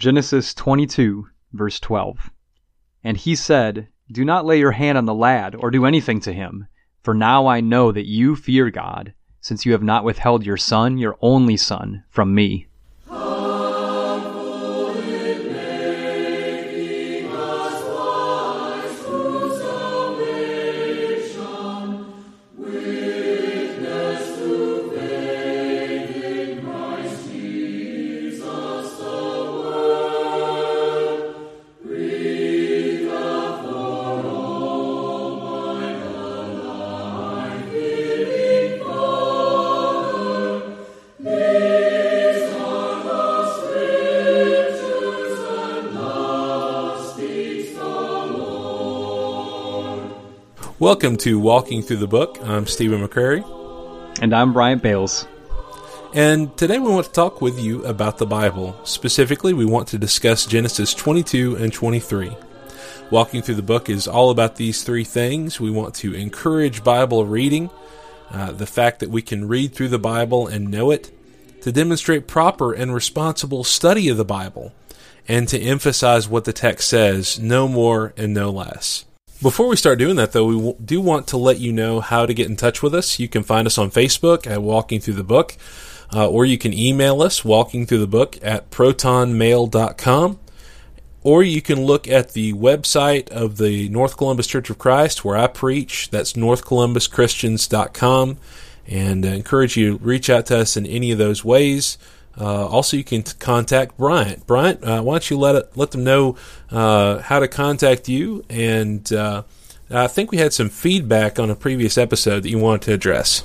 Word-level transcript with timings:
Genesis 0.00 0.54
22, 0.54 1.28
verse 1.52 1.78
12. 1.78 2.30
And 3.04 3.18
he 3.18 3.36
said, 3.36 3.88
Do 4.10 4.24
not 4.24 4.46
lay 4.46 4.58
your 4.58 4.72
hand 4.72 4.96
on 4.96 5.04
the 5.04 5.12
lad, 5.12 5.54
or 5.54 5.70
do 5.70 5.84
anything 5.84 6.20
to 6.20 6.32
him, 6.32 6.68
for 7.02 7.12
now 7.12 7.46
I 7.46 7.60
know 7.60 7.92
that 7.92 8.08
you 8.08 8.34
fear 8.34 8.70
God, 8.70 9.12
since 9.42 9.66
you 9.66 9.72
have 9.72 9.82
not 9.82 10.02
withheld 10.02 10.46
your 10.46 10.56
son, 10.56 10.96
your 10.96 11.18
only 11.20 11.58
son, 11.58 12.04
from 12.08 12.34
me. 12.34 12.68
Welcome 51.00 51.16
to 51.20 51.38
Walking 51.38 51.80
Through 51.80 51.96
the 51.96 52.06
Book. 52.06 52.36
I'm 52.42 52.66
Stephen 52.66 53.00
McCrary. 53.00 53.42
And 54.20 54.34
I'm 54.34 54.52
Bryant 54.52 54.82
Bales. 54.82 55.26
And 56.12 56.54
today 56.58 56.78
we 56.78 56.90
want 56.90 57.06
to 57.06 57.12
talk 57.12 57.40
with 57.40 57.58
you 57.58 57.82
about 57.86 58.18
the 58.18 58.26
Bible. 58.26 58.78
Specifically, 58.84 59.54
we 59.54 59.64
want 59.64 59.88
to 59.88 59.98
discuss 59.98 60.44
Genesis 60.44 60.92
22 60.92 61.56
and 61.56 61.72
23. 61.72 62.36
Walking 63.10 63.40
Through 63.40 63.54
the 63.54 63.62
Book 63.62 63.88
is 63.88 64.06
all 64.06 64.28
about 64.28 64.56
these 64.56 64.84
three 64.84 65.04
things. 65.04 65.58
We 65.58 65.70
want 65.70 65.94
to 65.94 66.12
encourage 66.12 66.84
Bible 66.84 67.24
reading, 67.24 67.70
uh, 68.30 68.52
the 68.52 68.66
fact 68.66 69.00
that 69.00 69.08
we 69.08 69.22
can 69.22 69.48
read 69.48 69.72
through 69.72 69.88
the 69.88 69.98
Bible 69.98 70.48
and 70.48 70.70
know 70.70 70.90
it, 70.90 71.10
to 71.62 71.72
demonstrate 71.72 72.28
proper 72.28 72.74
and 72.74 72.92
responsible 72.92 73.64
study 73.64 74.10
of 74.10 74.18
the 74.18 74.26
Bible, 74.26 74.74
and 75.26 75.48
to 75.48 75.58
emphasize 75.58 76.28
what 76.28 76.44
the 76.44 76.52
text 76.52 76.90
says, 76.90 77.38
no 77.38 77.68
more 77.68 78.12
and 78.18 78.34
no 78.34 78.50
less. 78.50 79.06
Before 79.42 79.68
we 79.68 79.76
start 79.76 79.98
doing 79.98 80.16
that, 80.16 80.32
though, 80.32 80.44
we 80.44 80.74
do 80.84 81.00
want 81.00 81.26
to 81.28 81.38
let 81.38 81.58
you 81.58 81.72
know 81.72 82.00
how 82.00 82.26
to 82.26 82.34
get 82.34 82.50
in 82.50 82.56
touch 82.56 82.82
with 82.82 82.94
us. 82.94 83.18
You 83.18 83.26
can 83.26 83.42
find 83.42 83.66
us 83.66 83.78
on 83.78 83.90
Facebook 83.90 84.46
at 84.46 84.60
Walking 84.60 85.00
Through 85.00 85.14
the 85.14 85.24
Book, 85.24 85.56
uh, 86.14 86.28
or 86.28 86.44
you 86.44 86.58
can 86.58 86.74
email 86.74 87.22
us, 87.22 87.42
Walking 87.42 87.86
Through 87.86 88.00
the 88.00 88.06
Book 88.06 88.36
at 88.42 88.70
protonmail.com, 88.70 90.38
or 91.22 91.42
you 91.42 91.62
can 91.62 91.82
look 91.82 92.06
at 92.06 92.34
the 92.34 92.52
website 92.52 93.30
of 93.30 93.56
the 93.56 93.88
North 93.88 94.18
Columbus 94.18 94.46
Church 94.46 94.68
of 94.68 94.76
Christ 94.76 95.24
where 95.24 95.38
I 95.38 95.46
preach. 95.46 96.10
That's 96.10 96.34
northcolumbuschristians.com, 96.34 98.36
and 98.86 99.24
I 99.24 99.30
encourage 99.30 99.74
you 99.74 99.96
to 99.96 100.04
reach 100.04 100.28
out 100.28 100.44
to 100.46 100.58
us 100.58 100.76
in 100.76 100.84
any 100.84 101.12
of 101.12 101.18
those 101.18 101.42
ways. 101.42 101.96
Uh, 102.38 102.66
also, 102.66 102.96
you 102.96 103.04
can 103.04 103.22
t- 103.22 103.32
contact 103.38 103.96
Bryant. 103.96 104.46
Bryant, 104.46 104.82
uh, 104.84 105.02
why 105.02 105.14
don't 105.14 105.30
you 105.30 105.38
let 105.38 105.56
it, 105.56 105.76
let 105.76 105.90
them 105.90 106.04
know 106.04 106.36
uh, 106.70 107.18
how 107.18 107.38
to 107.38 107.48
contact 107.48 108.08
you? 108.08 108.44
And 108.48 109.10
uh, 109.12 109.42
I 109.90 110.06
think 110.06 110.30
we 110.30 110.38
had 110.38 110.52
some 110.52 110.68
feedback 110.68 111.38
on 111.38 111.50
a 111.50 111.56
previous 111.56 111.98
episode 111.98 112.44
that 112.44 112.50
you 112.50 112.58
wanted 112.58 112.82
to 112.82 112.94
address. 112.94 113.44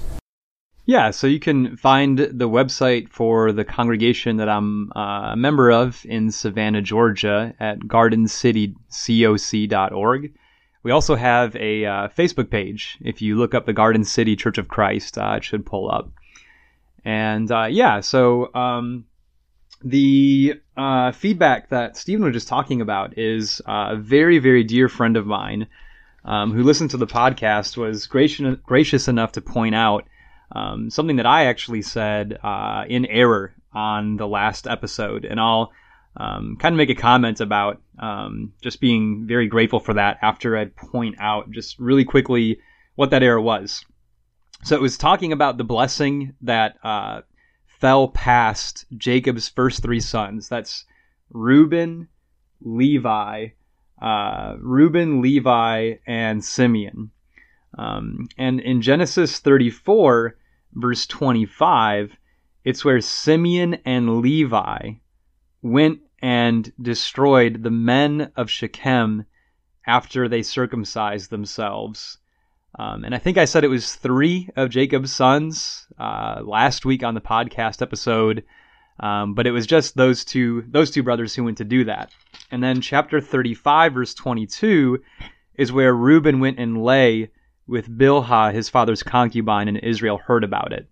Yeah, 0.87 1.09
so 1.09 1.25
you 1.25 1.39
can 1.39 1.77
find 1.77 2.19
the 2.19 2.47
website 2.47 3.09
for 3.09 3.51
the 3.51 3.65
congregation 3.65 4.37
that 4.37 4.47
I'm 4.47 4.91
uh, 4.95 5.31
a 5.31 5.35
member 5.35 5.71
of 5.71 6.05
in 6.05 6.29
Savannah, 6.29 6.83
Georgia 6.83 7.55
at 7.59 7.79
gardencitycoc.org. 7.79 10.33
We 10.83 10.91
also 10.91 11.15
have 11.15 11.55
a 11.55 11.85
uh, 11.85 12.09
Facebook 12.09 12.51
page. 12.51 12.99
If 13.01 13.23
you 13.23 13.35
look 13.35 13.55
up 13.55 13.65
the 13.65 13.73
Garden 13.73 14.03
City 14.03 14.35
Church 14.35 14.59
of 14.59 14.67
Christ, 14.67 15.17
it 15.19 15.43
should 15.43 15.65
pull 15.65 15.89
up. 15.89 16.11
And 17.05 17.51
uh, 17.51 17.65
yeah, 17.65 17.99
so 17.99 18.53
um, 18.55 19.05
the 19.83 20.59
uh, 20.75 21.11
feedback 21.11 21.69
that 21.69 21.95
Stephen 21.95 22.25
was 22.25 22.33
just 22.33 22.47
talking 22.47 22.81
about 22.81 23.17
is 23.17 23.61
uh, 23.67 23.89
a 23.91 23.95
very, 23.95 24.39
very 24.39 24.63
dear 24.63 24.89
friend 24.89 25.15
of 25.15 25.27
mine 25.27 25.67
um, 26.25 26.51
who 26.51 26.63
listened 26.63 26.89
to 26.89 26.97
the 26.97 27.07
podcast 27.07 27.77
was 27.77 28.07
gracious, 28.07 28.57
gracious 28.63 29.07
enough 29.07 29.33
to 29.33 29.41
point 29.41 29.75
out 29.75 30.07
um, 30.51 30.89
something 30.89 31.17
that 31.17 31.27
I 31.27 31.45
actually 31.45 31.83
said 31.83 32.39
uh, 32.43 32.85
in 32.87 33.05
error 33.05 33.53
on 33.71 34.17
the 34.17 34.27
last 34.27 34.65
episode. 34.65 35.25
And 35.25 35.39
I'll 35.39 35.71
um, 36.17 36.57
kind 36.59 36.73
of 36.73 36.77
make 36.77 36.89
a 36.89 36.95
comment 36.95 37.39
about 37.39 37.81
um, 37.99 38.53
just 38.61 38.81
being 38.81 39.27
very 39.27 39.47
grateful 39.47 39.79
for 39.79 39.93
that 39.93 40.17
after 40.23 40.57
I 40.57 40.65
point 40.65 41.17
out 41.19 41.51
just 41.51 41.77
really 41.77 42.05
quickly 42.05 42.59
what 42.95 43.11
that 43.11 43.21
error 43.21 43.41
was. 43.41 43.85
So 44.63 44.75
it 44.75 44.81
was 44.81 44.97
talking 44.97 45.31
about 45.31 45.57
the 45.57 45.63
blessing 45.63 46.33
that 46.41 46.77
uh, 46.83 47.21
fell 47.65 48.07
past 48.07 48.85
Jacob's 48.97 49.49
first 49.49 49.83
three 49.83 49.99
sons. 49.99 50.49
That's 50.49 50.85
Reuben, 51.29 52.07
Levi, 52.61 53.49
uh, 54.01 54.55
Reuben, 54.59 55.21
Levi, 55.21 55.95
and 56.07 56.43
Simeon. 56.43 57.11
Um, 57.77 58.27
and 58.37 58.59
in 58.59 58.81
Genesis 58.81 59.39
34, 59.39 60.37
verse 60.73 61.05
25, 61.05 62.15
it's 62.63 62.85
where 62.85 63.01
Simeon 63.01 63.75
and 63.85 64.21
Levi 64.21 64.93
went 65.61 65.99
and 66.21 66.71
destroyed 66.81 67.61
the 67.61 67.71
men 67.71 68.31
of 68.35 68.49
Shechem 68.49 69.25
after 69.85 70.27
they 70.27 70.41
circumcised 70.41 71.29
themselves. 71.29 72.17
Um, 72.77 73.03
and 73.05 73.15
I 73.15 73.19
think 73.19 73.37
I 73.37 73.45
said 73.45 73.63
it 73.63 73.69
was 73.69 73.95
three 73.95 74.49
of 74.55 74.69
Jacob's 74.69 75.13
sons 75.13 75.87
uh, 75.97 76.41
last 76.43 76.85
week 76.85 77.03
on 77.03 77.13
the 77.13 77.21
podcast 77.21 77.81
episode, 77.81 78.43
um, 78.99 79.33
but 79.33 79.47
it 79.47 79.51
was 79.51 79.65
just 79.65 79.95
those 79.95 80.25
two 80.25 80.63
those 80.67 80.91
two 80.91 81.03
brothers 81.03 81.33
who 81.33 81.43
went 81.43 81.57
to 81.59 81.63
do 81.63 81.85
that. 81.85 82.11
And 82.51 82.63
then 82.63 82.81
chapter 82.81 83.21
35, 83.21 83.93
verse 83.93 84.13
22, 84.13 85.01
is 85.55 85.71
where 85.71 85.93
Reuben 85.93 86.39
went 86.39 86.59
and 86.59 86.83
lay 86.83 87.31
with 87.67 87.89
Bilhah, 87.89 88.53
his 88.53 88.69
father's 88.69 89.03
concubine, 89.03 89.67
and 89.67 89.77
Israel 89.77 90.17
heard 90.17 90.43
about 90.43 90.73
it. 90.73 90.87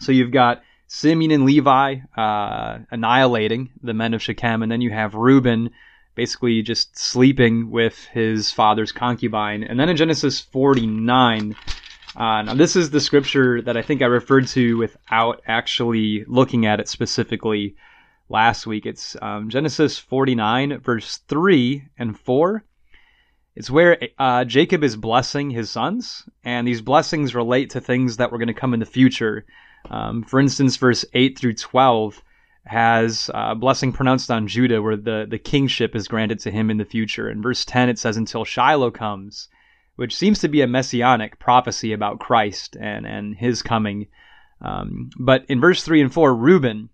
So 0.00 0.12
you've 0.12 0.32
got 0.32 0.62
Simeon 0.88 1.30
and 1.30 1.44
Levi 1.44 1.96
uh, 2.16 2.78
annihilating 2.90 3.70
the 3.82 3.94
men 3.94 4.14
of 4.14 4.22
Shechem, 4.22 4.62
and 4.62 4.72
then 4.72 4.80
you 4.80 4.90
have 4.90 5.14
Reuben 5.14 5.70
basically 6.14 6.62
just 6.62 6.98
sleeping 6.98 7.70
with 7.70 8.04
his 8.06 8.50
father's 8.50 8.92
concubine. 8.92 9.62
And 9.62 9.78
then 9.78 9.88
in 9.88 9.96
Genesis 9.96 10.40
49, 10.40 11.56
uh, 12.14 12.42
now 12.42 12.54
this 12.54 12.76
is 12.76 12.90
the 12.90 13.00
scripture 13.00 13.62
that 13.62 13.76
I 13.76 13.82
think 13.82 14.02
I 14.02 14.06
referred 14.06 14.46
to 14.48 14.76
without 14.76 15.42
actually 15.46 16.24
looking 16.26 16.66
at 16.66 16.80
it 16.80 16.88
specifically 16.88 17.76
last 18.28 18.66
week. 18.66 18.86
It's 18.86 19.16
um, 19.22 19.48
Genesis 19.48 19.98
49, 19.98 20.80
verse 20.80 21.18
3 21.28 21.84
and 21.98 22.18
4. 22.18 22.64
It's 23.54 23.70
where 23.70 23.98
uh, 24.18 24.44
Jacob 24.44 24.82
is 24.82 24.96
blessing 24.96 25.50
his 25.50 25.70
sons, 25.70 26.24
and 26.42 26.66
these 26.66 26.80
blessings 26.80 27.34
relate 27.34 27.70
to 27.70 27.80
things 27.80 28.16
that 28.16 28.32
were 28.32 28.38
going 28.38 28.48
to 28.48 28.54
come 28.54 28.72
in 28.72 28.80
the 28.80 28.86
future. 28.86 29.44
Um, 29.90 30.22
for 30.22 30.40
instance, 30.40 30.76
verse 30.76 31.04
8 31.12 31.38
through 31.38 31.54
12 31.54 32.22
has 32.64 33.28
a 33.28 33.38
uh, 33.38 33.54
blessing 33.54 33.92
pronounced 33.92 34.30
on 34.30 34.46
Judah, 34.46 34.80
where 34.80 34.96
the, 34.96 35.26
the 35.28 35.38
kingship 35.38 35.96
is 35.96 36.08
granted 36.08 36.38
to 36.40 36.50
him 36.50 36.70
in 36.70 36.78
the 36.78 36.84
future. 36.84 37.28
In 37.28 37.42
verse 37.42 37.64
10, 37.64 37.88
it 37.88 37.98
says, 37.98 38.16
Until 38.16 38.44
Shiloh 38.44 38.90
comes, 38.90 39.48
which 39.96 40.14
seems 40.14 40.38
to 40.40 40.48
be 40.48 40.60
a 40.60 40.66
messianic 40.66 41.38
prophecy 41.38 41.92
about 41.92 42.20
Christ 42.20 42.76
and, 42.80 43.06
and 43.06 43.36
his 43.36 43.62
coming. 43.62 44.06
Um, 44.60 45.10
but 45.18 45.44
in 45.48 45.60
verse 45.60 45.82
3 45.82 46.02
and 46.02 46.14
4, 46.14 46.34
Reuben, 46.34 46.88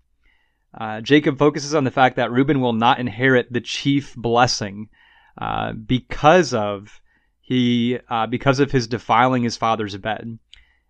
uh, 0.73 1.01
Jacob 1.01 1.37
focuses 1.37 1.75
on 1.75 1.83
the 1.83 1.91
fact 1.91 2.15
that 2.15 2.31
Reuben 2.31 2.61
will 2.61 2.73
not 2.73 2.99
inherit 2.99 3.51
the 3.51 3.61
chief 3.61 4.15
blessing 4.15 4.89
uh, 5.37 5.73
because 5.73 6.53
of 6.53 6.99
he 7.41 7.97
uh, 8.09 8.27
because 8.27 8.59
of 8.59 8.71
his 8.71 8.87
defiling 8.87 9.43
his 9.43 9.57
father's 9.57 9.97
bed. 9.97 10.37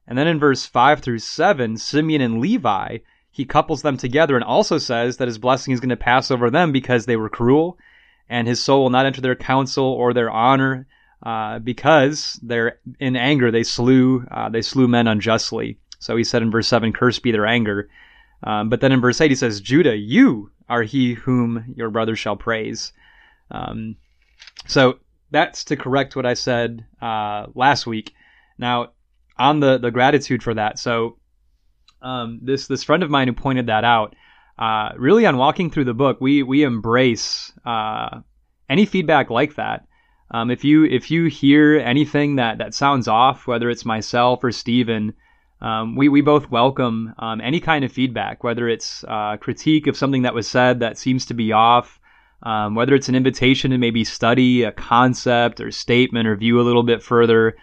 And 0.07 0.18
then 0.18 0.27
in 0.27 0.39
verse 0.39 0.65
5 0.65 1.01
through 1.01 1.19
7, 1.19 1.77
Simeon 1.77 2.21
and 2.21 2.42
Levi 2.42 2.98
he 3.31 3.45
couples 3.45 3.81
them 3.81 3.97
together 3.97 4.35
and 4.35 4.43
also 4.43 4.77
says 4.77 5.17
that 5.17 5.27
his 5.27 5.37
blessing 5.37 5.73
is 5.73 5.79
going 5.79 5.89
to 5.89 5.97
pass 5.97 6.31
over 6.31 6.49
them 6.49 6.71
because 6.71 7.05
they 7.05 7.15
were 7.15 7.29
cruel, 7.29 7.77
and 8.27 8.47
his 8.47 8.61
soul 8.61 8.83
will 8.83 8.89
not 8.89 9.05
enter 9.05 9.21
their 9.21 9.35
counsel 9.35 9.85
or 9.85 10.13
their 10.13 10.29
honor, 10.29 10.87
uh, 11.23 11.59
because 11.59 12.39
they're 12.41 12.79
in 12.99 13.15
anger 13.15 13.51
they 13.51 13.63
slew 13.63 14.25
uh, 14.31 14.49
they 14.49 14.61
slew 14.61 14.87
men 14.87 15.07
unjustly. 15.07 15.77
So 15.99 16.15
he 16.15 16.23
said 16.23 16.41
in 16.41 16.51
verse 16.51 16.67
seven, 16.67 16.93
"Cursed 16.93 17.23
be 17.23 17.31
their 17.31 17.45
anger." 17.45 17.89
Um, 18.41 18.69
but 18.69 18.79
then 18.79 18.91
in 18.91 19.01
verse 19.01 19.19
eight 19.19 19.31
he 19.31 19.35
says, 19.35 19.61
"Judah, 19.61 19.97
you 19.97 20.51
are 20.69 20.83
he 20.83 21.13
whom 21.13 21.73
your 21.75 21.89
brother 21.89 22.15
shall 22.15 22.37
praise." 22.37 22.93
Um, 23.51 23.97
so 24.65 24.99
that's 25.31 25.65
to 25.65 25.75
correct 25.75 26.15
what 26.15 26.25
I 26.25 26.35
said 26.35 26.85
uh, 27.01 27.47
last 27.53 27.85
week. 27.85 28.13
Now 28.57 28.91
on 29.37 29.59
the 29.59 29.77
the 29.77 29.91
gratitude 29.91 30.41
for 30.41 30.53
that. 30.53 30.79
So 30.79 31.19
um, 32.01 32.40
this 32.42 32.68
this 32.68 32.84
friend 32.84 33.04
of 33.04 33.10
mine 33.10 33.28
who 33.28 33.34
pointed 33.34 33.68
that 33.68 33.84
out, 33.84 34.16
uh, 34.57 34.90
really 34.98 35.25
on 35.25 35.38
walking 35.38 35.69
through 35.69 35.86
the 35.86 35.94
book, 35.94 36.19
we 36.19 36.44
we 36.44 36.63
embrace 36.63 37.51
uh, 37.66 38.19
any 38.69 38.86
feedback 38.86 39.30
like 39.30 39.56
that. 39.56 39.86
Um, 40.31 40.51
if 40.51 40.63
you 40.63 40.86
if 40.86 41.10
you 41.10 41.25
hear 41.25 41.78
anything 41.78 42.36
that 42.36 42.60
that 42.60 42.74
sounds 42.74 43.07
off, 43.07 43.48
whether 43.48 43.69
it's 43.69 43.86
myself 43.86 44.44
or 44.44 44.51
Stephen, 44.51 45.13
um, 45.62 45.96
we 45.96 46.07
we 46.07 46.22
both 46.22 46.51
welcome 46.51 47.13
um, 47.19 47.42
any 47.42 47.60
kind 47.60 47.84
of 47.84 47.92
feedback, 47.92 48.44
whether 48.44 48.68
it's 48.69 49.04
uh, 49.07 49.38
critique 49.38 49.88
of 49.88 49.98
something 49.98 50.22
that 50.24 50.36
was 50.36 50.48
said 50.48 50.81
that 50.81 50.98
seems 50.98 51.25
to 51.28 51.34
be 51.34 51.51
off, 51.51 52.00
um, 52.44 52.75
whether 52.75 52.96
it's 52.96 53.10
an 53.10 53.16
invitation 53.16 53.72
to 53.72 53.78
maybe 53.78 54.04
study 54.04 54.63
a 54.63 54.72
concept 54.72 55.60
or 55.60 55.72
statement 55.72 56.28
or 56.28 56.36
view 56.36 56.62
a 56.62 56.63
little 56.63 56.84
bit 56.84 57.01
further. 57.01 57.56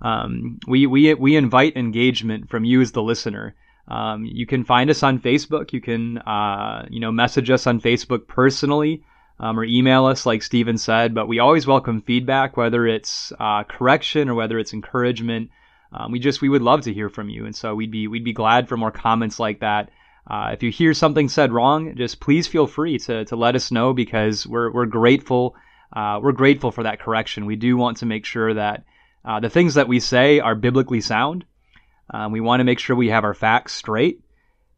Um, 0.00 0.58
we 0.66 0.86
we 0.86 1.14
we 1.14 1.36
invite 1.36 1.76
engagement 1.76 2.48
from 2.48 2.64
you 2.64 2.80
as 2.80 2.92
the 2.92 3.02
listener. 3.02 3.54
Um, 3.88 4.24
you 4.24 4.46
can 4.46 4.64
find 4.64 4.90
us 4.90 5.02
on 5.02 5.18
Facebook. 5.18 5.72
You 5.72 5.80
can, 5.80 6.18
uh, 6.18 6.86
you 6.90 7.00
know, 7.00 7.12
message 7.12 7.50
us 7.50 7.66
on 7.66 7.80
Facebook 7.80 8.26
personally 8.26 9.02
um, 9.42 9.58
or 9.58 9.64
email 9.64 10.06
us, 10.06 10.24
like 10.24 10.42
Stephen 10.42 10.78
said. 10.78 11.14
But 11.14 11.28
we 11.28 11.40
always 11.40 11.66
welcome 11.66 12.00
feedback, 12.00 12.56
whether 12.56 12.86
it's 12.86 13.32
uh, 13.38 13.64
correction 13.64 14.28
or 14.28 14.34
whether 14.34 14.58
it's 14.58 14.72
encouragement. 14.72 15.50
Um, 15.92 16.12
we 16.12 16.20
just 16.20 16.40
we 16.40 16.48
would 16.48 16.62
love 16.62 16.82
to 16.82 16.94
hear 16.94 17.10
from 17.10 17.28
you, 17.28 17.44
and 17.44 17.54
so 17.54 17.74
we'd 17.74 17.90
be 17.90 18.06
we'd 18.06 18.24
be 18.24 18.32
glad 18.32 18.68
for 18.68 18.76
more 18.76 18.92
comments 18.92 19.38
like 19.38 19.60
that. 19.60 19.90
Uh, 20.26 20.50
if 20.52 20.62
you 20.62 20.70
hear 20.70 20.94
something 20.94 21.28
said 21.28 21.52
wrong, 21.52 21.96
just 21.96 22.20
please 22.20 22.46
feel 22.46 22.66
free 22.66 22.98
to 23.00 23.24
to 23.26 23.36
let 23.36 23.56
us 23.56 23.70
know 23.70 23.92
because 23.92 24.46
we're 24.46 24.72
we're 24.72 24.86
grateful. 24.86 25.56
Uh, 25.92 26.18
we're 26.22 26.32
grateful 26.32 26.70
for 26.70 26.84
that 26.84 27.00
correction. 27.00 27.44
We 27.44 27.56
do 27.56 27.76
want 27.76 27.98
to 27.98 28.06
make 28.06 28.24
sure 28.24 28.54
that 28.54 28.84
uh, 29.24 29.40
the 29.40 29.50
things 29.50 29.74
that 29.74 29.88
we 29.88 30.00
say 30.00 30.40
are 30.40 30.54
biblically 30.54 31.02
sound 31.02 31.44
um, 32.10 32.32
we 32.32 32.40
want 32.40 32.60
to 32.60 32.64
make 32.64 32.78
sure 32.78 32.94
we 32.96 33.08
have 33.08 33.24
our 33.24 33.34
facts 33.34 33.72
straight, 33.72 34.20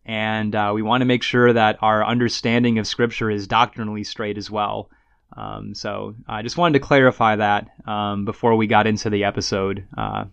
and 0.04 0.54
uh, 0.54 0.72
we 0.74 0.82
want 0.82 1.00
to 1.00 1.06
make 1.06 1.22
sure 1.22 1.52
that 1.52 1.78
our 1.82 2.04
understanding 2.04 2.78
of 2.78 2.86
Scripture 2.86 3.30
is 3.30 3.46
doctrinally 3.46 4.04
straight 4.04 4.38
as 4.38 4.50
well. 4.50 4.90
Um, 5.36 5.74
so 5.74 6.14
I 6.28 6.42
just 6.42 6.56
wanted 6.56 6.74
to 6.74 6.86
clarify 6.86 7.36
that 7.36 7.68
um, 7.86 8.24
before 8.24 8.56
we 8.56 8.66
got 8.66 8.86
into 8.86 9.10
the 9.10 9.24
episode. 9.24 9.86
Uh, 9.96 10.26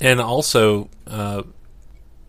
and 0.00 0.20
also, 0.20 0.90
uh, 1.06 1.42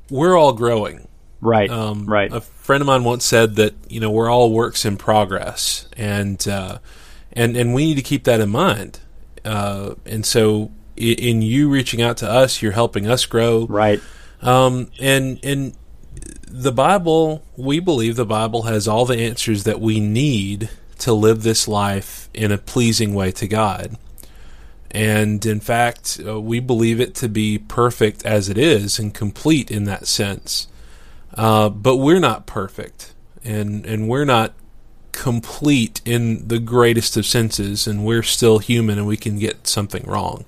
we're 0.09 0.37
all 0.37 0.53
growing. 0.53 1.07
Right. 1.41 1.69
Um, 1.69 2.05
right. 2.05 2.31
A 2.31 2.39
friend 2.39 2.81
of 2.81 2.87
mine 2.87 3.03
once 3.03 3.25
said 3.25 3.55
that 3.57 3.73
you 3.89 3.99
know 3.99 4.09
we're 4.09 4.29
all 4.29 4.51
works 4.51 4.85
in 4.85 4.95
progress, 4.95 5.87
and 5.97 6.47
uh, 6.47 6.79
and 7.33 7.57
and 7.57 7.73
we 7.73 7.85
need 7.85 7.95
to 7.95 8.01
keep 8.01 8.23
that 8.23 8.39
in 8.39 8.49
mind. 8.49 9.01
Uh, 9.43 9.95
and 10.05 10.25
so 10.25 10.71
in 10.95 11.41
you 11.41 11.69
reaching 11.69 12.01
out 12.01 12.17
to 12.17 12.29
us, 12.29 12.61
you're 12.61 12.71
helping 12.71 13.07
us 13.07 13.25
grow. 13.25 13.65
Right. 13.67 14.01
Um, 14.41 14.91
and 14.99 15.39
and 15.43 15.75
the 16.47 16.71
Bible, 16.71 17.43
we 17.57 17.79
believe 17.79 18.15
the 18.15 18.25
Bible 18.25 18.63
has 18.63 18.87
all 18.87 19.05
the 19.05 19.17
answers 19.17 19.63
that 19.63 19.79
we 19.79 19.99
need 19.99 20.69
to 20.99 21.13
live 21.13 21.43
this 21.43 21.67
life 21.67 22.29
in 22.33 22.51
a 22.51 22.57
pleasing 22.57 23.13
way 23.13 23.31
to 23.31 23.47
God. 23.47 23.97
And 24.91 25.43
in 25.45 25.59
fact, 25.59 26.19
uh, 26.25 26.39
we 26.39 26.59
believe 26.59 26.99
it 26.99 27.15
to 27.15 27.27
be 27.27 27.57
perfect 27.57 28.23
as 28.25 28.47
it 28.47 28.57
is 28.59 28.99
and 28.99 29.13
complete 29.13 29.71
in 29.71 29.85
that 29.85 30.05
sense. 30.05 30.67
Uh, 31.33 31.69
but 31.69 31.97
we're 31.97 32.19
not 32.19 32.45
perfect, 32.45 33.15
and 33.43 33.85
and 33.87 34.07
we're 34.07 34.25
not 34.25 34.53
complete 35.11 35.99
in 36.05 36.47
the 36.47 36.59
greatest 36.59 37.17
of 37.17 37.25
senses, 37.25 37.87
and 37.87 38.05
we're 38.05 38.21
still 38.21 38.59
human, 38.59 38.99
and 38.99 39.07
we 39.07 39.17
can 39.17 39.39
get 39.39 39.65
something 39.65 40.03
wrong. 40.05 40.45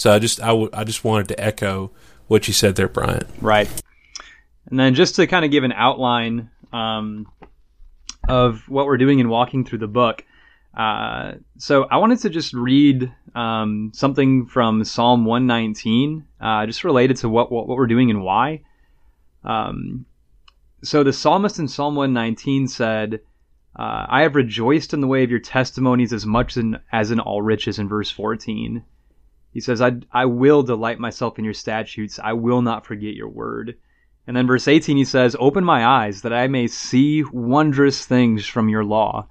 So 0.00 0.10
I 0.10 0.18
just 0.18 0.40
I, 0.40 0.46
w- 0.46 0.70
I 0.72 0.84
just 0.84 1.04
wanted 1.04 1.28
to 1.28 1.38
echo 1.38 1.90
what 2.26 2.48
you 2.48 2.54
said 2.54 2.74
there, 2.74 2.88
Bryant. 2.88 3.26
Right. 3.42 3.68
And 4.70 4.80
then 4.80 4.94
just 4.94 5.16
to 5.16 5.26
kind 5.26 5.44
of 5.44 5.50
give 5.50 5.62
an 5.62 5.72
outline 5.72 6.48
um, 6.72 7.30
of 8.26 8.66
what 8.66 8.86
we're 8.86 8.96
doing 8.96 9.18
in 9.18 9.28
walking 9.28 9.62
through 9.62 9.80
the 9.80 9.86
book. 9.86 10.24
Uh, 10.74 11.32
so 11.58 11.84
I 11.84 11.98
wanted 11.98 12.20
to 12.20 12.30
just 12.30 12.54
read 12.54 13.12
um, 13.34 13.92
something 13.92 14.46
from 14.46 14.84
Psalm 14.84 15.26
119, 15.26 16.24
uh, 16.40 16.64
just 16.64 16.82
related 16.82 17.18
to 17.18 17.28
what, 17.28 17.52
what, 17.52 17.68
what 17.68 17.76
we're 17.76 17.86
doing 17.86 18.08
and 18.08 18.22
why. 18.22 18.62
Um, 19.44 20.06
so 20.82 21.04
the 21.04 21.12
psalmist 21.12 21.58
in 21.58 21.68
Psalm 21.68 21.94
119 21.94 22.68
said, 22.68 23.20
uh, 23.78 24.06
"I 24.08 24.22
have 24.22 24.34
rejoiced 24.34 24.94
in 24.94 25.02
the 25.02 25.06
way 25.06 25.24
of 25.24 25.30
your 25.30 25.40
testimonies 25.40 26.14
as 26.14 26.24
much 26.24 26.56
in, 26.56 26.78
as 26.90 27.10
in 27.10 27.20
all 27.20 27.42
riches." 27.42 27.78
In 27.78 27.86
verse 27.86 28.10
14, 28.10 28.82
he 29.52 29.60
says, 29.60 29.80
I, 29.82 29.92
I 30.12 30.26
will 30.26 30.62
delight 30.62 31.00
myself 31.00 31.38
in 31.38 31.44
your 31.44 31.54
statutes. 31.54 32.20
I 32.22 32.34
will 32.34 32.62
not 32.62 32.86
forget 32.86 33.14
your 33.14 33.28
word. 33.28 33.76
And 34.26 34.36
then 34.36 34.46
verse 34.46 34.68
18, 34.68 34.96
he 34.96 35.04
says, 35.04 35.34
Open 35.38 35.64
my 35.64 35.84
eyes 35.84 36.22
that 36.22 36.32
I 36.32 36.46
may 36.46 36.68
see 36.68 37.24
wondrous 37.24 38.06
things 38.06 38.46
from 38.46 38.68
your 38.68 38.84
law. 38.84 39.26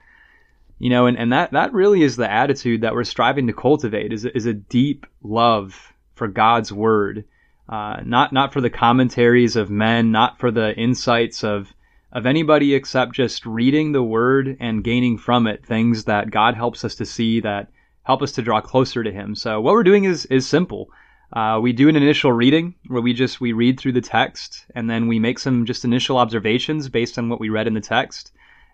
You 0.77 0.89
know, 0.89 1.06
and, 1.06 1.18
and 1.18 1.31
that, 1.31 1.51
that 1.51 1.74
really 1.74 2.01
is 2.01 2.16
the 2.16 2.30
attitude 2.30 2.81
that 2.81 2.94
we're 2.94 3.04
striving 3.04 3.48
to 3.48 3.54
cultivate 3.54 4.12
is, 4.12 4.25
is 4.25 4.45
a 4.45 4.54
deep 4.54 5.06
love 5.24 5.94
for 6.16 6.27
God's 6.27 6.71
word. 6.71 7.25
Uh, 7.68 8.01
not, 8.04 8.33
not 8.33 8.51
for 8.51 8.62
the 8.62 8.69
commentaries 8.69 9.56
of 9.56 9.69
men, 9.69 10.12
not 10.12 10.39
for 10.39 10.51
the 10.51 10.74
insights 10.75 11.44
of, 11.44 11.71
of 12.12 12.25
anybody 12.25 12.74
except 12.74 13.13
just 13.13 13.45
reading 13.45 13.92
the 13.92 14.04
word 14.04 14.57
and 14.60 14.83
gaining 14.83 15.18
from 15.18 15.48
it 15.48 15.66
things 15.66 16.06
that 16.06 16.31
God 16.31 16.56
helps 16.56 16.83
us 16.83 16.95
to 16.95 17.06
see 17.06 17.42
that 17.42 17.69
help 18.09 18.23
us 18.23 18.31
to 18.31 18.41
draw 18.41 18.59
closer 18.59 19.03
to 19.03 19.11
Him. 19.11 19.35
So 19.35 19.61
what 19.61 19.73
we're 19.73 19.83
doing 19.83 20.06
is 20.06 20.25
is 20.38 20.47
simple. 20.47 20.89
Uh, 21.31 21.59
we 21.61 21.73
do 21.73 21.89
an 21.89 21.95
initial 21.95 22.31
reading 22.31 22.73
where 22.88 23.03
we 23.03 23.13
just 23.13 23.39
we 23.39 23.53
read 23.53 23.79
through 23.79 23.91
the 23.91 24.01
text 24.01 24.65
and 24.73 24.89
then 24.89 25.07
we 25.07 25.19
make 25.19 25.38
some 25.38 25.63
just 25.63 25.85
initial 25.85 26.17
observations 26.17 26.89
based 26.89 27.19
on 27.19 27.29
what 27.29 27.39
we 27.39 27.50
read 27.50 27.67
in 27.67 27.75
the 27.75 27.89
text. 27.97 28.31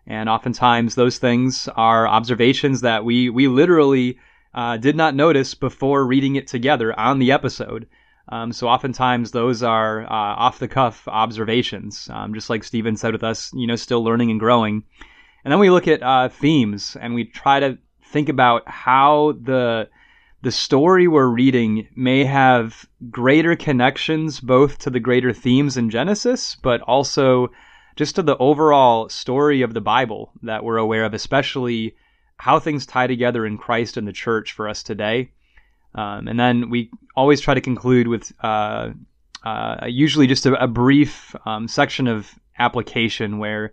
And 0.08 0.30
oftentimes 0.30 0.96
those 0.96 1.18
things 1.18 1.68
are 1.76 2.08
observations 2.08 2.80
that 2.80 3.04
we 3.04 3.30
we 3.30 3.50
literally 3.50 4.20
uh, 4.54 4.78
did 4.78 4.96
not 4.96 5.16
notice 5.16 5.54
before 5.54 6.06
reading 6.06 6.38
it 6.38 6.48
together 6.48 6.98
on 6.98 7.20
the 7.20 7.34
episode. 7.34 7.88
Um, 8.30 8.54
so 8.54 8.70
oftentimes 8.70 9.32
those 9.32 9.64
are 9.64 10.04
uh, 10.04 10.46
off 10.46 10.60
the 10.60 10.70
cuff 10.70 11.10
observations, 11.10 12.10
um, 12.10 12.34
just 12.34 12.50
like 12.50 12.64
Stephen 12.64 12.96
said 12.96 13.12
with 13.12 13.24
us, 13.24 13.52
you 13.54 13.68
know, 13.68 13.76
still 13.76 14.02
learning 14.02 14.32
and 14.32 14.40
growing. 14.40 14.84
And 15.44 15.52
then 15.52 15.60
we 15.60 15.70
look 15.70 15.90
at 15.90 16.02
uh, 16.02 16.30
themes 16.30 16.96
and 17.00 17.14
we 17.14 17.26
try 17.26 17.60
to 17.60 17.78
think 18.06 18.30
about 18.30 18.68
how 18.68 19.34
the 19.42 19.90
the 20.42 20.52
story 20.52 21.08
we're 21.08 21.26
reading 21.26 21.88
may 21.96 22.24
have 22.24 22.86
greater 23.10 23.56
connections 23.56 24.40
both 24.40 24.78
to 24.78 24.92
the 24.92 25.00
greater 25.00 25.34
themes 25.34 25.76
in 25.76 25.90
Genesis, 25.90 26.56
but 26.62 26.82
also 26.82 27.50
just 27.96 28.16
to 28.16 28.22
the 28.22 28.38
overall 28.38 29.10
story 29.10 29.64
of 29.64 29.74
the 29.74 29.82
Bible 29.82 30.32
that 30.44 30.64
we're 30.64 30.78
aware 30.78 31.04
of, 31.04 31.16
especially 31.16 31.96
how 32.38 32.60
things 32.60 32.86
tie 32.86 33.08
together 33.08 33.44
in 33.44 33.58
Christ 33.58 33.98
and 33.98 34.08
the 34.08 34.14
church 34.14 34.52
for 34.52 34.70
us 34.70 34.84
today. 34.84 35.32
Um, 35.96 36.28
and 36.28 36.40
then 36.40 36.70
we 36.70 36.92
always 37.16 37.42
try 37.42 37.54
to 37.54 37.62
conclude 37.62 38.08
with 38.08 38.32
uh, 38.44 38.90
uh, 39.44 39.86
usually 39.88 40.28
just 40.28 40.46
a, 40.46 40.64
a 40.64 40.68
brief 40.68 41.36
um, 41.46 41.68
section 41.68 42.06
of 42.06 42.30
application 42.60 43.40
where 43.40 43.72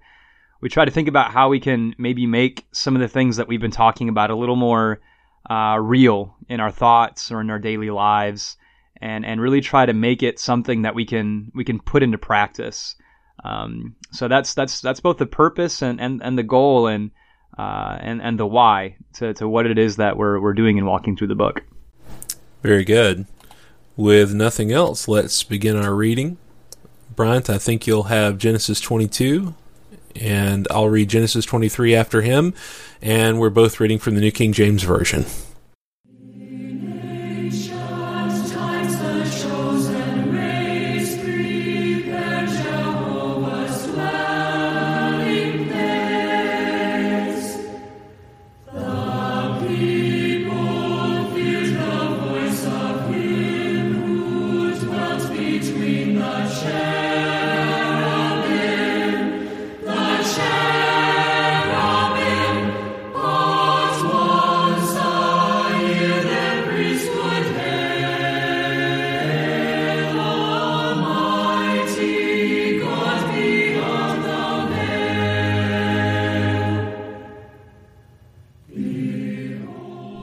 we 0.62 0.69
try 0.69 0.85
to 0.85 0.90
think 0.90 1.09
about 1.09 1.33
how 1.33 1.49
we 1.49 1.61
can 1.61 1.95
maybe 1.99 2.25
make 2.25 2.64
some 2.73 2.95
of 2.95 3.02
the 3.02 3.09
things 3.09 3.37
that 3.37 3.49
we've 3.49 3.61
been 3.61 3.73
talking 3.73 4.09
about 4.09 4.31
a 4.31 4.37
little 4.37 4.57
more 4.57 5.00
uh, 5.50 5.76
real 5.78 6.37
in 6.49 6.61
our 6.61 6.71
thoughts 6.71 7.33
or 7.33 7.40
in 7.40 7.50
our 7.50 7.59
daily 7.59 7.90
lives, 7.90 8.57
and 9.00 9.26
and 9.26 9.40
really 9.40 9.61
try 9.61 9.85
to 9.85 9.92
make 9.92 10.23
it 10.23 10.38
something 10.38 10.83
that 10.83 10.95
we 10.95 11.04
can 11.04 11.50
we 11.52 11.64
can 11.64 11.81
put 11.81 12.02
into 12.02 12.16
practice. 12.16 12.95
Um, 13.45 13.97
so 14.12 14.28
that's 14.28 14.54
that's 14.54 14.81
that's 14.81 15.00
both 15.00 15.19
the 15.19 15.26
purpose 15.26 15.83
and 15.83 16.00
and, 16.00 16.23
and 16.23 16.38
the 16.38 16.45
goal 16.45 16.87
and 16.87 17.11
uh, 17.59 17.99
and 18.00 18.23
and 18.23 18.38
the 18.38 18.47
why 18.47 18.97
to, 19.14 19.35
to 19.35 19.49
what 19.49 19.66
it 19.66 19.78
is 19.78 19.97
that 19.97 20.16
we're 20.16 20.40
we're 20.40 20.54
doing 20.54 20.78
in 20.78 20.87
walking 20.87 21.16
through 21.16 21.28
the 21.28 21.35
book. 21.35 21.64
Very 22.62 22.85
good. 22.85 23.26
With 23.97 24.33
nothing 24.33 24.71
else, 24.71 25.09
let's 25.09 25.42
begin 25.42 25.76
our 25.76 25.95
reading. 25.95 26.38
Bryant, 27.14 27.50
I 27.50 27.59
think 27.59 27.87
you'll 27.87 28.04
have 28.04 28.38
Genesis 28.38 28.81
22 28.81 29.54
and 30.16 30.66
I'll 30.71 30.88
read 30.88 31.09
Genesis 31.09 31.45
23 31.45 31.95
after 31.95 32.23
him, 32.23 32.54
and 33.00 33.40
we're 33.40 33.50
both 33.50 33.81
reading 33.81 33.99
from 33.99 34.14
the 34.14 34.21
New 34.21 34.33
King 34.33 34.52
James 34.52 34.83
Version. 34.83 35.25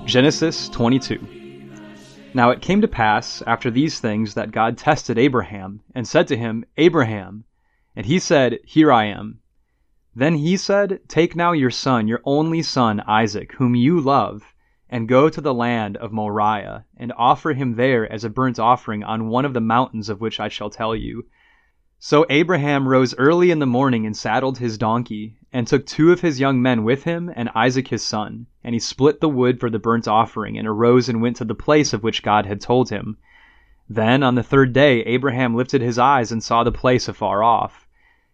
Genesis 0.10 0.70
22. 0.70 1.20
Now 2.34 2.50
it 2.50 2.64
came 2.64 2.82
to 2.82 2.88
pass 2.88 3.44
after 3.46 3.70
these 3.70 4.00
things 4.00 4.34
that 4.34 4.52
God 4.52 4.76
tested 4.76 5.20
Abraham, 5.20 5.82
and 5.94 6.08
said 6.08 6.28
to 6.30 6.36
him, 6.36 6.66
Abraham. 6.78 7.44
And 7.96 8.08
he 8.08 8.18
said, 8.18 8.58
Here 8.66 8.92
I 8.92 9.06
am. 9.06 9.42
Then 10.16 10.34
he 10.34 10.58
said, 10.58 11.02
Take 11.08 11.36
now 11.36 11.52
your 11.52 11.70
son, 11.70 12.08
your 12.08 12.22
only 12.26 12.64
son 12.64 13.02
Isaac, 13.02 13.54
whom 13.54 13.76
you 13.76 14.02
love, 14.02 14.56
and 14.90 15.08
go 15.08 15.30
to 15.30 15.42
the 15.42 15.54
land 15.54 15.96
of 15.98 16.12
Moriah, 16.12 16.86
and 16.98 17.14
offer 17.16 17.54
him 17.54 17.76
there 17.76 18.12
as 18.12 18.24
a 18.24 18.32
burnt 18.32 18.58
offering 18.58 19.04
on 19.04 19.28
one 19.28 19.46
of 19.46 19.54
the 19.54 19.62
mountains 19.62 20.10
of 20.10 20.20
which 20.20 20.40
I 20.40 20.48
shall 20.48 20.72
tell 20.72 20.96
you. 20.96 21.28
So 22.00 22.26
Abraham 22.32 22.88
rose 22.88 23.14
early 23.20 23.52
in 23.52 23.60
the 23.60 23.68
morning 23.68 24.08
and 24.08 24.18
saddled 24.18 24.58
his 24.58 24.80
donkey, 24.80 25.38
and 25.52 25.66
took 25.66 25.86
two 25.86 26.12
of 26.12 26.22
his 26.22 26.40
young 26.40 26.62
men 26.62 26.84
with 26.84 27.04
him, 27.04 27.32
and 27.36 27.50
Isaac 27.56 27.88
his 27.88 28.04
son. 28.04 28.46
And 28.64 28.76
he 28.76 28.80
split 28.80 29.20
the 29.20 29.30
wood 29.30 29.60
for 29.60 29.70
the 29.70 29.80
burnt 29.80 30.08
offering, 30.08 30.58
and 30.58 30.68
arose 30.68 31.10
and 31.10 31.22
went 31.22 31.38
to 31.38 31.46
the 31.46 31.56
place 31.56 31.94
of 31.94 32.04
which 32.04 32.24
God 32.24 32.46
had 32.46 32.62
told 32.62 32.90
him. 32.90 33.18
Then 33.90 34.22
on 34.22 34.36
the 34.36 34.44
third 34.44 34.74
day 34.74 35.02
Abraham 35.02 35.56
lifted 35.56 35.82
his 35.82 35.98
eyes 35.98 36.32
and 36.32 36.44
saw 36.44 36.64
the 36.64 36.72
place 36.72 37.08
afar 37.08 37.42
off. 37.42 37.88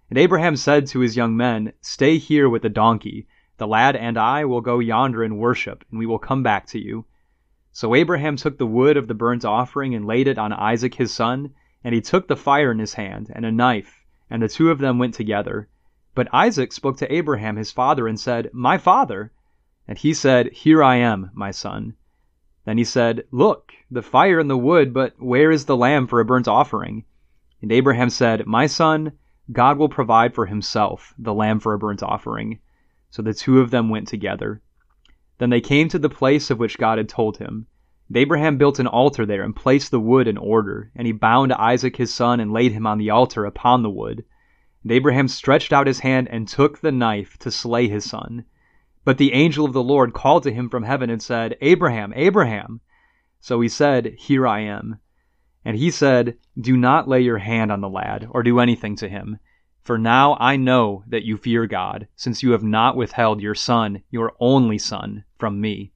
And 0.10 0.19
Abraham 0.19 0.57
said 0.57 0.88
to 0.88 1.00
his 1.00 1.15
young 1.15 1.38
men, 1.38 1.72
Stay 1.79 2.17
here 2.17 2.50
with 2.50 2.62
the 2.62 2.69
donkey. 2.69 3.27
The 3.57 3.67
lad 3.67 3.95
and 3.95 4.17
I 4.17 4.43
will 4.43 4.60
go 4.60 4.79
yonder 4.79 5.24
and 5.24 5.38
worship, 5.39 5.86
and 5.89 5.98
we 5.98 6.05
will 6.05 6.19
come 6.19 6.43
back 6.43 6.65
to 6.67 6.79
you. 6.79 7.05
So 7.72 7.95
Abraham 7.95 8.36
took 8.36 8.57
the 8.57 8.67
wood 8.67 8.98
of 8.98 9.07
the 9.07 9.13
burnt 9.13 9.45
offering 9.45 9.95
and 9.95 10.05
laid 10.05 10.27
it 10.27 10.38
on 10.38 10.51
Isaac 10.51 10.95
his 10.95 11.13
son, 11.13 11.51
and 11.84 11.95
he 11.95 12.01
took 12.01 12.27
the 12.27 12.36
fire 12.36 12.72
in 12.72 12.79
his 12.79 12.95
hand, 12.95 13.31
and 13.34 13.45
a 13.45 13.51
knife, 13.51 14.03
and 14.29 14.41
the 14.41 14.50
two 14.50 14.69
of 14.69 14.79
them 14.79 15.00
went 15.00 15.13
together. 15.13 15.69
But 16.15 16.34
Isaac 16.34 16.72
spoke 16.72 16.95
to 16.98 17.13
Abraham 17.13 17.57
his 17.57 17.74
father 17.74 18.07
and 18.07 18.17
said, 18.17 18.50
My 18.53 18.77
father. 18.77 19.34
And 19.86 19.98
he 19.98 20.13
said, 20.13 20.53
Here 20.53 20.81
I 20.81 20.95
am, 20.95 21.29
my 21.34 21.51
son. 21.51 21.95
Then 22.63 22.77
he 22.77 22.86
said, 22.86 23.25
Look, 23.31 23.74
the 23.91 24.01
fire 24.01 24.39
and 24.39 24.50
the 24.50 24.57
wood, 24.57 24.93
but 24.93 25.22
where 25.22 25.51
is 25.51 25.65
the 25.65 25.75
lamb 25.75 26.07
for 26.07 26.22
a 26.22 26.25
burnt 26.25 26.48
offering? 26.48 27.03
And 27.62 27.69
Abraham 27.69 28.10
said, 28.10 28.48
My 28.48 28.65
son, 28.65 29.12
God 29.51 29.77
will 29.77 29.89
provide 29.89 30.34
for 30.34 30.45
himself 30.45 31.13
the 31.17 31.34
lamb 31.34 31.60
for 31.60 31.74
a 31.74 31.77
burnt 31.77 32.01
offering. 32.01 32.60
So 33.10 33.22
the 33.22 33.34
two 33.34 33.60
of 33.60 33.69
them 33.69 33.89
went 33.89 34.07
together. 34.07 34.62
Then 35.38 35.50
they 35.50 35.60
came 35.60 35.89
to 35.89 36.00
the 36.00 36.10
place 36.10 36.50
of 36.50 36.60
which 36.60 36.77
God 36.77 36.98
had 36.98 37.10
told 37.10 37.39
him. 37.39 37.67
And 38.07 38.15
Abraham 38.15 38.57
built 38.57 38.79
an 38.79 38.88
altar 38.88 39.25
there 39.25 39.43
and 39.43 39.53
placed 39.53 39.91
the 39.91 40.00
wood 40.00 40.29
in 40.29 40.38
order, 40.38 40.91
and 40.95 41.05
he 41.05 41.12
bound 41.12 41.51
Isaac 41.51 41.98
his 41.98 42.13
son 42.13 42.39
and 42.39 42.53
laid 42.53 42.72
him 42.72 42.88
on 42.88 43.00
the 43.00 43.10
altar 43.10 43.43
upon 43.43 43.84
the 43.84 43.89
wood. 43.89 44.24
And 44.86 44.92
Abraham 44.92 45.27
stretched 45.27 45.74
out 45.74 45.88
his 45.88 46.01
hand 46.01 46.27
and 46.30 46.48
took 46.48 46.80
the 46.80 46.92
knife 46.92 47.39
to 47.39 47.50
slay 47.50 47.88
his 47.88 48.08
son. 48.08 48.46
But 49.04 49.18
the 49.18 49.34
angel 49.34 49.65
of 49.65 49.74
the 49.74 49.82
Lord 49.82 50.13
called 50.13 50.44
to 50.44 50.54
him 50.54 50.70
from 50.70 50.84
heaven 50.84 51.10
and 51.10 51.24
said, 51.24 51.58
Abraham, 51.60 52.13
Abraham. 52.15 52.82
So 53.39 53.62
he 53.62 53.68
said, 53.68 54.13
Here 54.20 54.46
I 54.46 54.60
am. 54.60 55.00
And 55.65 55.75
he 55.75 55.89
said, 55.89 56.38
Do 56.56 56.77
not 56.77 57.08
lay 57.08 57.22
your 57.22 57.39
hand 57.39 57.72
on 57.72 57.82
the 57.82 57.89
lad, 57.89 58.27
or 58.30 58.44
do 58.44 58.60
anything 58.60 58.96
to 58.98 59.10
him. 59.10 59.39
For 59.82 59.98
now 59.98 60.38
I 60.39 60.56
know 60.56 61.04
that 61.08 61.25
you 61.25 61.36
fear 61.38 61.65
God, 61.65 62.08
since 62.15 62.44
you 62.44 62.51
have 62.51 62.63
not 62.63 62.96
withheld 62.96 63.42
your 63.42 63.56
son, 63.56 64.04
your 64.12 64.34
only 64.39 64.77
son, 64.77 65.24
from 65.39 65.60
me. 65.60 65.94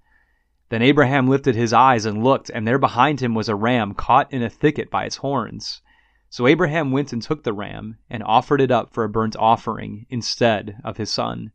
Then 0.69 0.81
Abraham 0.81 1.27
lifted 1.27 1.53
his 1.53 1.73
eyes 1.73 2.07
and 2.07 2.23
looked, 2.23 2.49
and 2.49 2.67
there 2.67 2.79
behind 2.79 3.19
him 3.19 3.35
was 3.35 3.49
a 3.49 3.55
ram 3.55 3.93
caught 3.93 4.33
in 4.33 4.41
a 4.41 4.49
thicket 4.49 4.89
by 4.89 5.05
its 5.05 5.17
horns. 5.17 5.83
So 6.31 6.45
Abraham 6.45 6.91
went 6.91 7.11
and 7.11 7.23
took 7.23 7.43
the 7.43 7.53
ram, 7.53 7.97
and 8.07 8.21
offered 8.21 8.61
it 8.61 8.69
up 8.69 8.93
for 8.93 9.03
a 9.03 9.09
burnt 9.09 9.35
offering 9.37 10.05
instead 10.11 10.79
of 10.83 10.97
his 10.97 11.09
son. 11.09 11.51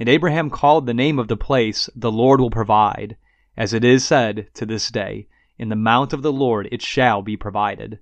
And 0.00 0.08
Abraham 0.08 0.48
called 0.48 0.86
the 0.86 0.94
name 0.94 1.18
of 1.18 1.28
the 1.28 1.36
place, 1.36 1.90
The 1.94 2.10
Lord 2.10 2.40
will 2.40 2.50
provide, 2.50 3.18
as 3.54 3.74
it 3.74 3.84
is 3.84 4.06
said 4.06 4.48
to 4.54 4.64
this 4.64 4.90
day, 4.90 5.28
In 5.58 5.68
the 5.68 5.76
mount 5.76 6.14
of 6.14 6.22
the 6.22 6.32
Lord 6.32 6.70
it 6.72 6.80
shall 6.80 7.20
be 7.20 7.36
provided. 7.36 7.98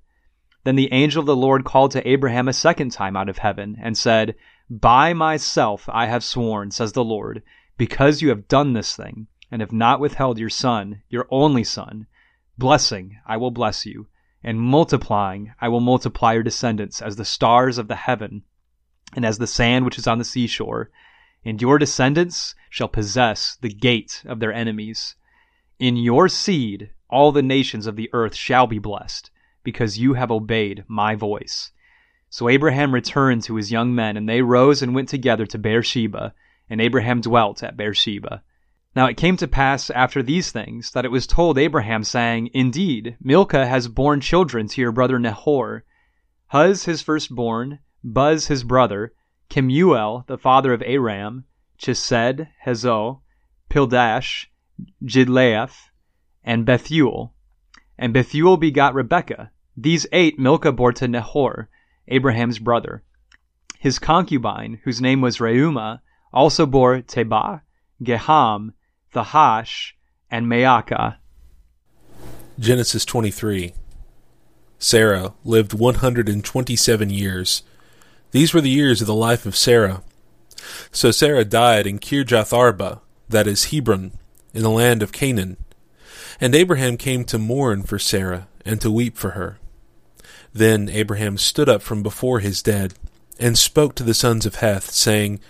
Then 0.62 0.76
the 0.76 0.92
angel 0.92 1.18
of 1.18 1.26
the 1.26 1.34
Lord 1.34 1.64
called 1.64 1.90
to 1.90 2.08
Abraham 2.08 2.46
a 2.46 2.52
second 2.52 2.92
time 2.92 3.16
out 3.16 3.28
of 3.28 3.38
heaven, 3.38 3.76
and 3.82 3.98
said, 3.98 4.36
By 4.70 5.12
myself 5.12 5.88
I 5.92 6.06
have 6.06 6.22
sworn, 6.22 6.70
says 6.70 6.92
the 6.92 7.02
Lord, 7.02 7.42
because 7.76 8.22
you 8.22 8.28
have 8.28 8.46
done 8.46 8.74
this 8.74 8.94
thing, 8.94 9.26
and 9.50 9.60
have 9.60 9.72
not 9.72 9.98
withheld 9.98 10.38
your 10.38 10.50
son, 10.50 11.02
your 11.08 11.26
only 11.32 11.64
son, 11.64 12.06
blessing 12.56 13.18
I 13.26 13.38
will 13.38 13.50
bless 13.50 13.84
you 13.84 14.06
and 14.46 14.60
multiplying 14.60 15.52
I 15.60 15.68
will 15.68 15.80
multiply 15.80 16.34
your 16.34 16.44
descendants 16.44 17.02
as 17.02 17.16
the 17.16 17.24
stars 17.24 17.78
of 17.78 17.88
the 17.88 17.96
heaven 17.96 18.44
and 19.16 19.26
as 19.26 19.38
the 19.38 19.46
sand 19.46 19.84
which 19.84 19.98
is 19.98 20.06
on 20.06 20.18
the 20.18 20.24
seashore. 20.24 20.90
And 21.44 21.60
your 21.60 21.78
descendants 21.78 22.54
shall 22.70 22.88
possess 22.88 23.56
the 23.60 23.68
gate 23.68 24.22
of 24.24 24.38
their 24.38 24.52
enemies. 24.52 25.16
In 25.80 25.96
your 25.96 26.28
seed 26.28 26.90
all 27.10 27.32
the 27.32 27.42
nations 27.42 27.88
of 27.88 27.96
the 27.96 28.08
earth 28.12 28.34
shall 28.34 28.66
be 28.66 28.78
blessed, 28.78 29.30
because 29.62 29.98
you 29.98 30.14
have 30.14 30.30
obeyed 30.30 30.84
my 30.86 31.14
voice. 31.14 31.72
So 32.30 32.48
Abraham 32.48 32.94
returned 32.94 33.42
to 33.44 33.56
his 33.56 33.72
young 33.72 33.94
men, 33.94 34.16
and 34.16 34.28
they 34.28 34.42
rose 34.42 34.82
and 34.82 34.94
went 34.94 35.08
together 35.08 35.46
to 35.46 35.58
Beersheba, 35.58 36.34
and 36.68 36.80
Abraham 36.80 37.20
dwelt 37.20 37.62
at 37.62 37.76
Beersheba. 37.76 38.42
Now 38.96 39.04
it 39.04 39.18
came 39.18 39.36
to 39.36 39.46
pass 39.46 39.90
after 39.90 40.22
these 40.22 40.50
things 40.50 40.92
that 40.92 41.04
it 41.04 41.10
was 41.10 41.26
told 41.26 41.58
Abraham, 41.58 42.02
saying, 42.02 42.48
Indeed, 42.54 43.18
Milcah 43.20 43.66
has 43.66 43.88
borne 43.88 44.22
children 44.22 44.68
to 44.68 44.80
your 44.80 44.90
brother 44.90 45.18
Nahor, 45.18 45.84
Huz 46.46 46.86
his 46.86 47.02
firstborn, 47.02 47.80
Buz 48.02 48.46
his 48.46 48.64
brother, 48.64 49.12
Kemuel 49.50 50.24
the 50.28 50.38
father 50.38 50.72
of 50.72 50.82
Aram, 50.82 51.44
Chesed, 51.78 52.48
Hazo, 52.64 53.20
Pildash, 53.68 54.46
Jidlaph, 55.04 55.90
and 56.42 56.64
Bethuel. 56.64 57.34
And 57.98 58.14
Bethuel 58.14 58.56
begot 58.56 58.94
Rebekah. 58.94 59.50
These 59.76 60.06
eight 60.10 60.38
Milcah 60.38 60.72
bore 60.72 60.94
to 60.94 61.06
Nahor, 61.06 61.68
Abraham's 62.08 62.58
brother. 62.58 63.02
His 63.78 63.98
concubine, 63.98 64.80
whose 64.84 65.02
name 65.02 65.20
was 65.20 65.36
Reumah, 65.36 66.00
also 66.32 66.64
bore 66.64 67.02
Tebah, 67.02 67.60
Gaham, 69.16 69.24
Thahash, 69.24 69.96
and 70.30 70.46
Maacah. 70.46 71.16
Genesis 72.58 73.04
23. 73.04 73.72
Sarah 74.78 75.32
lived 75.44 75.72
127 75.72 77.10
years. 77.10 77.62
These 78.32 78.52
were 78.52 78.60
the 78.60 78.68
years 78.68 79.00
of 79.00 79.06
the 79.06 79.14
life 79.14 79.46
of 79.46 79.56
Sarah. 79.56 80.02
So 80.90 81.10
Sarah 81.10 81.44
died 81.44 81.86
in 81.86 81.98
Kirjath 81.98 82.52
Arba, 82.52 83.00
that 83.28 83.46
is 83.46 83.66
Hebron, 83.66 84.12
in 84.52 84.62
the 84.62 84.70
land 84.70 85.02
of 85.02 85.12
Canaan. 85.12 85.56
And 86.38 86.54
Abraham 86.54 86.98
came 86.98 87.24
to 87.24 87.38
mourn 87.38 87.82
for 87.84 87.98
Sarah 87.98 88.48
and 88.64 88.80
to 88.82 88.90
weep 88.90 89.16
for 89.16 89.30
her. 89.30 89.58
Then 90.52 90.88
Abraham 90.90 91.38
stood 91.38 91.68
up 91.68 91.82
from 91.82 92.02
before 92.02 92.40
his 92.40 92.62
dead, 92.62 92.94
and 93.38 93.58
spoke 93.58 93.94
to 93.94 94.02
the 94.02 94.14
sons 94.14 94.46
of 94.46 94.56
Heth, 94.56 94.90
saying, 94.90 95.40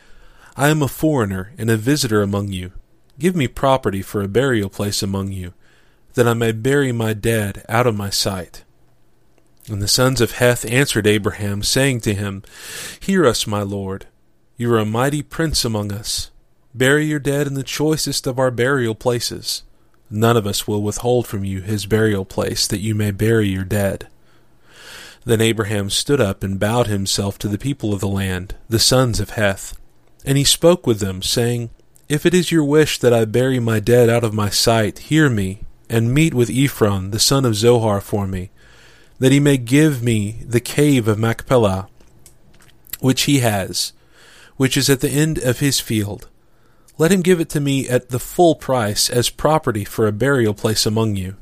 I 0.56 0.68
am 0.68 0.82
a 0.82 0.88
foreigner 0.88 1.52
and 1.56 1.70
a 1.70 1.76
visitor 1.76 2.22
among 2.22 2.48
you. 2.48 2.72
Give 3.18 3.34
me 3.34 3.48
property 3.48 4.02
for 4.02 4.22
a 4.22 4.28
burial 4.28 4.68
place 4.68 5.02
among 5.02 5.32
you, 5.32 5.54
that 6.14 6.28
I 6.28 6.34
may 6.34 6.52
bury 6.52 6.92
my 6.92 7.14
dead 7.14 7.64
out 7.68 7.86
of 7.86 7.96
my 7.96 8.10
sight. 8.10 8.64
And 9.68 9.82
the 9.82 9.88
sons 9.88 10.20
of 10.20 10.32
Heth 10.32 10.64
answered 10.70 11.06
Abraham, 11.06 11.62
saying 11.62 12.00
to 12.02 12.14
him, 12.14 12.42
Hear 13.00 13.26
us, 13.26 13.46
my 13.46 13.62
lord. 13.62 14.06
You 14.56 14.72
are 14.72 14.78
a 14.78 14.84
mighty 14.84 15.22
prince 15.22 15.64
among 15.64 15.92
us. 15.92 16.30
Bury 16.74 17.06
your 17.06 17.18
dead 17.18 17.46
in 17.46 17.54
the 17.54 17.62
choicest 17.62 18.26
of 18.26 18.38
our 18.38 18.50
burial 18.50 18.94
places. 18.94 19.62
None 20.08 20.36
of 20.36 20.46
us 20.46 20.68
will 20.68 20.82
withhold 20.82 21.26
from 21.26 21.44
you 21.44 21.62
his 21.62 21.86
burial 21.86 22.24
place, 22.24 22.66
that 22.68 22.80
you 22.80 22.94
may 22.94 23.10
bury 23.10 23.48
your 23.48 23.64
dead. 23.64 24.08
Then 25.24 25.40
Abraham 25.40 25.90
stood 25.90 26.20
up 26.20 26.44
and 26.44 26.60
bowed 26.60 26.86
himself 26.86 27.36
to 27.38 27.48
the 27.48 27.58
people 27.58 27.92
of 27.92 28.00
the 28.00 28.08
land, 28.08 28.54
the 28.68 28.78
sons 28.78 29.18
of 29.18 29.30
Heth. 29.30 29.76
And 30.24 30.38
he 30.38 30.44
spoke 30.44 30.86
with 30.86 31.00
them, 31.00 31.22
saying, 31.22 31.70
If 32.08 32.24
it 32.24 32.34
is 32.34 32.52
your 32.52 32.62
wish 32.62 33.00
that 33.00 33.12
I 33.12 33.24
bury 33.24 33.58
my 33.58 33.80
dead 33.80 34.08
out 34.08 34.22
of 34.22 34.32
my 34.32 34.48
sight, 34.48 35.00
hear 35.00 35.28
me, 35.28 35.62
and 35.90 36.14
meet 36.14 36.34
with 36.34 36.48
Ephron, 36.50 37.10
the 37.10 37.18
son 37.18 37.44
of 37.44 37.56
Zohar, 37.56 38.00
for 38.00 38.28
me, 38.28 38.50
that 39.18 39.32
he 39.32 39.40
may 39.40 39.56
give 39.56 40.04
me 40.04 40.42
the 40.46 40.60
cave 40.60 41.08
of 41.08 41.18
Machpelah, 41.18 41.88
which 43.00 43.22
he 43.22 43.40
has, 43.40 43.92
which 44.56 44.76
is 44.76 44.88
at 44.88 45.00
the 45.00 45.10
end 45.10 45.38
of 45.38 45.58
his 45.58 45.80
field. 45.80 46.28
Let 46.96 47.10
him 47.10 47.22
give 47.22 47.40
it 47.40 47.48
to 47.50 47.60
me 47.60 47.88
at 47.88 48.10
the 48.10 48.20
full 48.20 48.54
price 48.54 49.10
as 49.10 49.28
property 49.28 49.84
for 49.84 50.06
a 50.06 50.12
burial 50.12 50.54
place 50.54 50.86
among 50.86 51.16
you. 51.16 51.36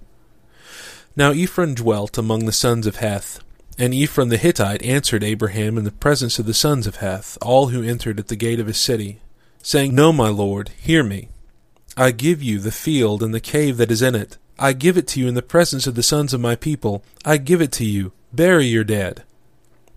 Now 1.14 1.30
Ephron 1.30 1.74
dwelt 1.74 2.16
among 2.16 2.46
the 2.46 2.52
sons 2.52 2.86
of 2.86 2.96
Heth, 2.96 3.38
and 3.76 3.92
Ephron 3.92 4.30
the 4.30 4.38
Hittite 4.38 4.82
answered 4.82 5.22
Abraham 5.22 5.76
in 5.76 5.84
the 5.84 5.92
presence 5.92 6.38
of 6.38 6.46
the 6.46 6.54
sons 6.54 6.86
of 6.86 6.96
Heth, 6.96 7.36
all 7.42 7.68
who 7.68 7.82
entered 7.82 8.18
at 8.18 8.28
the 8.28 8.36
gate 8.36 8.60
of 8.60 8.66
his 8.66 8.78
city, 8.78 9.20
saying, 9.64 9.94
No, 9.94 10.12
my 10.12 10.28
lord, 10.28 10.68
hear 10.80 11.02
me. 11.02 11.30
I 11.96 12.10
give 12.10 12.42
you 12.42 12.58
the 12.58 12.70
field 12.70 13.22
and 13.22 13.32
the 13.34 13.40
cave 13.40 13.78
that 13.78 13.90
is 13.90 14.02
in 14.02 14.14
it. 14.14 14.36
I 14.58 14.74
give 14.74 14.98
it 14.98 15.08
to 15.08 15.20
you 15.20 15.26
in 15.26 15.34
the 15.34 15.42
presence 15.42 15.86
of 15.86 15.94
the 15.94 16.02
sons 16.02 16.34
of 16.34 16.40
my 16.40 16.54
people. 16.54 17.02
I 17.24 17.38
give 17.38 17.62
it 17.62 17.72
to 17.72 17.84
you. 17.84 18.12
Bury 18.32 18.66
your 18.66 18.84
dead. 18.84 19.24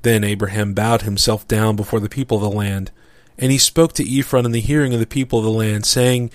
Then 0.04 0.24
Abraham 0.24 0.74
bowed 0.74 1.02
himself 1.02 1.46
down 1.48 1.76
before 1.76 2.00
the 2.00 2.10
people 2.10 2.38
of 2.38 2.44
the 2.44 2.58
land, 2.58 2.92
and 3.38 3.52
he 3.52 3.58
spoke 3.58 3.92
to 3.94 4.20
Ephron 4.20 4.46
in 4.46 4.54
the 4.54 4.62
hearing 4.62 4.94
of 4.94 5.02
the 5.02 5.06
people 5.06 5.40
of 5.40 5.46
the 5.46 5.52
land, 5.52 5.86
saying, 5.86 6.32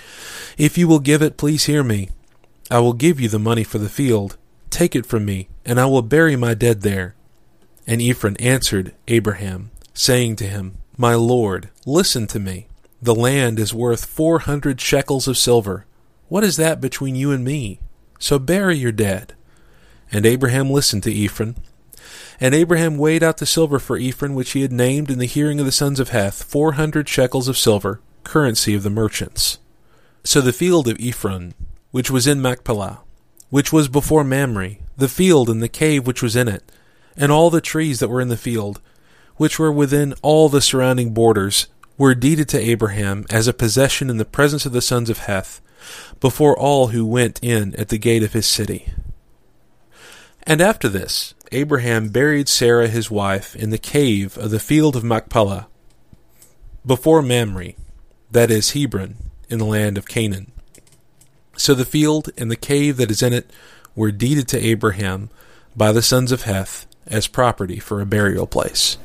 If 0.59 0.77
you 0.77 0.87
will 0.87 1.01
give 1.01 1.23
it, 1.23 1.39
please 1.39 1.65
hear 1.65 1.83
me. 1.83 2.11
I 2.71 2.81
will 2.81 2.93
give 2.93 3.19
you 3.19 3.31
the 3.31 3.39
money 3.39 3.65
for 3.65 3.79
the 3.79 3.89
field. 3.89 4.37
Take 4.69 4.95
it 4.95 5.07
from 5.07 5.25
me, 5.25 5.49
and 5.65 5.81
I 5.81 5.87
will 5.87 6.03
bury 6.03 6.37
my 6.37 6.53
dead 6.53 6.83
there. 6.83 7.15
And 7.87 8.03
Ephron 8.03 8.37
answered 8.37 8.95
Abraham, 9.09 9.71
saying 9.95 10.37
to 10.37 10.47
him, 10.47 10.77
My 10.99 11.15
Lord, 11.15 11.71
listen 11.87 12.27
to 12.29 12.39
me. 12.39 12.67
The 13.03 13.15
land 13.17 13.59
is 13.59 13.75
worth 13.75 14.05
four 14.05 14.39
hundred 14.39 14.81
shekels 14.81 15.27
of 15.27 15.37
silver. 15.37 15.87
What 16.29 16.45
is 16.45 16.57
that 16.57 16.81
between 16.81 17.17
you 17.17 17.33
and 17.33 17.45
me? 17.45 17.81
So 18.21 18.39
bury 18.39 18.79
your 18.79 18.93
dead. 18.93 19.35
And 20.13 20.25
Abraham 20.25 20.71
listened 20.71 21.03
to 21.03 21.25
Ephron. 21.25 21.57
And 22.41 22.55
Abraham 22.55 22.99
weighed 22.99 23.25
out 23.25 23.39
the 23.39 23.47
silver 23.47 23.81
for 23.81 23.99
Ephron, 23.99 24.35
which 24.35 24.53
he 24.53 24.63
had 24.63 24.71
named 24.71 25.11
in 25.11 25.19
the 25.19 25.27
hearing 25.27 25.59
of 25.59 25.67
the 25.67 25.73
sons 25.73 25.99
of 25.99 26.11
Heth, 26.11 26.45
four 26.45 26.73
hundred 26.73 27.09
shekels 27.09 27.49
of 27.49 27.59
silver, 27.59 28.01
currency 28.23 28.73
of 28.73 28.85
the 28.85 28.91
merchants. 28.91 29.59
So 30.23 30.41
the 30.41 30.53
field 30.53 30.87
of 30.87 31.01
Ephron, 31.01 31.55
which 31.91 32.09
was 32.09 32.29
in 32.29 32.41
Machpelah, 32.41 33.01
which 33.51 33.73
was 33.73 33.89
before 33.89 34.23
Mamre, 34.23 34.77
the 34.97 35.09
field 35.09 35.51
and 35.51 35.61
the 35.61 35.69
cave 35.69 36.07
which 36.07 36.23
was 36.23 36.37
in 36.37 36.47
it, 36.47 36.71
and 37.17 37.33
all 37.33 37.51
the 37.51 37.61
trees 37.61 37.99
that 37.99 38.09
were 38.09 38.21
in 38.21 38.29
the 38.29 38.37
field, 38.37 38.81
which 39.37 39.59
were 39.59 39.73
within 39.73 40.15
all 40.23 40.49
the 40.49 40.61
surrounding 40.61 41.13
borders, 41.13 41.67
were 41.99 42.15
deeded 42.15 42.49
to 42.51 42.59
Abraham 42.59 43.27
as 43.31 43.47
a 43.47 43.53
possession 43.53 44.11
in 44.11 44.17
the 44.17 44.25
presence 44.25 44.67
of 44.67 44.73
the 44.73 44.81
sons 44.81 45.11
of 45.11 45.19
Heth, 45.19 45.61
before 46.21 46.59
all 46.59 46.89
who 46.89 47.05
went 47.05 47.41
in 47.43 47.75
at 47.77 47.89
the 47.89 47.99
gate 47.99 48.23
of 48.23 48.33
his 48.33 48.47
city. 48.47 48.93
And 50.45 50.61
after 50.61 50.89
this, 50.89 51.35
Abraham 51.53 52.09
buried 52.09 52.49
Sarah 52.49 52.89
his 52.89 53.11
wife 53.11 53.55
in 53.55 53.71
the 53.71 53.79
cave 53.79 54.39
of 54.39 54.51
the 54.51 54.61
field 54.61 54.97
of 54.97 55.05
Machpelah, 55.05 55.69
before 56.85 57.23
Mamre, 57.23 57.75
that 58.31 58.51
is 58.51 58.73
Hebron, 58.73 59.17
in 59.49 59.59
the 59.59 59.65
land 59.65 59.99
of 59.99 60.09
Canaan. 60.09 60.51
So 61.57 61.75
the 61.75 61.85
field 61.85 62.31
and 62.39 62.51
the 62.51 62.57
cave 62.57 62.97
that 62.97 63.11
is 63.11 63.23
in 63.23 63.33
it 63.33 63.51
were 63.95 64.11
deeded 64.11 64.49
to 64.49 64.59
Abraham 64.59 65.29
by 65.77 65.93
the 65.93 66.03
sons 66.03 66.33
of 66.33 66.43
Heth 66.43 66.87
as 67.07 67.27
property 67.27 67.79
for 67.79 68.01
a 68.01 68.07
burial 68.07 68.47
place. 68.47 68.97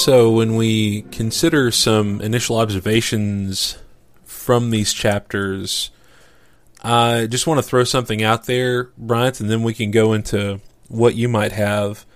So, 0.00 0.30
when 0.30 0.56
we 0.56 1.02
consider 1.12 1.70
some 1.70 2.22
initial 2.22 2.56
observations 2.56 3.76
from 4.24 4.70
these 4.70 4.94
chapters, 4.94 5.90
I 6.82 7.26
just 7.26 7.46
want 7.46 7.58
to 7.58 7.62
throw 7.62 7.84
something 7.84 8.22
out 8.22 8.46
there, 8.46 8.84
Bryant, 8.96 9.40
and 9.40 9.50
then 9.50 9.62
we 9.62 9.74
can 9.74 9.90
go 9.90 10.14
into 10.14 10.62
what 10.88 11.16
you 11.16 11.28
might 11.28 11.52
have. 11.52 12.06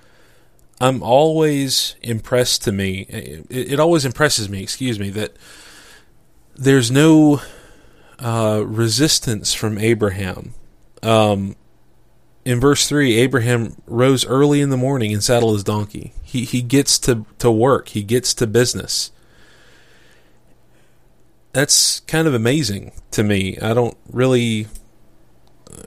I'm 0.80 1.02
always 1.02 1.96
impressed 2.00 2.64
to 2.64 2.72
me, 2.72 3.00
it, 3.00 3.46
it 3.50 3.78
always 3.78 4.06
impresses 4.06 4.48
me, 4.48 4.62
excuse 4.62 4.98
me, 4.98 5.10
that 5.10 5.36
there's 6.54 6.90
no 6.90 7.42
uh, 8.18 8.64
resistance 8.64 9.52
from 9.52 9.76
Abraham. 9.76 10.54
Um, 11.02 11.54
in 12.46 12.60
verse 12.60 12.88
3, 12.88 13.18
Abraham 13.18 13.76
rose 13.86 14.24
early 14.24 14.62
in 14.62 14.70
the 14.70 14.78
morning 14.78 15.12
and 15.12 15.22
saddled 15.22 15.52
his 15.52 15.64
donkey. 15.64 16.14
He, 16.34 16.44
he 16.44 16.62
gets 16.62 16.98
to, 16.98 17.24
to 17.38 17.48
work, 17.48 17.90
he 17.90 18.02
gets 18.02 18.34
to 18.34 18.46
business. 18.48 19.12
That's 21.52 22.00
kind 22.00 22.26
of 22.26 22.34
amazing 22.34 22.90
to 23.12 23.22
me. 23.22 23.56
I 23.58 23.72
don't 23.72 23.96
really. 24.10 24.66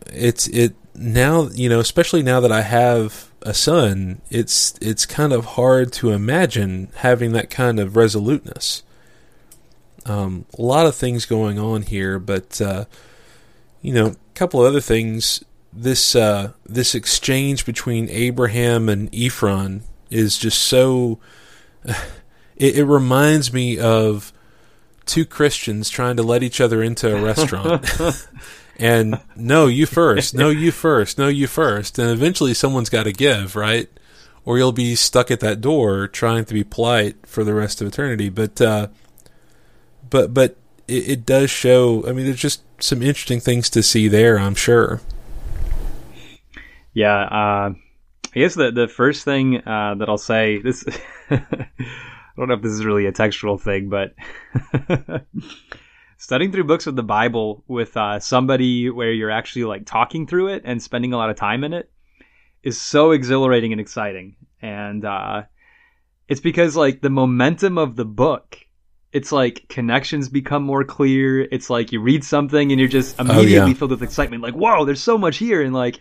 It's 0.05 0.47
it 0.47 0.73
now 0.95 1.49
you 1.49 1.67
know 1.67 1.81
especially 1.81 2.23
now 2.23 2.39
that 2.39 2.51
I 2.53 2.61
have 2.61 3.29
a 3.41 3.53
son. 3.53 4.21
It's 4.29 4.77
it's 4.79 5.05
kind 5.05 5.33
of 5.33 5.43
hard 5.59 5.91
to 5.93 6.11
imagine 6.11 6.87
having 6.95 7.33
that 7.33 7.49
kind 7.49 7.81
of 7.81 7.97
resoluteness. 7.97 8.83
Um, 10.05 10.45
a 10.57 10.61
lot 10.61 10.85
of 10.85 10.95
things 10.95 11.25
going 11.25 11.59
on 11.59 11.81
here, 11.81 12.19
but 12.19 12.61
uh, 12.61 12.85
you 13.81 13.93
know, 13.93 14.05
a 14.07 14.15
couple 14.35 14.61
of 14.61 14.67
other 14.67 14.79
things 14.79 15.43
this 15.73 16.15
uh, 16.15 16.53
this 16.65 16.95
exchange 16.95 17.65
between 17.65 18.09
Abraham 18.09 18.89
and 18.89 19.13
Ephron 19.13 19.83
is 20.09 20.37
just 20.37 20.61
so. 20.61 21.19
It, 22.59 22.79
it, 22.79 22.85
reminds 22.85 23.53
me 23.53 23.77
of 23.77 24.33
two 25.05 25.25
Christians 25.25 25.91
trying 25.91 26.17
to 26.17 26.23
let 26.23 26.41
each 26.41 26.59
other 26.59 26.81
into 26.81 27.15
a 27.15 27.21
restaurant. 27.21 27.87
and 28.77 29.19
no, 29.35 29.67
you 29.67 29.85
first. 29.85 30.33
No, 30.33 30.49
you 30.49 30.71
first. 30.71 31.19
No, 31.19 31.27
you 31.27 31.45
first. 31.45 31.99
And 31.99 32.09
eventually, 32.09 32.55
someone's 32.55 32.89
got 32.89 33.03
to 33.03 33.13
give, 33.13 33.55
right? 33.55 33.87
Or 34.43 34.57
you'll 34.57 34.71
be 34.71 34.95
stuck 34.95 35.29
at 35.29 35.39
that 35.41 35.61
door 35.61 36.07
trying 36.07 36.45
to 36.45 36.53
be 36.55 36.63
polite 36.63 37.27
for 37.27 37.43
the 37.43 37.53
rest 37.53 37.79
of 37.79 37.87
eternity. 37.87 38.29
But, 38.29 38.59
uh, 38.59 38.87
but, 40.09 40.33
but 40.33 40.57
it, 40.87 41.09
it 41.09 41.25
does 41.27 41.51
show. 41.51 42.07
I 42.07 42.11
mean, 42.11 42.25
there's 42.25 42.39
just 42.39 42.63
some 42.81 43.03
interesting 43.03 43.39
things 43.39 43.69
to 43.69 43.83
see 43.83 44.07
there. 44.07 44.39
I'm 44.39 44.55
sure. 44.55 45.01
Yeah, 46.93 47.19
uh, 47.19 47.73
I 48.37 48.39
guess 48.41 48.53
the 48.53 48.69
the 48.69 48.87
first 48.87 49.25
thing 49.25 49.67
uh, 49.67 49.95
that 49.97 50.07
I'll 50.07 50.19
say 50.19 50.61
this. 50.61 50.85
I 51.31 51.41
don't 52.37 52.49
know 52.49 52.53
if 52.53 52.61
this 52.61 52.71
is 52.71 52.85
really 52.85 53.07
a 53.07 53.11
textual 53.11 53.57
thing, 53.57 53.89
but 53.89 54.13
studying 56.17 56.51
through 56.51 56.65
books 56.65 56.85
of 56.85 56.95
the 56.95 57.01
Bible 57.01 57.63
with 57.67 57.97
uh, 57.97 58.19
somebody 58.19 58.91
where 58.91 59.11
you're 59.11 59.31
actually 59.31 59.63
like 59.63 59.87
talking 59.87 60.27
through 60.27 60.49
it 60.49 60.61
and 60.65 60.83
spending 60.83 61.13
a 61.13 61.17
lot 61.17 61.31
of 61.31 61.35
time 61.35 61.63
in 61.63 61.73
it 61.73 61.91
is 62.61 62.79
so 62.79 63.09
exhilarating 63.09 63.71
and 63.71 63.81
exciting. 63.81 64.35
And 64.61 65.03
uh, 65.03 65.43
it's 66.27 66.41
because 66.41 66.75
like 66.75 67.01
the 67.01 67.09
momentum 67.09 67.79
of 67.79 67.95
the 67.95 68.05
book, 68.05 68.59
it's 69.11 69.31
like 69.31 69.67
connections 69.67 70.29
become 70.29 70.61
more 70.61 70.83
clear. 70.83 71.41
It's 71.41 71.71
like 71.71 71.91
you 71.91 72.01
read 72.01 72.23
something 72.23 72.71
and 72.71 72.79
you're 72.79 72.87
just 72.87 73.19
immediately 73.19 73.57
oh, 73.57 73.65
yeah. 73.65 73.73
filled 73.73 73.89
with 73.89 74.03
excitement, 74.03 74.43
like 74.43 74.53
whoa, 74.53 74.85
there's 74.85 75.01
so 75.01 75.17
much 75.17 75.37
here, 75.37 75.63
and 75.63 75.73
like 75.73 75.99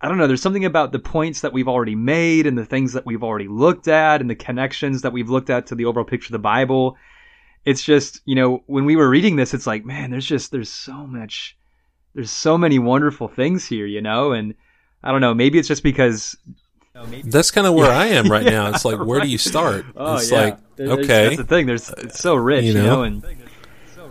I 0.00 0.08
don't 0.08 0.18
know, 0.18 0.26
there's 0.26 0.42
something 0.42 0.64
about 0.64 0.92
the 0.92 0.98
points 0.98 1.40
that 1.40 1.52
we've 1.52 1.68
already 1.68 1.94
made 1.94 2.46
and 2.46 2.58
the 2.58 2.64
things 2.64 2.92
that 2.92 3.06
we've 3.06 3.22
already 3.22 3.48
looked 3.48 3.88
at 3.88 4.20
and 4.20 4.28
the 4.28 4.34
connections 4.34 5.02
that 5.02 5.12
we've 5.12 5.30
looked 5.30 5.50
at 5.50 5.66
to 5.68 5.74
the 5.74 5.86
overall 5.86 6.04
picture 6.04 6.28
of 6.28 6.32
the 6.32 6.38
Bible. 6.38 6.96
It's 7.64 7.82
just, 7.82 8.20
you 8.26 8.34
know, 8.34 8.62
when 8.66 8.84
we 8.84 8.96
were 8.96 9.08
reading 9.08 9.36
this, 9.36 9.54
it's 9.54 9.66
like, 9.66 9.84
man, 9.84 10.10
there's 10.10 10.26
just, 10.26 10.50
there's 10.50 10.68
so 10.68 11.06
much, 11.06 11.56
there's 12.14 12.30
so 12.30 12.58
many 12.58 12.78
wonderful 12.78 13.28
things 13.28 13.66
here, 13.66 13.86
you 13.86 14.02
know? 14.02 14.32
And 14.32 14.54
I 15.02 15.10
don't 15.10 15.22
know, 15.22 15.32
maybe 15.32 15.58
it's 15.58 15.68
just 15.68 15.82
because. 15.82 16.36
that's 17.24 17.50
kind 17.50 17.66
of 17.66 17.72
where 17.72 17.90
I 17.90 18.06
am 18.06 18.30
right 18.30 18.42
yeah, 18.44 18.50
now. 18.50 18.68
It's 18.68 18.84
like, 18.84 18.98
where 18.98 19.20
right. 19.20 19.24
do 19.24 19.30
you 19.30 19.38
start? 19.38 19.86
Oh, 19.96 20.16
it's 20.16 20.30
yeah. 20.30 20.42
like, 20.42 20.58
okay. 20.78 21.24
That's 21.24 21.36
the 21.38 21.44
thing. 21.44 21.66
There's, 21.66 21.88
it's 21.88 22.20
so 22.20 22.34
rich, 22.34 22.64
you 22.64 22.74
know, 22.74 22.80
you 22.80 22.86
know 22.86 23.02
and 23.04 23.43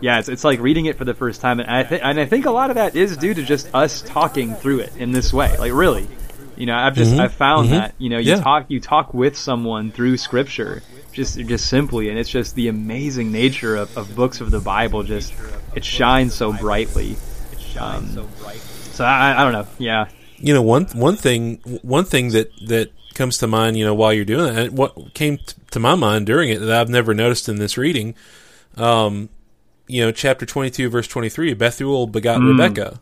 yeah, 0.00 0.18
it's, 0.18 0.28
it's 0.28 0.44
like 0.44 0.60
reading 0.60 0.86
it 0.86 0.96
for 0.96 1.04
the 1.04 1.14
first 1.14 1.40
time, 1.40 1.60
and 1.60 1.70
I 1.70 1.84
think 1.84 2.02
and 2.04 2.20
I 2.20 2.26
think 2.26 2.46
a 2.46 2.50
lot 2.50 2.70
of 2.70 2.76
that 2.76 2.96
is 2.96 3.16
due 3.16 3.34
to 3.34 3.42
just 3.42 3.74
us 3.74 4.02
talking 4.02 4.54
through 4.54 4.80
it 4.80 4.96
in 4.96 5.12
this 5.12 5.32
way. 5.32 5.56
Like 5.58 5.72
really, 5.72 6.08
you 6.56 6.66
know, 6.66 6.76
I've 6.76 6.94
just 6.94 7.12
mm-hmm. 7.12 7.20
I've 7.20 7.34
found 7.34 7.66
mm-hmm. 7.66 7.76
that 7.76 7.94
you 7.98 8.10
know 8.10 8.18
you 8.18 8.32
yeah. 8.32 8.40
talk 8.40 8.66
you 8.68 8.80
talk 8.80 9.14
with 9.14 9.36
someone 9.36 9.90
through 9.90 10.16
Scripture 10.16 10.82
just 11.14 11.38
just 11.38 11.68
simply, 11.68 12.10
and 12.10 12.18
it's 12.18 12.28
just 12.28 12.54
the 12.54 12.68
amazing 12.68 13.32
nature 13.32 13.76
of, 13.76 13.96
of 13.96 14.14
books 14.14 14.40
of 14.40 14.50
the 14.50 14.60
Bible. 14.60 15.02
Just 15.02 15.32
it 15.74 15.84
shines 15.84 16.34
so 16.34 16.52
brightly. 16.52 17.16
Um, 17.78 18.28
so 18.92 19.04
I, 19.04 19.40
I 19.40 19.44
don't 19.44 19.52
know. 19.52 19.66
Yeah. 19.78 20.08
You 20.36 20.52
know 20.52 20.62
one 20.62 20.84
one 20.86 21.16
thing 21.16 21.56
one 21.82 22.04
thing 22.04 22.30
that 22.30 22.50
that 22.66 22.90
comes 23.14 23.38
to 23.38 23.46
mind. 23.46 23.78
You 23.78 23.84
know 23.84 23.94
while 23.94 24.12
you're 24.12 24.24
doing 24.24 24.54
that, 24.54 24.72
what 24.72 25.14
came 25.14 25.38
to 25.70 25.80
my 25.80 25.94
mind 25.94 26.26
during 26.26 26.50
it 26.50 26.58
that 26.58 26.80
I've 26.80 26.90
never 26.90 27.14
noticed 27.14 27.48
in 27.48 27.56
this 27.56 27.78
reading. 27.78 28.14
Um, 28.76 29.28
you 29.86 30.02
know, 30.02 30.12
chapter 30.12 30.46
22, 30.46 30.88
verse 30.88 31.06
23, 31.06 31.54
Bethuel 31.54 32.06
begot 32.06 32.40
mm. 32.40 32.50
Rebecca. 32.50 33.00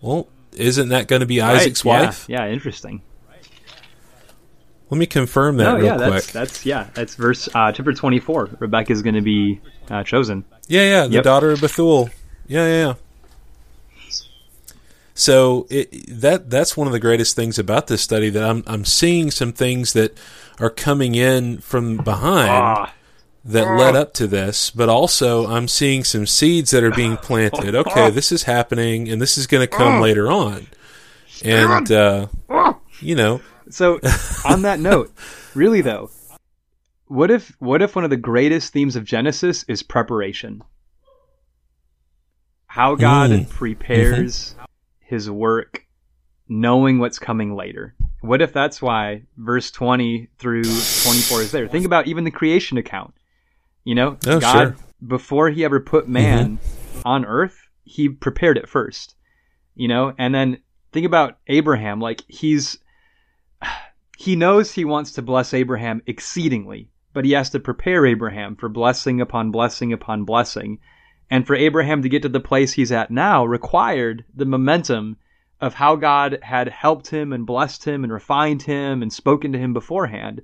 Well, 0.00 0.28
isn't 0.52 0.88
that 0.88 1.08
going 1.08 1.20
to 1.20 1.26
be 1.26 1.40
right, 1.40 1.56
Isaac's 1.56 1.84
yeah, 1.84 2.00
wife? 2.00 2.26
Yeah, 2.28 2.48
interesting. 2.48 3.02
Let 4.88 4.98
me 4.98 5.06
confirm 5.06 5.56
that 5.58 5.64
no, 5.64 5.76
real 5.76 5.84
yeah, 5.84 5.96
quick. 5.96 6.10
That's, 6.10 6.32
that's 6.32 6.66
yeah, 6.66 6.88
that's 6.94 7.14
verse 7.14 7.48
uh, 7.54 7.70
chapter 7.70 7.92
24. 7.92 8.56
Rebecca 8.58 8.92
is 8.92 9.02
going 9.02 9.14
to 9.14 9.20
be 9.20 9.60
uh, 9.88 10.02
chosen. 10.02 10.44
Yeah, 10.66 10.82
yeah, 10.82 11.06
the 11.06 11.14
yep. 11.14 11.24
daughter 11.24 11.52
of 11.52 11.60
Bethuel. 11.60 12.10
Yeah, 12.48 12.66
yeah, 12.66 12.86
yeah. 12.86 12.94
So 15.14 15.68
it, 15.70 15.92
that 16.08 16.50
that's 16.50 16.76
one 16.76 16.88
of 16.88 16.92
the 16.92 16.98
greatest 16.98 17.36
things 17.36 17.56
about 17.56 17.86
this 17.86 18.02
study 18.02 18.30
that 18.30 18.42
I'm 18.42 18.64
I'm 18.66 18.84
seeing 18.84 19.30
some 19.30 19.52
things 19.52 19.92
that 19.92 20.18
are 20.58 20.70
coming 20.70 21.14
in 21.14 21.58
from 21.58 21.98
behind. 21.98 22.50
Ah 22.50 22.92
that 23.44 23.76
led 23.76 23.96
up 23.96 24.12
to 24.14 24.26
this, 24.26 24.70
but 24.70 24.88
also 24.88 25.46
I'm 25.46 25.68
seeing 25.68 26.04
some 26.04 26.26
seeds 26.26 26.70
that 26.70 26.84
are 26.84 26.90
being 26.90 27.16
planted. 27.22 27.74
Okay, 27.74 28.10
this 28.10 28.32
is 28.32 28.44
happening, 28.44 29.08
and 29.08 29.20
this 29.20 29.38
is 29.38 29.46
going 29.46 29.66
to 29.66 29.76
come 29.76 30.00
later 30.00 30.30
on. 30.30 30.66
And, 31.42 31.90
uh, 31.90 32.28
you 33.00 33.14
know. 33.14 33.40
So, 33.70 34.00
on 34.44 34.62
that 34.62 34.78
note, 34.80 35.12
really 35.54 35.80
though, 35.80 36.10
what 37.06 37.30
if 37.30 37.54
what 37.58 37.82
if 37.82 37.94
one 37.94 38.04
of 38.04 38.10
the 38.10 38.16
greatest 38.16 38.72
themes 38.72 38.96
of 38.96 39.04
Genesis 39.04 39.64
is 39.68 39.82
preparation? 39.82 40.62
How 42.66 42.94
God 42.94 43.30
mm. 43.30 43.48
prepares 43.48 44.54
mm-hmm. 44.54 44.64
his 45.00 45.30
work 45.30 45.86
knowing 46.48 46.98
what's 46.98 47.18
coming 47.18 47.54
later. 47.54 47.94
What 48.20 48.42
if 48.42 48.52
that's 48.52 48.82
why 48.82 49.22
verse 49.36 49.70
20 49.70 50.28
through 50.38 50.64
24 50.64 51.42
is 51.42 51.52
there? 51.52 51.68
Think 51.68 51.86
about 51.86 52.06
even 52.06 52.24
the 52.24 52.30
creation 52.30 52.76
account. 52.76 53.14
You 53.90 53.96
know, 53.96 54.18
oh, 54.24 54.38
God, 54.38 54.52
sure. 54.52 54.76
before 55.04 55.50
he 55.50 55.64
ever 55.64 55.80
put 55.80 56.08
man 56.08 56.58
mm-hmm. 56.58 57.00
on 57.04 57.24
earth, 57.24 57.58
he 57.82 58.08
prepared 58.08 58.56
it 58.56 58.68
first. 58.68 59.16
You 59.74 59.88
know, 59.88 60.14
and 60.16 60.32
then 60.32 60.58
think 60.92 61.06
about 61.06 61.38
Abraham. 61.48 61.98
Like 61.98 62.22
he's, 62.28 62.78
he 64.16 64.36
knows 64.36 64.70
he 64.70 64.84
wants 64.84 65.10
to 65.14 65.22
bless 65.22 65.52
Abraham 65.52 66.02
exceedingly, 66.06 66.88
but 67.12 67.24
he 67.24 67.32
has 67.32 67.50
to 67.50 67.58
prepare 67.58 68.06
Abraham 68.06 68.54
for 68.54 68.68
blessing 68.68 69.20
upon 69.20 69.50
blessing 69.50 69.92
upon 69.92 70.24
blessing. 70.24 70.78
And 71.28 71.44
for 71.44 71.56
Abraham 71.56 72.02
to 72.02 72.08
get 72.08 72.22
to 72.22 72.28
the 72.28 72.38
place 72.38 72.74
he's 72.74 72.92
at 72.92 73.10
now 73.10 73.44
required 73.44 74.24
the 74.32 74.46
momentum 74.46 75.16
of 75.60 75.74
how 75.74 75.96
God 75.96 76.38
had 76.42 76.68
helped 76.68 77.08
him 77.08 77.32
and 77.32 77.44
blessed 77.44 77.84
him 77.86 78.04
and 78.04 78.12
refined 78.12 78.62
him 78.62 79.02
and 79.02 79.12
spoken 79.12 79.50
to 79.50 79.58
him 79.58 79.72
beforehand. 79.72 80.42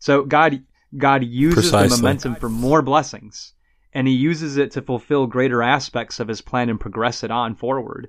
So 0.00 0.24
God 0.24 0.64
God 0.96 1.24
uses 1.24 1.70
Precisely. 1.70 1.96
the 1.96 2.02
momentum 2.02 2.36
for 2.36 2.48
more 2.48 2.82
blessings 2.82 3.54
and 3.92 4.06
he 4.06 4.14
uses 4.14 4.56
it 4.56 4.70
to 4.72 4.82
fulfill 4.82 5.26
greater 5.26 5.62
aspects 5.62 6.20
of 6.20 6.28
his 6.28 6.40
plan 6.40 6.68
and 6.68 6.80
progress 6.80 7.22
it 7.22 7.30
on 7.30 7.54
forward. 7.54 8.08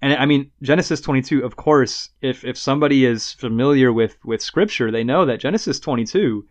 And 0.00 0.12
I 0.12 0.26
mean 0.26 0.50
Genesis 0.62 1.00
22 1.00 1.44
of 1.44 1.56
course 1.56 2.10
if 2.20 2.44
if 2.44 2.56
somebody 2.56 3.04
is 3.04 3.32
familiar 3.32 3.92
with 3.92 4.16
with 4.24 4.42
scripture 4.42 4.90
they 4.90 5.04
know 5.04 5.24
that 5.24 5.40
Genesis 5.40 5.80
22 5.80 6.46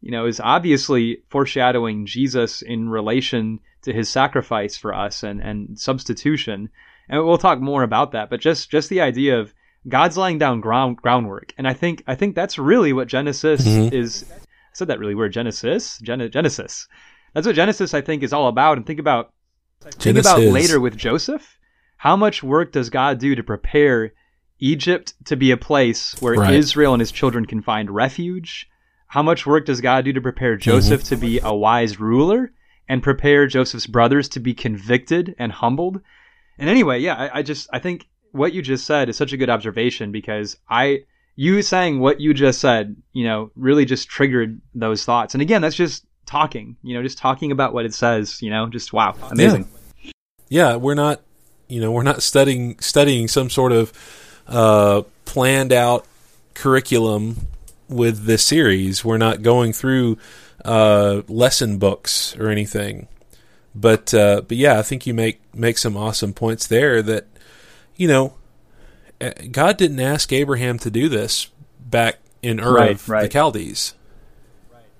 you 0.00 0.10
know 0.10 0.26
is 0.26 0.40
obviously 0.40 1.22
foreshadowing 1.28 2.06
Jesus 2.06 2.60
in 2.62 2.88
relation 2.88 3.60
to 3.82 3.92
his 3.92 4.08
sacrifice 4.08 4.76
for 4.76 4.94
us 4.94 5.22
and 5.22 5.40
and 5.40 5.78
substitution 5.78 6.70
and 7.08 7.24
we'll 7.24 7.38
talk 7.38 7.60
more 7.60 7.82
about 7.82 8.12
that. 8.12 8.30
But 8.30 8.40
just 8.40 8.70
just 8.70 8.88
the 8.88 9.00
idea 9.00 9.38
of 9.38 9.54
God's 9.86 10.16
laying 10.16 10.38
down 10.38 10.60
ground 10.60 10.96
groundwork, 10.96 11.52
and 11.58 11.68
I 11.68 11.74
think 11.74 12.02
I 12.06 12.14
think 12.14 12.34
that's 12.34 12.58
really 12.58 12.92
what 12.92 13.08
Genesis 13.08 13.66
mm-hmm. 13.66 13.94
is. 13.94 14.24
I 14.74 14.78
said 14.78 14.88
that 14.88 14.98
really 14.98 15.14
weird. 15.14 15.32
Genesis, 15.32 15.98
Gen- 15.98 16.30
Genesis. 16.32 16.88
That's 17.32 17.46
what 17.46 17.54
Genesis 17.54 17.94
I 17.94 18.00
think 18.00 18.24
is 18.24 18.32
all 18.32 18.48
about. 18.48 18.76
And 18.76 18.84
think 18.84 18.98
about 18.98 19.32
Genesis. 19.98 20.02
think 20.02 20.18
about 20.18 20.40
later 20.40 20.80
with 20.80 20.96
Joseph. 20.96 21.58
How 21.96 22.16
much 22.16 22.42
work 22.42 22.72
does 22.72 22.90
God 22.90 23.18
do 23.18 23.36
to 23.36 23.42
prepare 23.44 24.12
Egypt 24.58 25.14
to 25.26 25.36
be 25.36 25.52
a 25.52 25.56
place 25.56 26.20
where 26.20 26.34
right. 26.34 26.54
Israel 26.54 26.92
and 26.92 27.00
his 27.00 27.12
children 27.12 27.46
can 27.46 27.62
find 27.62 27.88
refuge? 27.88 28.68
How 29.06 29.22
much 29.22 29.46
work 29.46 29.64
does 29.66 29.80
God 29.80 30.04
do 30.04 30.12
to 30.12 30.20
prepare 30.20 30.56
Joseph 30.56 31.02
mm-hmm. 31.02 31.14
to 31.14 31.20
be 31.20 31.38
a 31.40 31.54
wise 31.54 32.00
ruler 32.00 32.52
and 32.88 33.00
prepare 33.00 33.46
Joseph's 33.46 33.86
brothers 33.86 34.28
to 34.30 34.40
be 34.40 34.54
convicted 34.54 35.36
and 35.38 35.52
humbled? 35.52 36.00
And 36.58 36.68
anyway, 36.68 36.98
yeah, 36.98 37.14
I, 37.14 37.38
I 37.38 37.42
just 37.42 37.68
I 37.72 37.78
think 37.78 38.08
what 38.32 38.52
you 38.52 38.60
just 38.60 38.86
said 38.86 39.08
is 39.08 39.16
such 39.16 39.32
a 39.32 39.36
good 39.36 39.50
observation 39.50 40.10
because 40.10 40.56
I 40.68 41.04
you 41.36 41.62
saying 41.62 42.00
what 42.00 42.20
you 42.20 42.34
just 42.34 42.60
said, 42.60 42.96
you 43.12 43.24
know, 43.24 43.50
really 43.56 43.84
just 43.84 44.08
triggered 44.08 44.60
those 44.74 45.04
thoughts. 45.04 45.34
And 45.34 45.42
again, 45.42 45.62
that's 45.62 45.76
just 45.76 46.04
talking, 46.26 46.76
you 46.82 46.94
know, 46.94 47.02
just 47.02 47.18
talking 47.18 47.52
about 47.52 47.74
what 47.74 47.84
it 47.84 47.94
says, 47.94 48.40
you 48.40 48.50
know, 48.50 48.68
just 48.68 48.92
wow, 48.92 49.14
amazing. 49.30 49.68
Yeah, 50.02 50.10
yeah 50.48 50.76
we're 50.76 50.94
not, 50.94 51.20
you 51.68 51.80
know, 51.80 51.90
we're 51.90 52.02
not 52.02 52.22
studying 52.22 52.78
studying 52.78 53.28
some 53.28 53.50
sort 53.50 53.72
of 53.72 53.92
uh, 54.46 55.02
planned 55.24 55.72
out 55.72 56.06
curriculum 56.54 57.48
with 57.88 58.24
this 58.24 58.44
series. 58.44 59.04
We're 59.04 59.18
not 59.18 59.42
going 59.42 59.72
through 59.72 60.18
uh, 60.64 61.22
lesson 61.28 61.78
books 61.78 62.36
or 62.36 62.48
anything. 62.48 63.08
But 63.74 64.14
uh, 64.14 64.42
but 64.42 64.56
yeah, 64.56 64.78
I 64.78 64.82
think 64.82 65.06
you 65.06 65.14
make 65.14 65.40
make 65.54 65.78
some 65.78 65.96
awesome 65.96 66.32
points 66.32 66.66
there. 66.66 67.02
That 67.02 67.26
you 67.96 68.06
know, 68.06 68.34
God 69.30 69.76
didn't 69.76 70.00
ask 70.00 70.32
Abraham 70.32 70.78
to 70.80 70.90
do 70.90 71.08
this 71.08 71.48
back 71.78 72.18
in 72.42 72.60
Ur 72.60 72.74
right, 72.74 72.90
of 72.92 73.08
right. 73.08 73.22
the 73.22 73.30
Chaldees. 73.30 73.94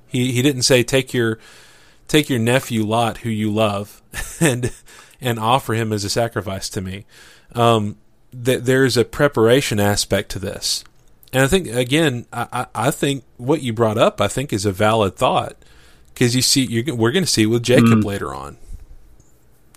He 0.07 0.33
he 0.33 0.43
didn't 0.43 0.63
say 0.63 0.83
take 0.83 1.13
your 1.13 1.39
take 2.09 2.29
your 2.31 2.39
nephew 2.39 2.85
Lot, 2.85 3.19
who 3.19 3.31
you 3.31 3.53
love, 3.53 4.03
and 4.41 4.73
and 5.21 5.39
offer 5.39 5.75
him 5.75 5.93
as 5.93 6.05
a 6.05 6.11
sacrifice 6.11 6.69
to 6.71 6.81
me. 6.81 7.05
Um, 7.53 7.99
that 8.33 8.65
there's 8.65 8.97
a 8.97 9.05
preparation 9.05 9.79
aspect 9.79 10.31
to 10.33 10.39
this, 10.39 10.85
and 11.33 11.43
I 11.43 11.47
think 11.47 11.69
again, 11.69 12.27
I, 12.33 12.67
I 12.75 12.91
think 12.91 13.25
what 13.37 13.63
you 13.63 13.73
brought 13.73 13.99
up, 13.99 14.21
I 14.21 14.29
think, 14.29 14.53
is 14.53 14.67
a 14.67 14.73
valid 14.73 15.17
thought 15.17 15.57
because 16.15 16.37
you 16.37 16.43
see, 16.43 16.83
we're 16.93 17.13
going 17.13 17.25
to 17.25 17.31
see 17.31 17.45
with 17.45 17.63
Jacob 17.63 18.01
mm. 18.01 18.05
later 18.05 18.33
on. 18.33 18.57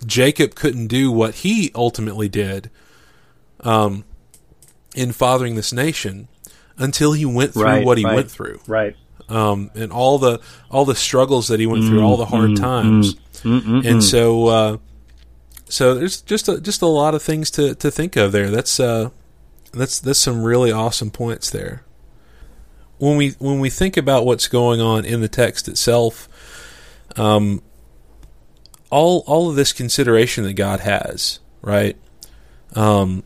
Jacob 0.06 0.54
couldn't 0.54 0.86
do 0.86 1.10
what 1.10 1.36
he 1.36 1.72
ultimately 1.74 2.28
did 2.28 2.70
um, 3.60 4.04
in 4.98 5.12
fathering 5.12 5.54
this 5.54 5.72
nation 5.72 6.26
until 6.76 7.12
he 7.12 7.24
went 7.24 7.54
through 7.54 7.62
right, 7.62 7.84
what 7.84 7.98
he 7.98 8.04
right, 8.04 8.16
went 8.16 8.30
through. 8.30 8.60
Right. 8.66 8.96
Um, 9.28 9.70
and 9.74 9.92
all 9.92 10.18
the 10.18 10.40
all 10.70 10.84
the 10.84 10.94
struggles 10.94 11.48
that 11.48 11.60
he 11.60 11.66
went 11.66 11.84
through, 11.84 12.02
all 12.02 12.16
the 12.16 12.26
hard 12.26 12.50
mm, 12.50 12.56
times, 12.56 13.14
mm, 13.42 13.60
mm, 13.60 13.86
and 13.86 14.02
so 14.02 14.46
uh, 14.46 14.76
so 15.68 15.94
there's 15.94 16.22
just 16.22 16.48
a, 16.48 16.60
just 16.60 16.80
a 16.80 16.86
lot 16.86 17.14
of 17.14 17.22
things 17.22 17.50
to, 17.52 17.74
to 17.74 17.90
think 17.90 18.16
of 18.16 18.32
there. 18.32 18.50
That's 18.50 18.80
uh, 18.80 19.10
that's 19.72 20.00
that's 20.00 20.18
some 20.18 20.42
really 20.42 20.72
awesome 20.72 21.10
points 21.10 21.50
there. 21.50 21.84
When 22.96 23.18
we 23.18 23.30
when 23.38 23.60
we 23.60 23.68
think 23.68 23.98
about 23.98 24.24
what's 24.24 24.48
going 24.48 24.80
on 24.80 25.04
in 25.04 25.20
the 25.20 25.28
text 25.28 25.68
itself, 25.68 26.26
um, 27.16 27.62
all 28.88 29.24
all 29.26 29.50
of 29.50 29.56
this 29.56 29.74
consideration 29.74 30.44
that 30.44 30.54
God 30.54 30.80
has, 30.80 31.40
right? 31.60 31.98
Um, 32.74 33.24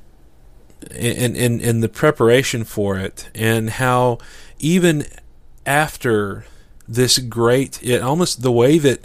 and 0.90 1.36
and 1.36 1.60
and 1.60 1.82
the 1.82 1.88
preparation 1.88 2.64
for 2.64 2.98
it, 2.98 3.30
and 3.34 3.70
how 3.70 4.18
even 4.58 5.06
after 5.66 6.44
this 6.88 7.18
great, 7.18 7.82
it 7.82 8.02
almost 8.02 8.42
the 8.42 8.52
way 8.52 8.78
that 8.78 9.00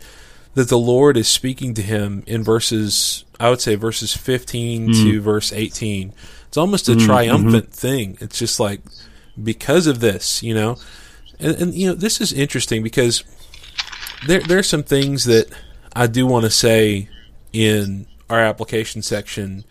that 0.55 0.69
the 0.69 0.77
Lord 0.77 1.17
is 1.17 1.27
speaking 1.27 1.73
to 1.75 1.81
him 1.81 2.23
in 2.25 2.43
verses, 2.43 3.25
I 3.39 3.49
would 3.49 3.61
say 3.61 3.75
verses 3.75 4.15
fifteen 4.15 4.89
mm. 4.89 5.03
to 5.03 5.21
verse 5.21 5.53
eighteen. 5.53 6.13
It's 6.47 6.57
almost 6.57 6.89
a 6.89 6.93
mm, 6.93 7.05
triumphant 7.05 7.65
mm-hmm. 7.65 7.87
thing. 7.87 8.17
It's 8.21 8.39
just 8.39 8.59
like 8.59 8.81
because 9.41 9.85
of 9.85 9.99
this, 9.99 10.41
you 10.41 10.55
know, 10.55 10.77
and, 11.39 11.55
and 11.57 11.73
you 11.75 11.87
know 11.87 11.93
this 11.93 12.19
is 12.19 12.33
interesting 12.33 12.83
because 12.83 13.23
there 14.25 14.41
there 14.41 14.57
are 14.57 14.63
some 14.63 14.83
things 14.83 15.25
that 15.25 15.47
I 15.95 16.07
do 16.07 16.25
want 16.25 16.45
to 16.45 16.51
say 16.51 17.09
in 17.53 18.07
our 18.29 18.39
application 18.39 19.01
section 19.01 19.63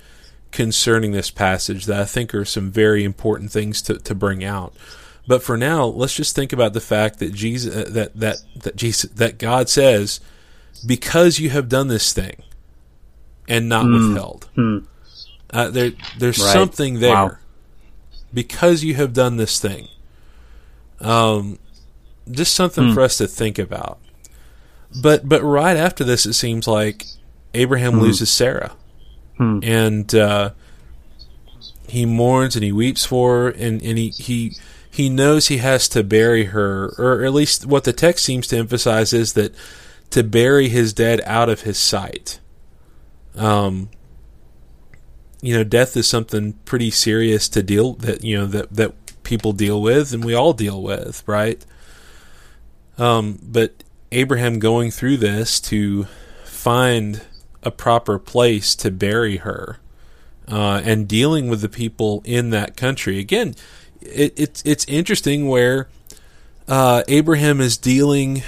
concerning 0.53 1.13
this 1.13 1.31
passage 1.31 1.87
that 1.87 2.01
I 2.01 2.05
think 2.05 2.35
are 2.35 2.45
some 2.45 2.71
very 2.71 3.05
important 3.05 3.51
things 3.51 3.83
to, 3.83 3.99
to 3.99 4.15
bring 4.15 4.45
out. 4.45 4.75
But 5.27 5.43
for 5.43 5.57
now, 5.57 5.85
let's 5.87 6.15
just 6.15 6.37
think 6.37 6.53
about 6.53 6.73
the 6.73 6.81
fact 6.81 7.19
that 7.19 7.35
Jesus 7.35 7.75
uh, 7.75 7.91
that 7.91 8.15
that 8.17 8.37
that 8.63 8.77
Jesus 8.77 9.11
that 9.13 9.39
God 9.39 9.69
says, 9.69 10.21
because 10.87 11.41
you 11.41 11.51
have 11.51 11.69
done 11.69 11.89
this 11.89 12.13
thing, 12.13 12.43
and 13.49 13.69
not 13.69 13.87
mm. 13.87 14.09
withheld. 14.09 14.49
Mm. 14.57 14.87
Uh, 15.51 15.71
there, 15.71 15.93
there's 16.19 16.39
right. 16.39 16.53
something 16.53 17.01
there. 17.01 17.13
Wow. 17.13 17.37
Because 18.33 18.85
you 18.85 18.95
have 18.95 19.13
done 19.13 19.37
this 19.37 19.61
thing. 19.61 19.89
Um, 21.01 21.59
just 22.31 22.55
something 22.55 22.85
mm. 22.85 22.95
for 22.95 23.01
us 23.01 23.19
to 23.19 23.27
think 23.27 23.59
about. 23.59 23.99
But 25.01 25.29
but 25.29 25.43
right 25.43 25.77
after 25.77 26.05
this, 26.05 26.27
it 26.27 26.35
seems 26.35 26.67
like 26.67 27.05
Abraham 27.55 27.95
mm 27.95 28.01
loses 28.01 28.31
Sarah, 28.31 28.73
mm 29.39 29.65
and 29.65 30.15
uh, 30.15 30.51
he 31.89 32.05
mourns 32.05 32.57
and 32.57 32.65
he 32.65 32.73
weeps 32.73 33.05
for 33.05 33.37
her, 33.37 33.49
and, 33.49 33.83
and 33.83 33.99
he, 33.99 34.11
he 34.11 34.57
he 34.91 35.09
knows 35.11 35.49
he 35.49 35.59
has 35.59 35.89
to 35.91 36.03
bury 36.03 36.47
her, 36.47 36.95
or 36.99 37.23
at 37.25 37.33
least 37.33 37.67
what 37.67 37.85
the 37.85 37.93
text 37.93 38.25
seems 38.25 38.47
to 38.47 38.57
emphasize 38.57 39.13
is 39.13 39.35
that 39.35 39.55
to 40.11 40.23
bury 40.23 40.69
his 40.69 40.93
dead 40.93 41.21
out 41.25 41.49
of 41.49 41.63
his 41.63 41.77
sight. 41.77 42.41
Um, 43.35 43.91
you 45.43 45.55
know, 45.55 45.65
death 45.65 45.97
is 45.97 46.07
something 46.07 46.55
pretty 46.65 46.91
serious 46.91 47.49
to 47.51 47.63
deal 47.63 47.93
that 47.95 48.25
you 48.25 48.39
know 48.39 48.47
that 48.47 48.75
that 48.75 48.95
people 49.23 49.53
deal 49.53 49.83
with, 49.83 50.15
and 50.15 50.25
we 50.25 50.35
all 50.35 50.53
deal 50.55 50.83
with, 50.83 51.23
right? 51.27 51.65
Um, 52.97 53.39
but 53.43 53.85
Abraham 54.13 54.59
going 54.59 54.91
through 54.91 55.19
this 55.19 55.61
to 55.61 56.05
find 56.45 57.21
a 57.67 57.71
proper 57.71 58.19
place 58.19 58.75
to 58.77 58.91
bury 58.91 59.39
her 59.39 59.79
uh, 60.49 60.81
and 60.85 61.09
dealing 61.09 61.49
with 61.49 61.61
the 61.61 61.69
people 61.69 62.23
in 62.25 62.51
that 62.51 62.77
country. 62.77 63.19
Again, 63.19 63.55
it, 64.01 64.33
it's 64.37 64.63
it's 64.65 64.85
interesting 64.87 65.49
where 65.49 65.89
uh, 66.69 67.03
Abraham 67.09 67.61
is 67.61 67.77
dealing 67.77 68.43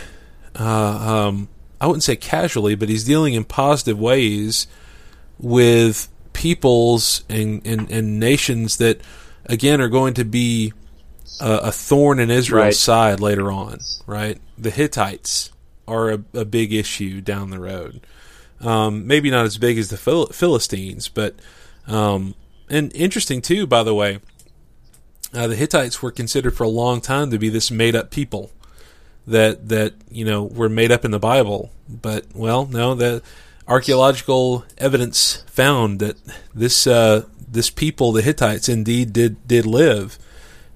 uh, 0.59 1.29
um, 1.29 1.49
I 1.81 1.87
wouldn't 1.87 2.03
say 2.03 2.17
casually, 2.17 2.75
but 2.75 2.89
he's 2.89 3.05
dealing 3.05 3.35
in 3.35 3.45
positive 3.45 3.99
ways 3.99 4.67
with 5.39 6.09
peoples 6.33 7.25
and, 7.29 7.65
and, 7.65 7.91
and 7.91 8.19
nations 8.19 8.79
that, 8.79 9.01
again, 9.47 9.81
are 9.81 9.89
going 9.89 10.15
to 10.15 10.25
be 10.25 10.73
a, 11.41 11.53
a 11.65 11.73
thorn 11.73 12.19
in 12.19 12.31
Israel's 12.31 12.65
right. 12.65 12.75
side 12.75 13.21
later 13.21 13.53
on, 13.53 13.79
right? 14.07 14.41
The 14.57 14.71
Hittites 14.71 15.53
are 15.87 16.11
a, 16.11 16.25
a 16.35 16.45
big 16.45 16.73
issue 16.73 17.21
down 17.21 17.51
the 17.51 17.61
road. 17.61 18.01
Um, 18.61 19.07
maybe 19.07 19.31
not 19.31 19.45
as 19.45 19.57
big 19.57 19.79
as 19.79 19.91
the 19.91 19.97
Phil- 19.97 20.27
Philistines, 20.27 21.09
but 21.09 21.37
um, 21.87 22.35
and 22.69 22.95
interesting 22.95 23.41
too. 23.41 23.67
By 23.67 23.83
the 23.83 23.95
way, 23.95 24.19
uh, 25.33 25.47
the 25.47 25.57
Hittites 25.57 26.03
were 26.03 26.11
considered 26.11 26.57
for 26.57 26.65
a 26.65 26.69
long 26.69 27.01
time 27.01 27.31
to 27.31 27.39
be 27.39 27.49
this 27.49 27.71
made-up 27.71 28.11
people 28.11 28.51
that 29.27 29.69
that 29.69 29.95
you 30.11 30.25
know 30.25 30.43
were 30.43 30.69
made 30.69 30.91
up 30.91 31.05
in 31.05 31.11
the 31.11 31.19
Bible. 31.19 31.71
But 31.89 32.27
well, 32.35 32.67
no, 32.67 32.95
the 32.95 33.23
archaeological 33.67 34.65
evidence 34.79 35.45
found 35.47 36.01
that 36.01 36.17
this 36.55 36.87
uh, 36.87 37.27
this 37.47 37.71
people, 37.71 38.13
the 38.13 38.23
Hittites, 38.23 38.69
indeed 38.69 39.13
did 39.13 39.47
did 39.47 39.67
live, 39.67 40.19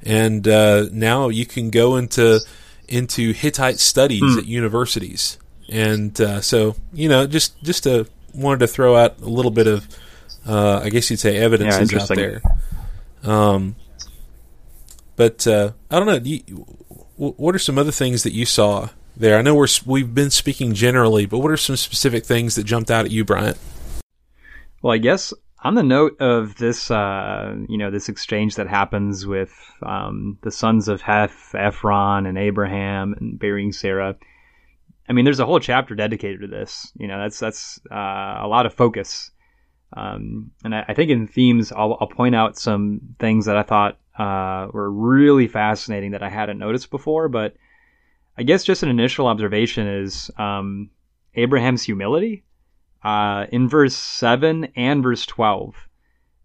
and 0.03 0.47
uh, 0.47 0.87
now 0.92 1.29
you 1.29 1.47
can 1.47 1.71
go 1.71 1.97
into 1.97 2.40
into 2.88 3.33
Hittite 3.33 3.79
studies 3.79 4.23
hmm. 4.23 4.38
at 4.38 4.47
universities, 4.47 5.38
and 5.73 6.21
uh, 6.21 6.41
so 6.41 6.77
you 6.93 7.09
know 7.09 7.27
just 7.27 7.61
just 7.63 7.85
to 7.85 8.07
wanted 8.35 8.61
to 8.61 8.67
throw 8.67 8.97
out 8.97 9.21
a 9.21 9.29
little 9.29 9.51
bit 9.51 9.67
of 9.67 9.89
uh, 10.47 10.81
I 10.85 10.91
guess 10.91 11.11
you'd 11.11 11.21
say 11.21 11.37
evidence 11.39 11.93
yeah, 11.93 12.01
out 12.01 12.09
there. 12.09 12.43
Um, 13.23 13.77
but 15.17 15.47
uh, 15.47 15.73
I 15.91 15.99
don't 15.99 16.07
know. 16.07 16.21
You, 16.23 16.41
what 17.17 17.55
are 17.55 17.61
some 17.61 17.79
other 17.79 17.93
things 17.93 18.23
that 18.25 18.33
you 18.33 18.45
saw 18.45 18.89
there? 19.17 19.39
I 19.39 19.43
know 19.43 19.55
we're 19.55 19.69
we've 19.87 20.15
been 20.15 20.31
speaking 20.31 20.75
generally, 20.75 21.27
but 21.27 21.39
what 21.39 21.51
are 21.51 21.57
some 21.57 21.77
specific 21.77 22.25
things 22.25 22.57
that 22.57 22.65
jumped 22.65 22.91
out 22.91 23.05
at 23.05 23.11
you, 23.11 23.25
Bryant? 23.25 23.59
Well, 24.83 24.93
I 24.93 24.99
guess 24.99 25.33
on 25.63 25.75
the 25.75 25.83
note 25.83 26.21
of 26.21 26.57
this, 26.57 26.91
uh, 26.91 27.55
you 27.69 27.79
know, 27.79 27.91
this 27.91 28.09
exchange 28.09 28.57
that 28.57 28.67
happens 28.67 29.25
with 29.27 29.53
um, 29.83 30.39
the 30.43 30.51
sons 30.51 30.89
of 30.89 31.01
Heth, 31.01 31.55
Ephron, 31.55 32.27
and 32.27 32.37
Abraham, 32.37 33.15
and 33.19 33.39
burying 33.39 33.73
Sarah. 33.73 34.17
I 35.12 35.14
mean, 35.14 35.27
there's 35.27 35.40
a 35.40 35.44
whole 35.44 35.61
chapter 35.61 35.94
dedicated 35.94 36.40
to 36.40 36.46
this. 36.46 36.90
You 36.98 37.07
know, 37.07 37.18
that's 37.18 37.38
that's 37.38 37.79
uh, 37.90 38.38
a 38.40 38.48
lot 38.48 38.64
of 38.64 38.72
focus. 38.72 39.31
Um, 39.94 40.53
and 40.64 40.75
I, 40.75 40.87
I, 40.88 40.94
think 40.94 41.11
in 41.11 41.27
themes, 41.27 41.70
I'll, 41.70 41.98
I'll, 42.01 42.07
point 42.07 42.35
out 42.35 42.57
some 42.57 43.14
things 43.18 43.44
that 43.44 43.59
I 43.59 43.62
thought 43.62 43.98
uh, 44.18 44.68
were 44.72 44.90
really 44.90 45.48
fascinating 45.48 46.12
that 46.12 46.22
I 46.22 46.31
hadn't 46.31 46.59
noticed 46.59 46.90
before. 46.90 47.29
But 47.29 47.57
I 48.38 48.42
guess 48.42 48.64
just 48.64 48.83
an 48.83 48.88
initial 48.88 49.27
observation 49.27 49.87
is 49.87 50.31
um, 50.38 50.88
Abraham's 51.35 51.83
humility 51.83 52.44
uh, 53.05 53.44
in 53.53 53.68
verse 53.68 53.94
seven 53.94 54.68
and 54.77 55.03
verse 55.03 55.27
twelve. 55.27 55.75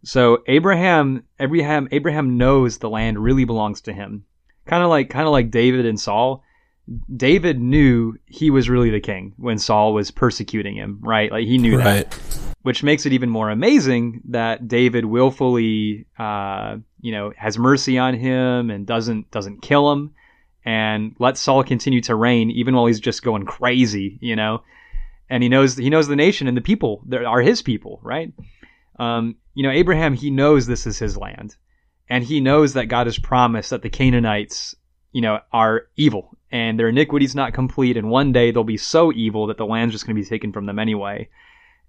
So 0.04 0.44
Abraham, 0.46 1.24
Abraham, 1.40 1.88
Abraham 1.92 2.36
knows 2.38 2.80
the 2.80 2.90
land 2.90 3.18
really 3.18 3.46
belongs 3.46 3.80
to 3.84 3.94
him. 3.94 4.26
Kind 4.66 4.84
of 4.84 4.90
like, 4.90 5.10
kind 5.10 5.26
of 5.26 5.32
like 5.32 5.52
David 5.52 5.86
and 5.86 5.98
Saul. 5.98 6.44
David 7.16 7.60
knew 7.60 8.18
he 8.26 8.50
was 8.50 8.70
really 8.70 8.90
the 8.90 9.02
king 9.02 9.34
when 9.38 9.58
Saul 9.58 9.94
was 9.94 10.12
persecuting 10.12 10.76
him, 10.76 11.00
right? 11.02 11.32
Like 11.32 11.46
he 11.46 11.58
knew 11.58 11.78
right. 11.78 12.10
that 12.10 12.20
which 12.68 12.84
makes 12.84 13.06
it 13.06 13.14
even 13.14 13.30
more 13.30 13.50
amazing 13.50 14.22
that 14.26 14.68
David 14.68 15.06
willfully, 15.06 16.06
uh, 16.20 16.76
you 17.00 17.14
know, 17.14 17.32
has 17.38 17.58
mercy 17.58 17.98
on 17.98 18.14
him 18.14 18.70
and 18.70 18.86
doesn't 18.86 19.32
doesn't 19.32 19.62
kill 19.62 19.92
him, 19.92 20.14
and 20.66 21.16
lets 21.20 21.40
Saul 21.40 21.64
continue 21.64 22.02
to 22.02 22.16
reign 22.16 22.52
even 22.52 22.76
while 22.76 22.86
he's 22.86 23.00
just 23.00 23.24
going 23.24 23.46
crazy, 23.46 24.18
you 24.22 24.36
know. 24.36 24.64
And 25.30 25.44
he 25.44 25.50
knows 25.50 25.78
he 25.78 25.90
knows 25.90 26.08
the 26.08 26.16
nation 26.16 26.48
and 26.48 26.58
the 26.58 26.62
people 26.62 27.04
that 27.08 27.24
are 27.24 27.42
his 27.42 27.62
people, 27.62 28.00
right? 28.04 28.34
Um, 29.00 29.36
you 29.54 29.64
know, 29.64 29.72
Abraham 29.72 30.14
he 30.14 30.30
knows 30.30 30.68
this 30.68 30.88
is 30.88 31.00
his 31.00 31.16
land, 31.16 31.56
and 32.10 32.24
he 32.24 32.42
knows 32.42 32.74
that 32.74 32.88
God 32.88 33.08
has 33.08 33.18
promised 33.18 33.70
that 33.70 33.82
the 33.82 33.90
Canaanites, 33.90 34.76
you 35.12 35.22
know, 35.22 35.40
are 35.54 35.88
evil 35.96 36.37
and 36.52 36.80
their 36.80 36.90
iniquity 36.90 37.26
is 37.26 37.36
not 37.36 37.54
complete, 37.54 37.98
and 37.98 38.10
one 38.10 38.32
day 38.32 38.52
they'll 38.52 38.64
be 38.64 38.78
so 38.78 39.12
evil 39.12 39.48
that 39.48 39.58
the 39.58 39.66
land's 39.66 39.94
just 39.94 40.06
going 40.06 40.16
to 40.16 40.22
be 40.22 40.28
taken 40.28 40.54
from 40.54 40.66
them 40.66 40.80
anyway. 40.80 41.30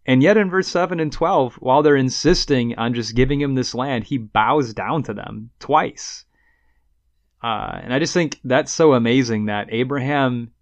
And 0.07 0.23
yet 0.23 0.37
in 0.37 0.51
verse 0.51 0.69
7 0.69 1.01
and 1.01 1.13
12, 1.13 1.57
while 1.57 1.83
they're 1.83 1.95
insisting 1.95 2.75
on 2.77 2.95
just 2.95 3.15
giving 3.15 3.41
him 3.41 3.55
this 3.55 3.75
land, 3.75 4.05
he 4.05 4.17
bows 4.17 4.73
down 4.73 5.03
to 5.05 5.15
them 5.15 5.51
twice. 5.61 6.25
Uh, 7.43 7.79
and 7.83 7.93
I 7.93 7.99
just 7.99 8.15
think 8.15 8.41
that's 8.43 8.73
so 8.73 8.95
amazing 8.95 9.47
that 9.47 9.69
Abraham 9.71 10.53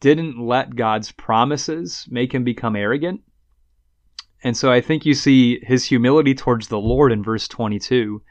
didn't 0.00 0.38
let 0.38 0.76
God's 0.76 1.12
promises 1.12 2.06
make 2.08 2.32
him 2.32 2.44
become 2.44 2.76
arrogant. 2.76 3.22
And 4.42 4.56
so 4.56 4.70
I 4.70 4.80
think 4.80 5.04
you 5.04 5.14
see 5.14 5.58
his 5.64 5.84
humility 5.84 6.34
towards 6.34 6.68
the 6.68 6.78
Lord 6.78 7.10
in 7.10 7.24
verse 7.24 7.48
22, 7.48 8.22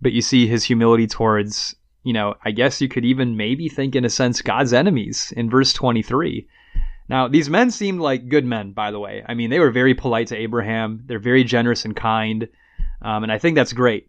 but 0.00 0.12
you 0.12 0.22
see 0.22 0.46
his 0.46 0.64
humility 0.64 1.06
towards, 1.06 1.74
you 2.02 2.12
know, 2.12 2.34
I 2.44 2.50
guess 2.50 2.80
you 2.80 2.88
could 2.88 3.04
even 3.04 3.36
maybe 3.36 3.68
think 3.68 3.94
in 3.94 4.04
a 4.04 4.10
sense 4.10 4.42
God's 4.42 4.72
enemies 4.72 5.32
in 5.36 5.50
verse 5.50 5.72
23 5.72 6.48
now, 7.10 7.26
these 7.26 7.50
men 7.50 7.72
seemed 7.72 7.98
like 7.98 8.28
good 8.28 8.44
men, 8.44 8.70
by 8.70 8.92
the 8.92 9.00
way. 9.00 9.24
I 9.26 9.34
mean, 9.34 9.50
they 9.50 9.58
were 9.58 9.72
very 9.72 9.94
polite 9.94 10.28
to 10.28 10.36
Abraham. 10.36 11.02
They're 11.06 11.18
very 11.18 11.42
generous 11.42 11.84
and 11.84 11.96
kind. 11.96 12.48
Um, 13.02 13.24
and 13.24 13.32
I 13.32 13.38
think 13.38 13.56
that's 13.56 13.72
great. 13.72 14.08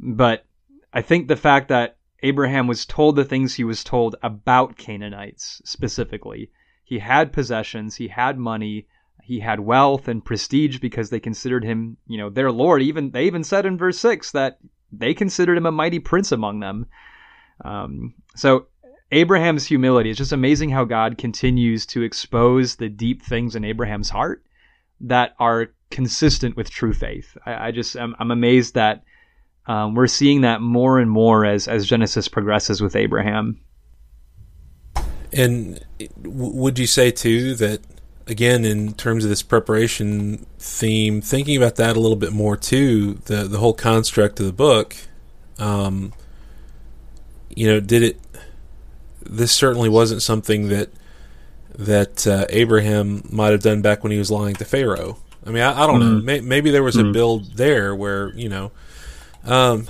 But 0.00 0.44
I 0.92 1.02
think 1.02 1.28
the 1.28 1.36
fact 1.36 1.68
that 1.68 1.98
Abraham 2.20 2.66
was 2.66 2.84
told 2.84 3.14
the 3.14 3.24
things 3.24 3.54
he 3.54 3.62
was 3.62 3.84
told 3.84 4.16
about 4.24 4.76
Canaanites 4.76 5.62
specifically, 5.64 6.50
he 6.82 6.98
had 6.98 7.32
possessions, 7.32 7.94
he 7.94 8.08
had 8.08 8.36
money, 8.36 8.88
he 9.22 9.38
had 9.38 9.60
wealth 9.60 10.08
and 10.08 10.24
prestige 10.24 10.78
because 10.78 11.10
they 11.10 11.20
considered 11.20 11.62
him, 11.62 11.96
you 12.08 12.18
know, 12.18 12.28
their 12.28 12.50
lord. 12.50 12.82
Even 12.82 13.12
they 13.12 13.26
even 13.26 13.44
said 13.44 13.66
in 13.66 13.78
verse 13.78 14.00
six 14.00 14.32
that 14.32 14.58
they 14.90 15.14
considered 15.14 15.56
him 15.56 15.66
a 15.66 15.70
mighty 15.70 16.00
prince 16.00 16.32
among 16.32 16.58
them. 16.58 16.86
Um, 17.62 18.14
so 18.34 18.66
Abraham's 19.12 19.66
humility. 19.66 20.10
It's 20.10 20.18
just 20.18 20.32
amazing 20.32 20.70
how 20.70 20.84
God 20.84 21.18
continues 21.18 21.86
to 21.86 22.02
expose 22.02 22.76
the 22.76 22.88
deep 22.88 23.22
things 23.22 23.54
in 23.54 23.64
Abraham's 23.64 24.08
heart 24.08 24.42
that 25.02 25.34
are 25.38 25.68
consistent 25.90 26.56
with 26.56 26.70
true 26.70 26.94
faith. 26.94 27.36
I, 27.44 27.68
I 27.68 27.70
just 27.70 27.94
I'm, 27.96 28.16
I'm, 28.18 28.30
amazed 28.30 28.74
that 28.74 29.04
um, 29.66 29.94
we're 29.94 30.06
seeing 30.06 30.40
that 30.40 30.60
more 30.62 30.98
and 30.98 31.10
more 31.10 31.44
as 31.44 31.68
as 31.68 31.86
Genesis 31.86 32.26
progresses 32.26 32.80
with 32.80 32.96
Abraham. 32.96 33.60
And 35.32 35.84
would 36.16 36.78
you 36.78 36.86
say 36.86 37.10
too 37.10 37.54
that 37.56 37.80
again 38.26 38.64
in 38.64 38.94
terms 38.94 39.24
of 39.24 39.30
this 39.30 39.42
preparation 39.42 40.46
theme, 40.58 41.20
thinking 41.20 41.56
about 41.56 41.76
that 41.76 41.96
a 41.96 42.00
little 42.00 42.16
bit 42.16 42.32
more 42.32 42.56
too, 42.56 43.14
the 43.26 43.44
the 43.44 43.58
whole 43.58 43.74
construct 43.74 44.40
of 44.40 44.46
the 44.46 44.52
book, 44.52 44.96
um, 45.58 46.12
you 47.54 47.66
know, 47.66 47.80
did 47.80 48.02
it 48.02 48.20
this 49.24 49.52
certainly 49.52 49.88
wasn't 49.88 50.22
something 50.22 50.68
that 50.68 50.90
that 51.74 52.26
uh, 52.26 52.46
Abraham 52.50 53.22
might 53.30 53.52
have 53.52 53.62
done 53.62 53.80
back 53.80 54.02
when 54.02 54.12
he 54.12 54.18
was 54.18 54.30
lying 54.30 54.54
to 54.56 54.64
Pharaoh. 54.64 55.16
I 55.46 55.50
mean, 55.50 55.62
I, 55.62 55.84
I 55.84 55.86
don't 55.86 56.00
mm. 56.00 56.16
know. 56.18 56.22
May, 56.22 56.40
maybe 56.40 56.70
there 56.70 56.82
was 56.82 56.96
mm. 56.96 57.08
a 57.08 57.12
build 57.12 57.56
there 57.56 57.94
where 57.94 58.34
you 58.34 58.48
know, 58.48 58.72
um, 59.44 59.88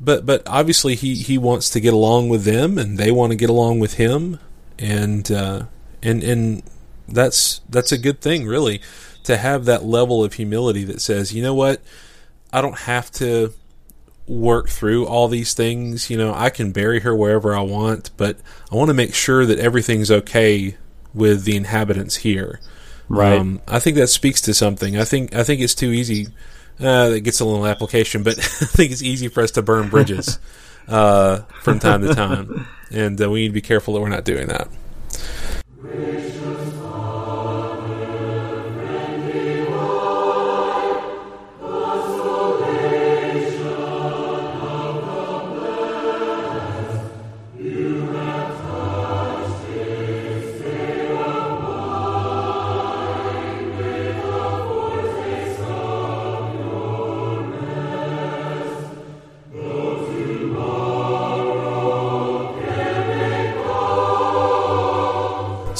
but 0.00 0.26
but 0.26 0.42
obviously 0.46 0.94
he 0.94 1.14
he 1.14 1.38
wants 1.38 1.70
to 1.70 1.80
get 1.80 1.94
along 1.94 2.28
with 2.28 2.44
them, 2.44 2.78
and 2.78 2.98
they 2.98 3.10
want 3.10 3.32
to 3.32 3.36
get 3.36 3.50
along 3.50 3.80
with 3.80 3.94
him, 3.94 4.38
and 4.78 5.30
uh, 5.30 5.64
and 6.02 6.22
and 6.22 6.62
that's 7.08 7.60
that's 7.68 7.92
a 7.92 7.98
good 7.98 8.20
thing, 8.20 8.46
really, 8.46 8.80
to 9.24 9.36
have 9.36 9.64
that 9.64 9.84
level 9.84 10.22
of 10.22 10.34
humility 10.34 10.84
that 10.84 11.00
says, 11.00 11.32
you 11.32 11.42
know 11.42 11.54
what, 11.54 11.80
I 12.52 12.60
don't 12.60 12.78
have 12.80 13.10
to 13.12 13.52
work 14.26 14.68
through 14.68 15.06
all 15.06 15.28
these 15.28 15.54
things. 15.54 16.10
You 16.10 16.16
know, 16.16 16.34
I 16.34 16.50
can 16.50 16.72
bury 16.72 17.00
her 17.00 17.14
wherever 17.14 17.54
I 17.54 17.60
want, 17.60 18.10
but 18.16 18.36
I 18.70 18.74
want 18.74 18.88
to 18.88 18.94
make 18.94 19.14
sure 19.14 19.46
that 19.46 19.58
everything's 19.58 20.10
okay 20.10 20.76
with 21.14 21.44
the 21.44 21.56
inhabitants 21.56 22.16
here. 22.16 22.60
Right. 23.08 23.38
Um, 23.38 23.60
I 23.68 23.78
think 23.78 23.96
that 23.96 24.08
speaks 24.08 24.40
to 24.42 24.54
something. 24.54 24.98
I 24.98 25.04
think 25.04 25.34
I 25.34 25.44
think 25.44 25.60
it's 25.60 25.74
too 25.74 25.90
easy. 25.90 26.28
Uh, 26.78 27.10
that 27.10 27.20
gets 27.20 27.40
a 27.40 27.44
little 27.44 27.66
application, 27.66 28.22
but 28.22 28.38
I 28.38 28.42
think 28.42 28.92
it's 28.92 29.02
easy 29.02 29.28
for 29.28 29.42
us 29.42 29.52
to 29.52 29.62
burn 29.62 29.88
bridges 29.88 30.38
uh, 30.88 31.38
from 31.62 31.78
time 31.78 32.02
to 32.02 32.14
time, 32.14 32.66
and 32.90 33.20
uh, 33.20 33.30
we 33.30 33.42
need 33.42 33.48
to 33.48 33.54
be 33.54 33.62
careful 33.62 33.94
that 33.94 34.00
we're 34.00 34.08
not 34.08 34.24
doing 34.24 34.48
that. 34.48 34.68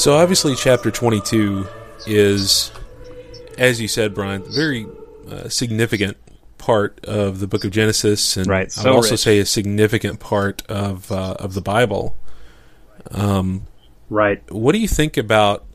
So 0.07 0.15
obviously, 0.15 0.55
chapter 0.55 0.89
22 0.89 1.67
is, 2.05 2.71
as 3.57 3.81
you 3.81 3.89
said, 3.89 4.13
Bryant, 4.13 4.47
very 4.47 4.87
uh, 5.29 5.49
significant 5.49 6.15
part 6.57 7.03
of 7.03 7.41
the 7.41 7.45
book 7.47 7.65
of 7.65 7.71
Genesis, 7.71 8.37
and 8.37 8.47
Right, 8.47 8.73
I'd 8.79 8.87
also 8.87 9.11
rich. 9.11 9.19
say 9.19 9.39
a 9.39 9.45
significant 9.45 10.21
part 10.21 10.65
of 10.69 11.11
uh, 11.11 11.35
of 11.39 11.55
the 11.55 11.59
Bible. 11.59 12.15
Um, 13.11 13.67
Right. 14.09 14.41
what 14.49 14.71
do 14.71 14.79
you 14.79 14.87
think 14.87 15.17
about 15.17 15.65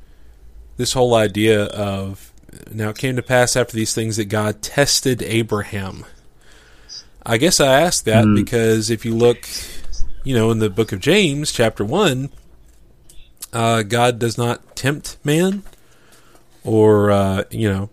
this 0.78 0.94
whole 0.94 1.14
idea 1.14 1.64
of 1.64 2.32
now 2.70 2.88
it 2.88 2.96
came 2.96 3.16
to 3.16 3.22
pass 3.22 3.54
after 3.54 3.76
these 3.76 3.92
things 3.94 4.16
that 4.16 4.30
God 4.30 4.62
tested 4.62 5.22
Abraham? 5.22 6.06
I 7.26 7.36
guess 7.36 7.60
I 7.60 7.82
ask 7.82 8.04
that 8.04 8.24
Hmm. 8.24 8.34
because 8.34 8.88
if 8.88 9.04
you 9.04 9.14
look, 9.14 9.46
you 10.24 10.34
know, 10.34 10.50
in 10.50 10.58
the 10.58 10.70
book 10.70 10.90
of 10.90 11.00
James, 11.00 11.52
chapter 11.52 11.84
1, 11.84 12.30
uh, 13.52 13.82
God 13.82 14.18
does 14.18 14.38
not 14.38 14.76
tempt 14.76 15.18
man, 15.24 15.62
or, 16.64 17.10
uh, 17.10 17.44
you 17.50 17.68
know, 17.68 17.90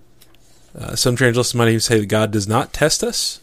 uh, 0.77 0.95
some 0.95 1.15
translations 1.15 1.55
might 1.55 1.67
even 1.69 1.79
say 1.79 1.99
that 1.99 2.05
God 2.07 2.31
does 2.31 2.47
not 2.47 2.73
test 2.73 3.03
us. 3.03 3.41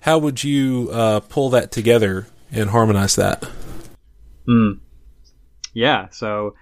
How 0.00 0.18
would 0.18 0.44
you 0.44 0.90
uh, 0.92 1.20
pull 1.20 1.48
that 1.50 1.72
together 1.72 2.26
and 2.52 2.70
harmonize 2.70 3.16
that? 3.16 3.48
Mm. 4.46 4.80
Yeah, 5.72 6.08
so 6.10 6.54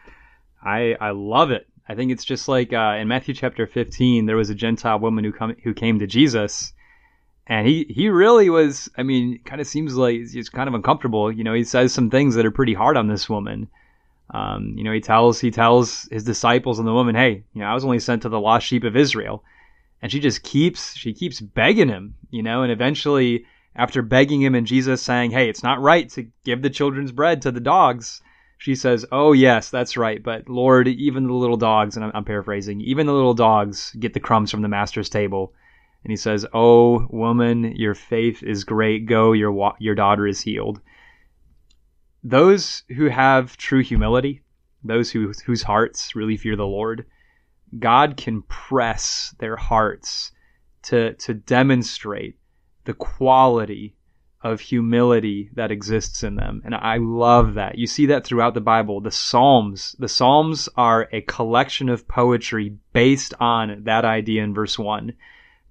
I 0.62 0.96
I 1.00 1.10
love 1.10 1.50
it. 1.50 1.66
I 1.88 1.94
think 1.94 2.12
it's 2.12 2.24
just 2.24 2.48
like 2.48 2.72
uh, 2.72 2.96
in 2.98 3.08
Matthew 3.08 3.34
chapter 3.34 3.66
15, 3.66 4.26
there 4.26 4.36
was 4.36 4.50
a 4.50 4.54
Gentile 4.54 5.00
woman 5.00 5.24
who 5.24 5.32
come 5.32 5.56
who 5.64 5.74
came 5.74 5.98
to 5.98 6.06
Jesus, 6.06 6.72
and 7.46 7.66
he 7.66 7.84
he 7.88 8.08
really 8.08 8.48
was. 8.48 8.88
I 8.96 9.02
mean, 9.02 9.40
kind 9.44 9.60
of 9.60 9.66
seems 9.66 9.96
like 9.96 10.16
he's 10.30 10.48
kind 10.48 10.68
of 10.68 10.74
uncomfortable. 10.74 11.32
You 11.32 11.44
know, 11.44 11.52
he 11.54 11.64
says 11.64 11.92
some 11.92 12.10
things 12.10 12.36
that 12.36 12.46
are 12.46 12.50
pretty 12.50 12.74
hard 12.74 12.96
on 12.96 13.08
this 13.08 13.28
woman. 13.28 13.68
Um, 14.32 14.74
you 14.78 14.84
know, 14.84 14.92
he 14.92 15.00
tells 15.00 15.40
he 15.40 15.50
tells 15.50 16.08
his 16.10 16.24
disciples 16.24 16.78
and 16.78 16.88
the 16.88 16.92
woman, 16.92 17.14
"Hey, 17.14 17.44
you 17.52 17.60
know, 17.60 17.66
I 17.66 17.74
was 17.74 17.84
only 17.84 18.00
sent 18.00 18.22
to 18.22 18.30
the 18.30 18.40
lost 18.40 18.66
sheep 18.66 18.82
of 18.82 18.96
Israel," 18.96 19.44
and 20.00 20.10
she 20.10 20.20
just 20.20 20.42
keeps 20.42 20.96
she 20.96 21.12
keeps 21.12 21.40
begging 21.40 21.88
him. 21.88 22.14
You 22.30 22.42
know, 22.42 22.62
and 22.62 22.72
eventually, 22.72 23.44
after 23.76 24.00
begging 24.00 24.40
him 24.40 24.54
and 24.54 24.66
Jesus 24.66 25.02
saying, 25.02 25.32
"Hey, 25.32 25.50
it's 25.50 25.62
not 25.62 25.82
right 25.82 26.08
to 26.10 26.26
give 26.44 26.62
the 26.62 26.70
children's 26.70 27.12
bread 27.12 27.42
to 27.42 27.50
the 27.50 27.60
dogs," 27.60 28.22
she 28.56 28.74
says, 28.74 29.04
"Oh 29.12 29.32
yes, 29.32 29.68
that's 29.68 29.98
right, 29.98 30.22
but 30.22 30.48
Lord, 30.48 30.88
even 30.88 31.26
the 31.26 31.34
little 31.34 31.58
dogs," 31.58 31.96
and 31.96 32.04
I'm, 32.04 32.12
I'm 32.14 32.24
paraphrasing, 32.24 32.80
even 32.80 33.06
the 33.06 33.12
little 33.12 33.34
dogs 33.34 33.94
get 34.00 34.14
the 34.14 34.20
crumbs 34.20 34.50
from 34.50 34.62
the 34.62 34.68
master's 34.68 35.10
table. 35.10 35.52
And 36.04 36.10
he 36.10 36.16
says, 36.16 36.46
"Oh 36.54 37.06
woman, 37.10 37.76
your 37.76 37.94
faith 37.94 38.42
is 38.42 38.64
great. 38.64 39.04
Go, 39.04 39.32
your 39.32 39.52
wa- 39.52 39.76
your 39.78 39.94
daughter 39.94 40.26
is 40.26 40.40
healed." 40.40 40.80
Those 42.24 42.84
who 42.96 43.08
have 43.08 43.56
true 43.56 43.82
humility, 43.82 44.42
those 44.84 45.10
who 45.10 45.32
whose 45.44 45.62
hearts 45.62 46.14
really 46.14 46.36
fear 46.36 46.56
the 46.56 46.66
Lord, 46.66 47.06
God 47.78 48.16
can 48.16 48.42
press 48.42 49.34
their 49.38 49.56
hearts 49.56 50.32
to 50.82 51.14
to 51.14 51.34
demonstrate 51.34 52.36
the 52.84 52.94
quality 52.94 53.96
of 54.42 54.60
humility 54.60 55.50
that 55.54 55.70
exists 55.70 56.22
in 56.22 56.34
them. 56.34 56.62
And 56.64 56.74
I 56.74 56.96
love 56.96 57.54
that. 57.54 57.78
You 57.78 57.86
see 57.86 58.06
that 58.06 58.24
throughout 58.24 58.54
the 58.54 58.60
Bible. 58.60 59.00
The 59.00 59.10
Psalms, 59.10 59.94
the 59.98 60.08
Psalms 60.08 60.68
are 60.76 61.08
a 61.12 61.20
collection 61.22 61.88
of 61.88 62.08
poetry 62.08 62.76
based 62.92 63.34
on 63.38 63.84
that 63.84 64.04
idea 64.04 64.42
in 64.42 64.52
verse 64.52 64.78
1. 64.78 65.12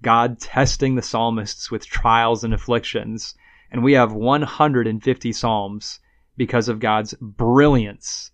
God 0.00 0.40
testing 0.40 0.94
the 0.94 1.02
psalmists 1.02 1.70
with 1.70 1.86
trials 1.86 2.44
and 2.44 2.54
afflictions. 2.54 3.34
And 3.70 3.84
we 3.84 3.92
have 3.92 4.12
150 4.12 5.32
Psalms 5.32 6.00
because 6.36 6.68
of 6.68 6.80
God's 6.80 7.14
brilliance 7.20 8.30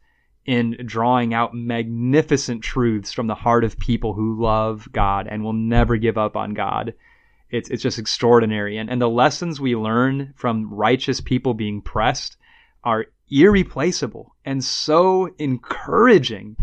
in 0.49 0.79
drawing 0.87 1.35
out 1.35 1.53
magnificent 1.53 2.63
truths 2.63 3.13
from 3.13 3.27
the 3.27 3.35
heart 3.35 3.65
of 3.65 3.79
people 3.79 4.15
who 4.15 4.41
love 4.41 4.89
God 4.91 5.29
and 5.31 5.45
will 5.45 5.53
never 5.53 5.99
give 5.99 6.17
up 6.17 6.37
on 6.37 6.55
God. 6.55 6.95
It's 7.51 7.69
it's 7.69 7.83
just 7.83 7.99
extraordinary. 7.99 8.79
And 8.79 8.89
and 8.89 9.01
the 9.01 9.11
lessons 9.11 9.61
we 9.61 9.77
learn 9.77 10.33
from 10.37 10.73
righteous 10.73 11.21
people 11.21 11.53
being 11.53 11.83
pressed 11.83 12.39
are 12.83 13.07
irreplaceable 13.31 14.35
and 14.45 14.65
so 14.65 15.29
encouraging. 15.39 16.57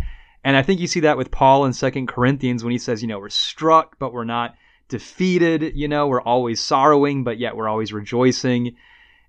And 0.44 0.58
i 0.58 0.64
think 0.64 0.80
you 0.80 0.88
see 0.88 1.02
that 1.02 1.18
with 1.18 1.30
paul 1.30 1.66
in 1.66 1.74
second 1.74 2.08
corinthians 2.08 2.64
when 2.64 2.72
he 2.72 2.78
says 2.80 3.02
you 3.02 3.08
know 3.08 3.20
we're 3.20 3.30
struck 3.30 3.98
but 4.00 4.14
we're 4.14 4.24
not 4.24 4.56
defeated. 4.90 5.74
You 5.76 5.88
know 5.88 6.08
we're 6.08 6.22
always 6.22 6.60
sorrowing 6.60 7.24
but 7.24 7.38
yet 7.38 7.56
we're 7.56 7.70
always 7.70 7.94
rejoicing 7.94 8.76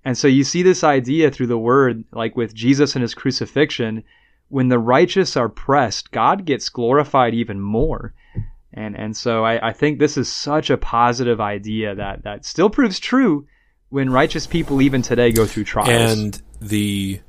and 0.06 0.16
so 0.16 0.26
you 0.28 0.44
see 0.44 0.62
this 0.62 0.82
idea 0.82 1.30
through 1.30 1.48
the 1.48 1.58
word 1.58 2.04
like 2.12 2.36
with 2.36 2.54
jesus 2.54 2.94
and 2.94 3.02
his 3.02 3.14
crucifixion 3.14 4.02
when 4.48 4.68
the 4.68 4.78
righteous 4.78 5.36
are 5.36 5.48
pressed 5.48 6.10
god 6.10 6.44
gets 6.46 6.68
glorified 6.70 7.34
even 7.34 7.60
more 7.60 8.14
and 8.72 8.96
and 8.96 9.16
so 9.16 9.44
I, 9.44 9.68
I 9.68 9.72
think 9.72 9.98
this 9.98 10.16
is 10.16 10.30
such 10.30 10.70
a 10.70 10.76
positive 10.76 11.40
idea 11.40 11.94
that 11.94 12.24
that 12.24 12.44
still 12.44 12.68
proves 12.68 13.00
true 13.00 13.46
when 13.88 14.10
righteous 14.10 14.46
people 14.46 14.82
even 14.82 15.02
today 15.02 15.32
go 15.32 15.46
through 15.46 15.64
trials. 15.64 16.18
And 16.18 16.42
the 16.60 17.20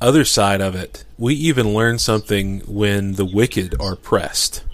other 0.00 0.24
side 0.24 0.60
of 0.60 0.74
it, 0.74 1.04
we 1.18 1.34
even 1.34 1.74
learn 1.74 1.98
something 1.98 2.60
when 2.60 3.12
the 3.12 3.24
wicked 3.24 3.80
are 3.80 3.94
pressed. 3.94 4.64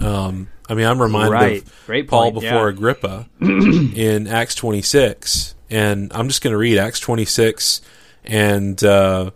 Um, 0.00 0.48
I 0.68 0.74
mean, 0.74 0.86
I'm 0.86 1.00
reminded 1.00 1.30
Right. 1.30 2.02
of 2.02 2.08
Paul 2.08 2.32
before 2.32 2.68
yeah. 2.68 2.68
Agrippa 2.68 3.28
in 3.40 4.26
Acts 4.26 4.54
26, 4.56 5.53
and 5.70 6.12
I'm 6.12 6.28
just 6.28 6.42
going 6.42 6.52
to 6.52 6.58
read 6.58 6.78
Acts 6.78 7.00
26 7.00 7.80
and 8.24 8.82
uh, 8.82 9.30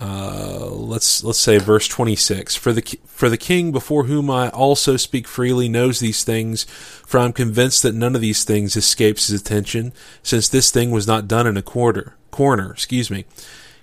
uh, 0.00 0.66
let's 0.66 1.24
let's 1.24 1.38
say 1.38 1.58
verse 1.58 1.88
26 1.88 2.54
for 2.54 2.72
the 2.72 2.82
for 3.06 3.30
the 3.30 3.38
king 3.38 3.72
before 3.72 4.04
whom 4.04 4.30
I 4.30 4.50
also 4.50 4.96
speak 4.96 5.26
freely 5.26 5.68
knows 5.68 6.00
these 6.00 6.22
things 6.22 6.64
for 6.64 7.18
I'm 7.18 7.32
convinced 7.32 7.82
that 7.82 7.94
none 7.94 8.14
of 8.14 8.20
these 8.20 8.44
things 8.44 8.76
escapes 8.76 9.28
his 9.28 9.40
attention 9.40 9.94
since 10.22 10.48
this 10.48 10.70
thing 10.70 10.90
was 10.90 11.06
not 11.06 11.28
done 11.28 11.46
in 11.46 11.56
a 11.56 11.62
quarter 11.62 12.14
corner 12.30 12.70
excuse 12.72 13.10
me. 13.10 13.24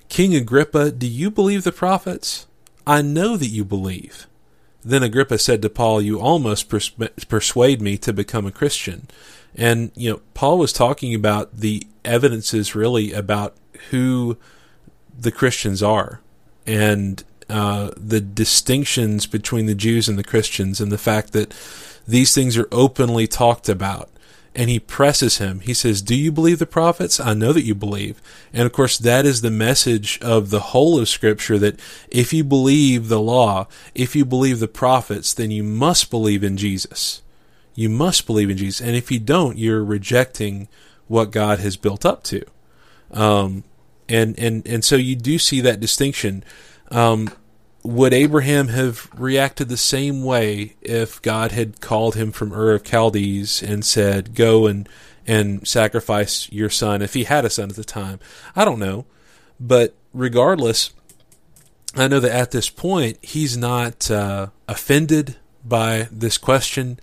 King 0.07 0.35
agrippa 0.35 0.91
do 0.91 1.07
you 1.07 1.31
believe 1.31 1.63
the 1.63 1.71
prophets? 1.71 2.45
I 2.85 3.01
know 3.01 3.37
that 3.37 3.47
you 3.47 3.65
believe. 3.65 4.27
Then 4.83 5.01
agrippa 5.01 5.39
said 5.39 5.63
to 5.63 5.69
paul 5.69 5.99
you 5.99 6.19
almost 6.19 6.69
pers- 6.69 6.91
persuade 7.27 7.81
me 7.81 7.97
to 7.97 8.13
become 8.13 8.45
a 8.45 8.51
christian 8.51 9.07
and 9.55 9.91
you 9.95 10.11
know 10.11 10.21
paul 10.33 10.57
was 10.57 10.73
talking 10.73 11.13
about 11.13 11.57
the 11.57 11.85
evidences 12.05 12.75
really 12.75 13.13
about 13.13 13.55
who 13.89 14.37
the 15.17 15.31
Christians 15.31 15.81
are 15.83 16.21
and 16.65 17.23
uh, 17.49 17.91
the 17.97 18.21
distinctions 18.21 19.25
between 19.25 19.65
the 19.65 19.75
Jews 19.75 20.07
and 20.07 20.17
the 20.17 20.23
Christians 20.23 20.79
and 20.79 20.91
the 20.91 20.97
fact 20.97 21.33
that 21.33 21.53
these 22.07 22.33
things 22.33 22.57
are 22.57 22.67
openly 22.71 23.27
talked 23.27 23.69
about. 23.69 24.09
And 24.55 24.69
he 24.69 24.79
presses 24.79 25.39
him. 25.39 25.61
He 25.61 25.73
says, 25.73 26.03
Do 26.03 26.15
you 26.15 26.31
believe 26.31 26.59
the 26.59 26.67
prophets? 26.67 27.19
I 27.19 27.33
know 27.33 27.53
that 27.53 27.63
you 27.63 27.73
believe. 27.73 28.21
And 28.53 28.67
of 28.67 28.71
course, 28.71 28.99
that 28.99 29.25
is 29.25 29.41
the 29.41 29.49
message 29.49 30.19
of 30.21 30.51
the 30.51 30.59
whole 30.59 30.99
of 30.99 31.09
Scripture 31.09 31.57
that 31.57 31.79
if 32.09 32.33
you 32.33 32.43
believe 32.43 33.07
the 33.07 33.19
law, 33.19 33.67
if 33.95 34.15
you 34.15 34.25
believe 34.25 34.59
the 34.59 34.67
prophets, 34.67 35.33
then 35.33 35.49
you 35.49 35.63
must 35.63 36.11
believe 36.11 36.43
in 36.43 36.55
Jesus. 36.55 37.23
You 37.75 37.89
must 37.89 38.27
believe 38.27 38.49
in 38.49 38.57
Jesus. 38.57 38.85
And 38.85 38.95
if 38.95 39.11
you 39.11 39.19
don't, 39.19 39.57
you're 39.57 39.83
rejecting 39.83 40.67
what 41.07 41.31
God 41.31 41.59
has 41.59 41.77
built 41.77 42.05
up 42.05 42.23
to. 42.23 42.43
Um, 43.11 43.63
and 44.09 44.37
and 44.39 44.67
and 44.67 44.83
so 44.83 44.95
you 44.95 45.15
do 45.15 45.37
see 45.37 45.61
that 45.61 45.79
distinction. 45.79 46.43
Um, 46.91 47.29
would 47.83 48.13
Abraham 48.13 48.69
have 48.69 49.09
reacted 49.13 49.67
the 49.67 49.77
same 49.77 50.23
way 50.23 50.75
if 50.81 51.21
God 51.21 51.51
had 51.51 51.81
called 51.81 52.15
him 52.15 52.31
from 52.31 52.53
Ur 52.53 52.73
of 52.73 52.87
Chaldees 52.87 53.61
and 53.61 53.83
said, 53.85 54.35
"Go 54.35 54.67
and 54.67 54.87
and 55.27 55.67
sacrifice 55.67 56.51
your 56.51 56.69
son"? 56.69 57.01
If 57.01 57.13
he 57.13 57.25
had 57.25 57.45
a 57.45 57.49
son 57.49 57.69
at 57.69 57.75
the 57.75 57.83
time, 57.83 58.19
I 58.55 58.65
don't 58.65 58.79
know, 58.79 59.05
but 59.59 59.95
regardless, 60.13 60.91
I 61.95 62.07
know 62.07 62.19
that 62.19 62.31
at 62.31 62.51
this 62.51 62.69
point 62.69 63.17
he's 63.21 63.57
not 63.57 64.09
uh, 64.09 64.47
offended 64.67 65.37
by 65.65 66.07
this 66.11 66.37
question. 66.37 66.99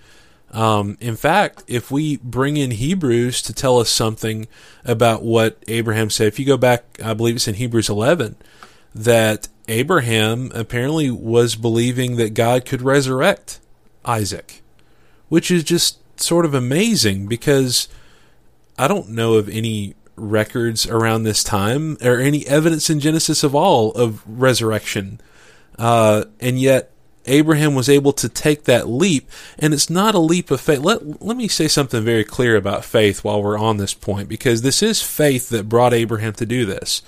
Um, 0.52 0.96
in 1.00 1.16
fact, 1.16 1.62
if 1.68 1.90
we 1.90 2.16
bring 2.16 2.56
in 2.56 2.72
Hebrews 2.72 3.40
to 3.42 3.52
tell 3.52 3.78
us 3.78 3.88
something 3.88 4.48
about 4.84 5.22
what 5.22 5.62
Abraham 5.68 6.10
said, 6.10 6.26
if 6.26 6.38
you 6.38 6.46
go 6.46 6.56
back, 6.56 6.84
I 7.02 7.14
believe 7.14 7.36
it's 7.36 7.48
in 7.48 7.54
Hebrews 7.54 7.88
11, 7.88 8.36
that 8.94 9.48
Abraham 9.68 10.50
apparently 10.54 11.10
was 11.10 11.54
believing 11.54 12.16
that 12.16 12.34
God 12.34 12.64
could 12.64 12.82
resurrect 12.82 13.60
Isaac, 14.04 14.62
which 15.28 15.50
is 15.50 15.62
just 15.62 15.98
sort 16.20 16.44
of 16.44 16.54
amazing 16.54 17.28
because 17.28 17.88
I 18.76 18.88
don't 18.88 19.10
know 19.10 19.34
of 19.34 19.48
any 19.48 19.94
records 20.16 20.86
around 20.86 21.22
this 21.22 21.44
time 21.44 21.96
or 22.02 22.18
any 22.18 22.46
evidence 22.46 22.90
in 22.90 23.00
Genesis 23.00 23.44
of 23.44 23.54
all 23.54 23.92
of 23.92 24.22
resurrection. 24.26 25.20
Uh, 25.78 26.24
and 26.40 26.60
yet 26.60 26.90
Abraham 27.30 27.74
was 27.74 27.88
able 27.88 28.12
to 28.14 28.28
take 28.28 28.64
that 28.64 28.88
leap, 28.88 29.30
and 29.58 29.72
it's 29.72 29.88
not 29.88 30.14
a 30.14 30.18
leap 30.18 30.50
of 30.50 30.60
faith. 30.60 30.80
Let, 30.80 31.22
let 31.22 31.36
me 31.36 31.48
say 31.48 31.68
something 31.68 32.04
very 32.04 32.24
clear 32.24 32.56
about 32.56 32.84
faith 32.84 33.24
while 33.24 33.42
we're 33.42 33.58
on 33.58 33.76
this 33.76 33.94
point, 33.94 34.28
because 34.28 34.62
this 34.62 34.82
is 34.82 35.02
faith 35.02 35.48
that 35.50 35.68
brought 35.68 35.94
Abraham 35.94 36.32
to 36.34 36.46
do 36.46 36.66
this. 36.66 37.02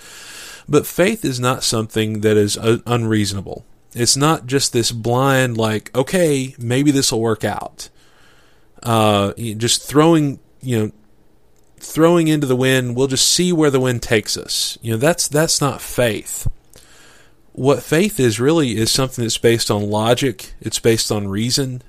But 0.69 0.87
faith 0.87 1.25
is 1.25 1.41
not 1.41 1.65
something 1.65 2.21
that 2.21 2.37
is 2.37 2.57
uh, 2.57 2.79
unreasonable. 2.87 3.65
It's 3.95 4.17
not 4.17 4.47
just 4.47 4.73
this 4.73 4.93
blind, 4.93 5.59
like, 5.59 5.95
okay, 5.95 6.55
maybe 6.59 6.91
this 6.93 7.13
will 7.13 7.21
work 7.21 7.45
out. 7.45 7.91
Uh, 8.83 9.33
just 9.35 9.83
throwing, 9.83 10.39
you 10.61 10.79
know, 10.79 10.93
throwing 11.79 12.29
into 12.29 12.47
the 12.47 12.57
wind. 12.57 12.97
We'll 12.97 13.09
just 13.09 13.29
see 13.29 13.53
where 13.53 13.71
the 13.71 13.81
wind 13.81 14.03
takes 14.03 14.37
us. 14.37 14.79
You 14.81 14.93
know, 14.93 14.97
that's 14.99 15.29
that's 15.29 15.61
not 15.61 15.83
faith. 15.83 16.49
What 17.53 17.83
faith 17.83 18.19
is 18.19 18.41
really 18.41 18.77
is 18.77 18.91
something 18.91 19.25
that's 19.25 19.39
based 19.39 19.71
on 19.71 19.91
logic. 19.91 20.55
It's 20.61 20.79
based 20.79 21.13
on 21.13 21.29
reason. 21.29 21.83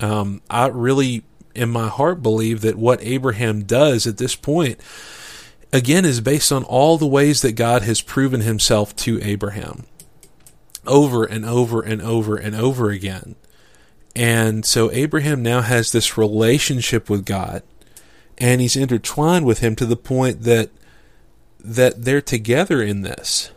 Um, 0.00 0.42
I 0.50 0.66
really, 0.66 1.22
in 1.54 1.70
my 1.70 1.88
heart, 1.88 2.22
believe 2.22 2.62
that 2.62 2.76
what 2.76 3.02
Abraham 3.02 3.62
does 3.62 4.06
at 4.06 4.18
this 4.18 4.34
point, 4.34 4.80
again, 5.72 6.04
is 6.04 6.20
based 6.20 6.50
on 6.50 6.64
all 6.64 6.98
the 6.98 7.06
ways 7.06 7.42
that 7.42 7.52
God 7.52 7.82
has 7.82 8.00
proven 8.00 8.40
Himself 8.40 8.96
to 8.96 9.22
Abraham 9.22 9.86
over 10.86 11.24
and 11.24 11.44
over 11.44 11.80
and 11.80 12.02
over 12.02 12.36
and 12.36 12.54
over 12.54 12.90
again. 12.90 13.36
And 14.16 14.64
so 14.64 14.90
Abraham 14.92 15.42
now 15.42 15.60
has 15.60 15.92
this 15.92 16.18
relationship 16.18 17.08
with 17.08 17.24
God 17.24 17.62
and 18.38 18.60
he's 18.60 18.76
intertwined 18.76 19.46
with 19.46 19.60
him 19.60 19.76
to 19.76 19.86
the 19.86 19.96
point 19.96 20.42
that 20.42 20.70
that 21.60 22.04
they're 22.04 22.20
together 22.20 22.82
in 22.82 23.02
this. 23.02 23.50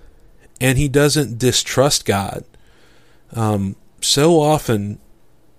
And 0.59 0.77
he 0.77 0.87
doesn't 0.87 1.37
distrust 1.37 2.05
God. 2.05 2.43
Um, 3.33 3.75
so 4.01 4.39
often 4.39 4.99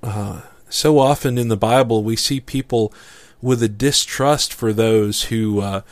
uh, 0.03 0.43
so 0.69 0.99
often 0.99 1.39
in 1.39 1.49
the 1.49 1.57
Bible 1.57 2.03
we 2.03 2.17
see 2.17 2.41
people 2.41 2.93
with 3.41 3.63
a 3.63 3.69
distrust 3.69 4.53
for 4.53 4.73
those 4.73 5.25
who 5.25 5.61
uh, 5.61 5.83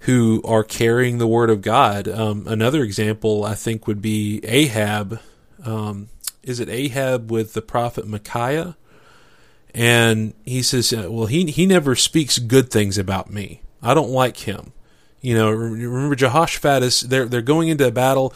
who 0.00 0.40
are 0.44 0.64
carrying 0.64 1.18
the 1.18 1.26
word 1.26 1.50
of 1.50 1.62
God. 1.62 2.08
Um, 2.08 2.46
another 2.46 2.82
example 2.82 3.44
I 3.44 3.54
think 3.54 3.86
would 3.86 4.02
be 4.02 4.40
Ahab 4.44 5.20
um, 5.64 6.08
is 6.46 6.60
it 6.60 6.68
Ahab 6.68 7.30
with 7.30 7.52
the 7.52 7.60
prophet 7.62 8.06
Micaiah? 8.06 8.76
And 9.74 10.32
he 10.44 10.62
says, 10.62 10.92
uh, 10.92 11.08
well, 11.10 11.26
he, 11.26 11.50
he 11.50 11.66
never 11.66 11.94
speaks 11.96 12.38
good 12.38 12.70
things 12.70 12.96
about 12.96 13.30
me. 13.30 13.60
I 13.82 13.92
don't 13.92 14.10
like 14.10 14.38
him. 14.38 14.72
You 15.26 15.34
know, 15.34 15.50
remember 15.50 16.14
Jehoshaphat 16.14 16.84
is, 16.84 17.00
they're, 17.00 17.26
they're 17.26 17.42
going 17.42 17.66
into 17.66 17.84
a 17.84 17.90
battle 17.90 18.32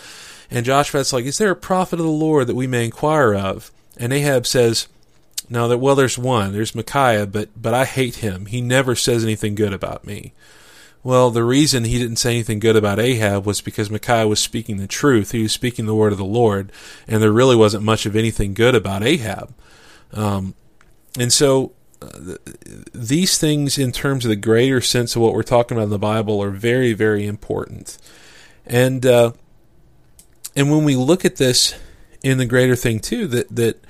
and 0.51 0.67
Jehoshaphat's 0.67 1.13
like, 1.13 1.25
is 1.25 1.39
there 1.39 1.53
a 1.53 1.57
prophet 1.57 2.01
of 2.01 2.05
the 2.05 2.11
Lord 2.11 2.49
that 2.49 2.57
we 2.57 2.67
may 2.67 2.85
inquire 2.85 3.33
of? 3.33 3.71
And 3.97 4.13
Ahab 4.13 4.45
says, 4.45 4.89
no, 5.49 5.69
that, 5.69 5.79
well, 5.79 5.95
there's 5.95 6.19
one, 6.19 6.53
there's 6.53 6.75
Micaiah, 6.75 7.29
but, 7.29 7.51
but 7.55 7.75
I 7.75 7.85
hate 7.85 8.17
him. 8.17 8.47
He 8.47 8.61
never 8.61 8.97
says 8.97 9.23
anything 9.23 9.55
good 9.55 9.73
about 9.73 10.05
me. 10.05 10.33
Well, 11.05 11.31
the 11.31 11.45
reason 11.45 11.85
he 11.85 11.97
didn't 11.97 12.17
say 12.17 12.33
anything 12.33 12.59
good 12.59 12.75
about 12.75 12.99
Ahab 12.99 13.47
was 13.47 13.61
because 13.61 13.89
Micaiah 13.89 14.27
was 14.27 14.41
speaking 14.41 14.79
the 14.79 14.89
truth. 14.89 15.31
He 15.31 15.43
was 15.43 15.53
speaking 15.53 15.87
the 15.87 15.95
word 15.95 16.11
of 16.11 16.19
the 16.19 16.25
Lord, 16.25 16.73
and 17.07 17.23
there 17.23 17.31
really 17.31 17.55
wasn't 17.55 17.85
much 17.85 18.05
of 18.05 18.17
anything 18.17 18.53
good 18.53 18.75
about 18.75 19.05
Ahab. 19.05 19.55
Um, 20.13 20.55
and 21.17 21.33
so, 21.33 21.71
uh, 22.03 22.37
these 22.93 23.39
things, 23.39 23.79
in 23.79 23.93
terms 23.93 24.25
of 24.25 24.31
the 24.31 24.37
greater 24.37 24.81
sense 24.81 25.17
of 25.17 25.23
what 25.23 25.35
we're 25.35 25.43
talking 25.43 25.77
about 25.77 25.85
in 25.85 25.91
the 25.91 25.99
Bible, 25.99 26.43
are 26.43 26.51
very, 26.51 26.93
very 26.93 27.27
important. 27.27 27.99
And 28.67 29.05
uh, 29.05 29.33
and 30.57 30.71
when 30.71 30.85
we 30.85 30.97
look 30.97 31.25
at 31.25 31.37
this 31.37 31.75
in 32.23 32.39
the 32.39 32.47
greater 32.47 32.77
thing 32.77 33.01
too, 33.01 33.27
that 33.29 33.55
that 33.55 33.85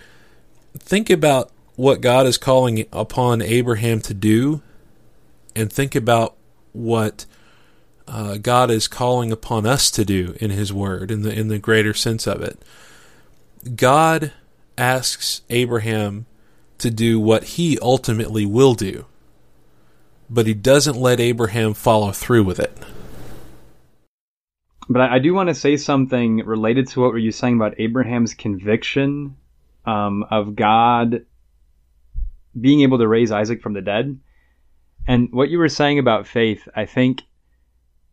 think 0.79 1.11
about 1.11 1.51
what 1.77 2.01
God 2.01 2.27
is 2.27 2.39
calling 2.39 2.87
upon 2.93 3.43
Abraham 3.43 4.01
to 4.03 4.15
do, 4.15 4.63
and 5.55 5.73
think 5.73 5.95
about 5.95 6.37
what 6.73 7.27
uh, 8.07 8.37
God 8.37 8.71
is 8.71 8.89
calling 8.89 9.33
upon 9.33 9.67
us 9.67 9.91
to 9.93 10.05
do 10.05 10.37
in 10.41 10.51
His 10.51 10.73
Word, 10.73 11.11
in 11.11 11.23
the 11.23 11.33
in 11.33 11.49
the 11.49 11.59
greater 11.59 11.95
sense 11.95 12.27
of 12.27 12.43
it. 12.43 12.61
God 13.77 14.33
asks 14.79 15.43
Abraham 15.51 16.27
to 16.81 16.91
do 16.91 17.21
what 17.21 17.45
He 17.45 17.79
ultimately 17.81 18.45
will 18.45 18.75
do, 18.75 19.07
but 20.29 20.47
He 20.47 20.55
doesn't 20.55 20.97
let 20.97 21.21
Abraham 21.21 21.75
follow 21.75 22.13
through 22.13 22.45
with 22.45 22.61
it. 22.61 22.77
But 24.89 25.03
I, 25.03 25.21
do 25.21 25.33
want 25.33 25.49
to 25.49 25.55
say 25.55 25.77
something 25.77 26.39
related 26.39 26.89
to 26.89 27.01
what 27.01 27.13
were 27.13 27.19
you 27.19 27.31
saying 27.31 27.55
about 27.55 27.79
Abraham's 27.79 28.35
conviction 28.35 29.37
um, 29.87 30.25
of 30.31 30.57
God 30.57 31.25
being 32.61 32.81
able 32.81 32.99
to 32.99 33.07
raise 33.07 33.31
Isaac 33.31 33.63
from 33.63 33.75
the 33.75 33.83
dead. 33.83 34.19
And 35.07 35.29
what 35.31 35.49
you 35.49 35.59
were 35.59 35.69
saying 35.69 35.99
about 35.99 36.27
faith, 36.27 36.69
I 36.75 36.87
think 36.87 37.23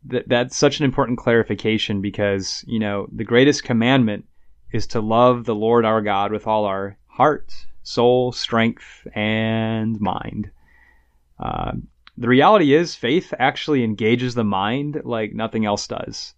that 0.05 0.27
that's 0.27 0.55
such 0.55 0.79
an 0.79 0.85
important 0.85 1.17
clarification 1.17 2.01
because, 2.01 2.63
you 2.67 2.79
know, 2.79 3.07
the 3.11 3.23
greatest 3.23 3.63
commandment 3.63 4.25
is 4.71 4.87
to 4.87 5.01
love 5.01 5.45
the 5.45 5.55
Lord 5.55 5.85
our 5.85 6.01
God 6.01 6.31
with 6.31 6.47
all 6.47 6.65
our 6.65 6.97
heart, 7.07 7.53
soul, 7.87 8.31
strength, 8.31 9.07
and 9.15 9.99
mind. 9.99 10.51
Uh, 11.39 11.73
the 12.17 12.27
reality 12.27 12.73
is, 12.73 12.95
faith 12.95 13.33
actually 13.37 13.83
engages 13.83 14.35
the 14.35 14.43
mind 14.43 15.01
like 15.05 15.33
nothing 15.33 15.65
else 15.65 15.87
does. 15.87 16.33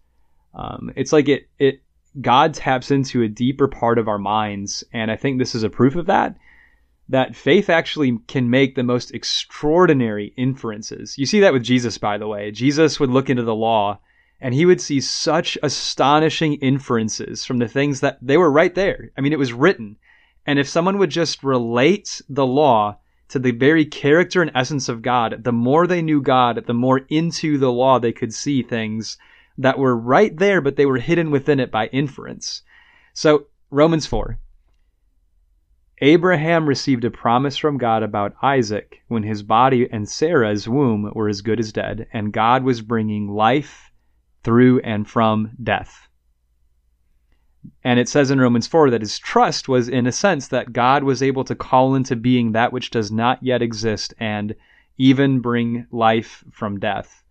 Um, 0.54 0.92
it's 0.96 1.14
like 1.14 1.30
it, 1.30 1.50
it, 1.58 1.82
God 2.20 2.54
taps 2.54 2.92
into 2.92 3.24
a 3.24 3.28
deeper 3.28 3.68
part 3.68 3.98
of 3.98 4.08
our 4.08 4.20
minds, 4.20 4.84
and 4.94 5.10
I 5.10 5.16
think 5.16 5.40
this 5.40 5.56
is 5.56 5.64
a 5.64 5.70
proof 5.70 5.96
of 5.96 6.08
that 6.08 6.36
that 7.10 7.36
faith 7.36 7.72
actually 7.72 8.20
can 8.28 8.52
make 8.52 8.76
the 8.76 8.84
most 8.84 9.12
extraordinary 9.16 10.32
inferences. 10.38 11.18
You 11.18 11.26
see 11.26 11.40
that 11.40 11.54
with 11.54 11.64
Jesus, 11.64 11.98
by 11.98 12.20
the 12.20 12.28
way. 12.28 12.52
Jesus 12.52 13.00
would 13.00 13.10
look 13.10 13.32
into 13.32 13.42
the 13.42 13.56
law 13.56 14.00
and 14.40 14.54
he 14.54 14.66
would 14.66 14.80
see 14.80 15.02
such 15.02 15.58
astonishing 15.64 16.54
inferences 16.56 17.44
from 17.44 17.58
the 17.58 17.68
things 17.68 18.02
that 18.02 18.20
they 18.22 18.38
were 18.38 18.52
right 18.52 18.76
there. 18.76 19.10
I 19.18 19.22
mean, 19.22 19.34
it 19.34 19.40
was 19.40 19.52
written. 19.52 19.98
And 20.50 20.58
if 20.58 20.68
someone 20.68 20.98
would 20.98 21.12
just 21.12 21.44
relate 21.44 22.24
the 22.28 22.44
law 22.44 22.98
to 23.28 23.38
the 23.38 23.52
very 23.52 23.86
character 23.86 24.42
and 24.42 24.50
essence 24.56 24.90
of 24.90 25.04
God, 25.04 25.44
the 25.44 25.52
more 25.52 25.86
they 25.86 26.02
knew 26.02 26.24
God, 26.24 26.64
the 26.66 26.74
more 26.74 27.02
into 27.08 27.60
the 27.60 27.72
law 27.72 28.00
they 28.00 28.12
could 28.12 28.34
see 28.34 28.64
things 28.64 29.20
that 29.60 29.78
were 29.78 29.96
right 29.96 30.36
there, 30.36 30.60
but 30.60 30.76
they 30.76 30.88
were 30.88 30.98
hidden 30.98 31.30
within 31.30 31.60
it 31.60 31.70
by 31.70 31.86
inference. 31.90 32.64
So, 33.14 33.46
Romans 33.70 34.08
4. 34.08 34.40
Abraham 36.02 36.68
received 36.68 37.06
a 37.06 37.12
promise 37.12 37.56
from 37.56 37.78
God 37.78 38.02
about 38.02 38.36
Isaac 38.42 39.04
when 39.08 39.22
his 39.22 39.44
body 39.44 39.88
and 39.92 40.10
Sarah's 40.10 40.68
womb 40.68 41.12
were 41.14 41.30
as 41.30 41.44
good 41.44 41.60
as 41.60 41.72
dead, 41.72 42.08
and 42.12 42.34
God 42.34 42.64
was 42.64 42.82
bringing 42.82 43.28
life 43.28 43.92
through 44.44 44.80
and 44.80 45.08
from 45.08 45.52
death. 45.62 46.09
And 47.84 48.00
it 48.00 48.10
says 48.10 48.32
in 48.32 48.40
Romans 48.40 48.68
4 48.68 48.92
that 48.92 49.02
his 49.02 49.20
trust 49.20 49.68
was, 49.68 49.90
in 49.90 50.08
a 50.08 50.12
sense, 50.12 50.48
that 50.50 50.74
God 50.74 51.04
was 51.04 51.24
able 51.24 51.44
to 51.46 51.56
call 51.56 51.96
into 51.96 52.16
being 52.16 52.52
that 52.52 52.72
which 52.72 52.90
does 52.90 53.12
not 53.12 53.42
yet 53.42 53.62
exist 53.62 54.14
and 54.20 54.56
even 54.98 55.40
bring 55.40 55.88
life 55.92 56.44
from 56.52 56.80
death. 56.80 57.24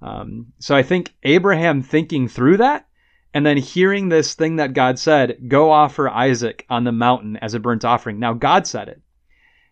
Um, 0.00 0.52
so 0.58 0.74
I 0.74 0.82
think 0.82 1.14
Abraham 1.22 1.82
thinking 1.82 2.28
through 2.28 2.56
that 2.58 2.86
and 3.34 3.46
then 3.46 3.56
hearing 3.56 4.08
this 4.08 4.34
thing 4.34 4.56
that 4.56 4.74
God 4.74 4.98
said, 4.98 5.48
go 5.48 5.70
offer 5.70 6.08
Isaac 6.08 6.66
on 6.68 6.84
the 6.84 6.92
mountain 6.92 7.36
as 7.36 7.54
a 7.54 7.60
burnt 7.60 7.84
offering. 7.84 8.18
Now, 8.18 8.34
God 8.34 8.66
said 8.66 8.88
it. 8.88 9.00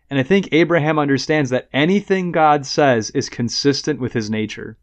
And 0.09 0.19
I 0.19 0.23
think 0.23 0.49
Abraham 0.51 0.99
understands 0.99 1.51
that 1.51 1.69
anything 1.71 2.31
God 2.31 2.65
says 2.65 3.11
is 3.11 3.29
consistent 3.29 3.99
with 3.99 4.13
his 4.13 4.29
nature. 4.29 4.77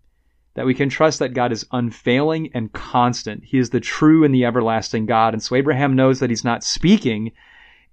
That 0.58 0.66
we 0.66 0.74
can 0.74 0.88
trust 0.88 1.20
that 1.20 1.34
God 1.34 1.52
is 1.52 1.64
unfailing 1.70 2.50
and 2.52 2.72
constant. 2.72 3.44
He 3.44 3.58
is 3.58 3.70
the 3.70 3.78
true 3.78 4.24
and 4.24 4.34
the 4.34 4.44
everlasting 4.44 5.06
God. 5.06 5.32
And 5.32 5.40
so 5.40 5.54
Abraham 5.54 5.94
knows 5.94 6.18
that 6.18 6.30
he's 6.30 6.42
not 6.42 6.64
speaking 6.64 7.30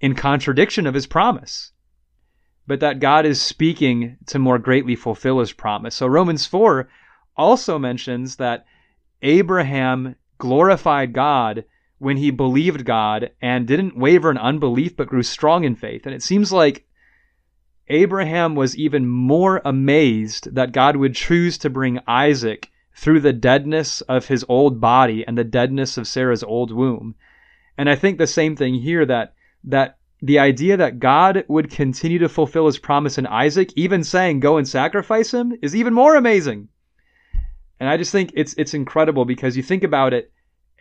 in 0.02 0.16
contradiction 0.16 0.88
of 0.88 0.96
his 0.96 1.06
promise, 1.06 1.74
but 2.66 2.80
that 2.80 3.00
God 3.00 3.24
is 3.28 3.40
speaking 3.40 4.18
to 4.26 4.40
more 4.40 4.58
greatly 4.58 4.96
fulfill 4.96 5.42
his 5.42 5.54
promise. 5.54 5.94
So 5.94 6.08
Romans 6.08 6.48
4 6.48 6.90
also 7.38 7.78
mentions 7.78 8.38
that 8.38 8.66
Abraham 9.22 10.16
glorified 10.40 11.14
God 11.14 11.66
when 12.00 12.18
he 12.18 12.32
believed 12.32 12.84
God 12.84 13.30
and 13.44 13.68
didn't 13.68 13.96
waver 13.96 14.32
in 14.32 14.40
unbelief 14.40 14.98
but 14.98 15.06
grew 15.06 15.22
strong 15.22 15.66
in 15.66 15.76
faith. 15.76 16.08
And 16.08 16.16
it 16.16 16.24
seems 16.24 16.52
like 16.52 16.88
Abraham 17.88 18.56
was 18.56 18.76
even 18.76 19.08
more 19.08 19.62
amazed 19.64 20.56
that 20.56 20.72
God 20.72 20.96
would 20.96 21.16
choose 21.16 21.58
to 21.60 21.70
bring 21.70 22.00
Isaac 22.08 22.72
through 22.96 23.20
the 23.20 23.34
deadness 23.34 24.02
of 24.02 24.28
his 24.28 24.46
old 24.48 24.82
body 24.82 25.26
and 25.28 25.38
the 25.38 25.44
deadness 25.44 25.98
of 25.98 26.08
Sarah's 26.08 26.44
old 26.44 26.72
womb. 26.72 27.16
And 27.78 27.90
I 27.90 27.96
think 27.96 28.18
the 28.18 28.28
same 28.28 28.56
thing 28.56 28.76
here 28.76 29.06
that 29.06 29.34
that 29.66 29.98
the 30.22 30.40
idea 30.40 30.78
that 30.78 31.00
God 31.00 31.44
would 31.48 31.70
continue 31.70 32.20
to 32.20 32.30
fulfill 32.30 32.66
his 32.66 32.78
promise 32.78 33.18
in 33.18 33.28
Isaac, 33.28 33.72
even 33.76 34.04
saying 34.04 34.40
go 34.40 34.58
and 34.58 34.68
sacrifice 34.68 35.34
him, 35.34 35.54
is 35.62 35.76
even 35.76 35.94
more 35.94 36.16
amazing. 36.16 36.70
And 37.80 37.90
I 37.90 37.98
just 37.98 38.12
think 38.12 38.32
it's 38.34 38.56
it's 38.58 38.74
incredible 38.74 39.26
because 39.26 39.58
you 39.58 39.64
think 39.64 39.84
about 39.84 40.14
it, 40.14 40.32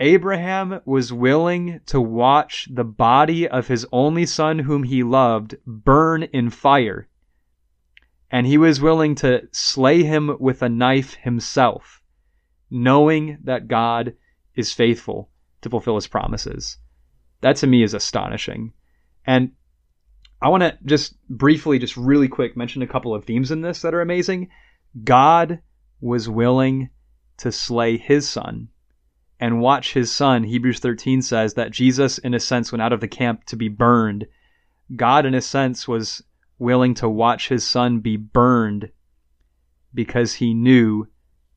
Abraham 0.01 0.80
was 0.84 1.12
willing 1.12 1.80
to 1.86 2.01
watch 2.01 2.68
the 2.70 2.84
body 2.84 3.49
of 3.49 3.68
his 3.68 3.86
only 3.92 4.26
son 4.26 4.59
whom 4.59 4.82
he 4.82 5.05
loved 5.05 5.57
burn 5.66 6.24
in 6.24 6.51
fire. 6.51 7.09
And 8.30 8.47
he 8.47 8.59
was 8.59 8.80
willing 8.80 9.14
to 9.16 9.49
slay 9.53 10.03
him 10.03 10.36
with 10.40 10.62
a 10.62 10.68
knife 10.68 11.14
himself, 11.14 12.03
knowing 12.70 13.38
that 13.45 13.68
God 13.68 14.14
is 14.57 14.72
faithful 14.72 15.30
to 15.62 15.70
fulfill 15.70 15.95
his 15.95 16.09
promises. 16.09 16.78
That 17.40 17.57
to 17.57 17.68
me 17.68 17.84
is 17.84 17.95
astonishing. 17.95 18.72
And 19.24 19.53
I 20.42 20.49
want 20.49 20.64
to 20.64 20.76
just 20.84 21.14
briefly, 21.28 21.78
just 21.78 21.97
really 21.97 22.28
quick, 22.28 22.57
mention 22.57 22.82
a 22.82 22.88
couple 22.88 23.14
of 23.14 23.24
themes 23.24 23.53
in 23.53 23.61
this 23.61 23.82
that 23.82 23.95
are 23.95 24.01
amazing. 24.01 24.51
God 25.05 25.61
was 26.01 26.28
willing 26.28 26.90
to 27.36 27.53
slay 27.53 27.97
his 27.97 28.28
son 28.28 28.68
and 29.41 29.61
watch 29.61 29.93
his 29.93 30.11
son. 30.11 30.45
Hebrews 30.45 30.78
13 30.80 31.22
says 31.22 31.55
that 31.55 31.70
Jesus, 31.70 32.18
in 32.18 32.35
a 32.35 32.41
sense, 32.41 32.72
went 32.72 32.82
out 32.82 32.93
of 32.93 33.01
the 33.01 33.09
camp 33.09 33.45
to 33.47 33.57
be 33.57 33.68
burned. 33.68 34.26
God, 34.95 35.26
in 35.26 35.35
a 35.35 35.41
sense, 35.41 35.89
was 35.89 36.22
willing 36.59 36.95
to 36.95 37.09
watch 37.09 37.49
his 37.49 37.66
son 37.66 38.01
be 38.01 38.16
burned 38.16 38.91
because 39.93 40.35
he 40.35 40.55
knew 40.55 41.07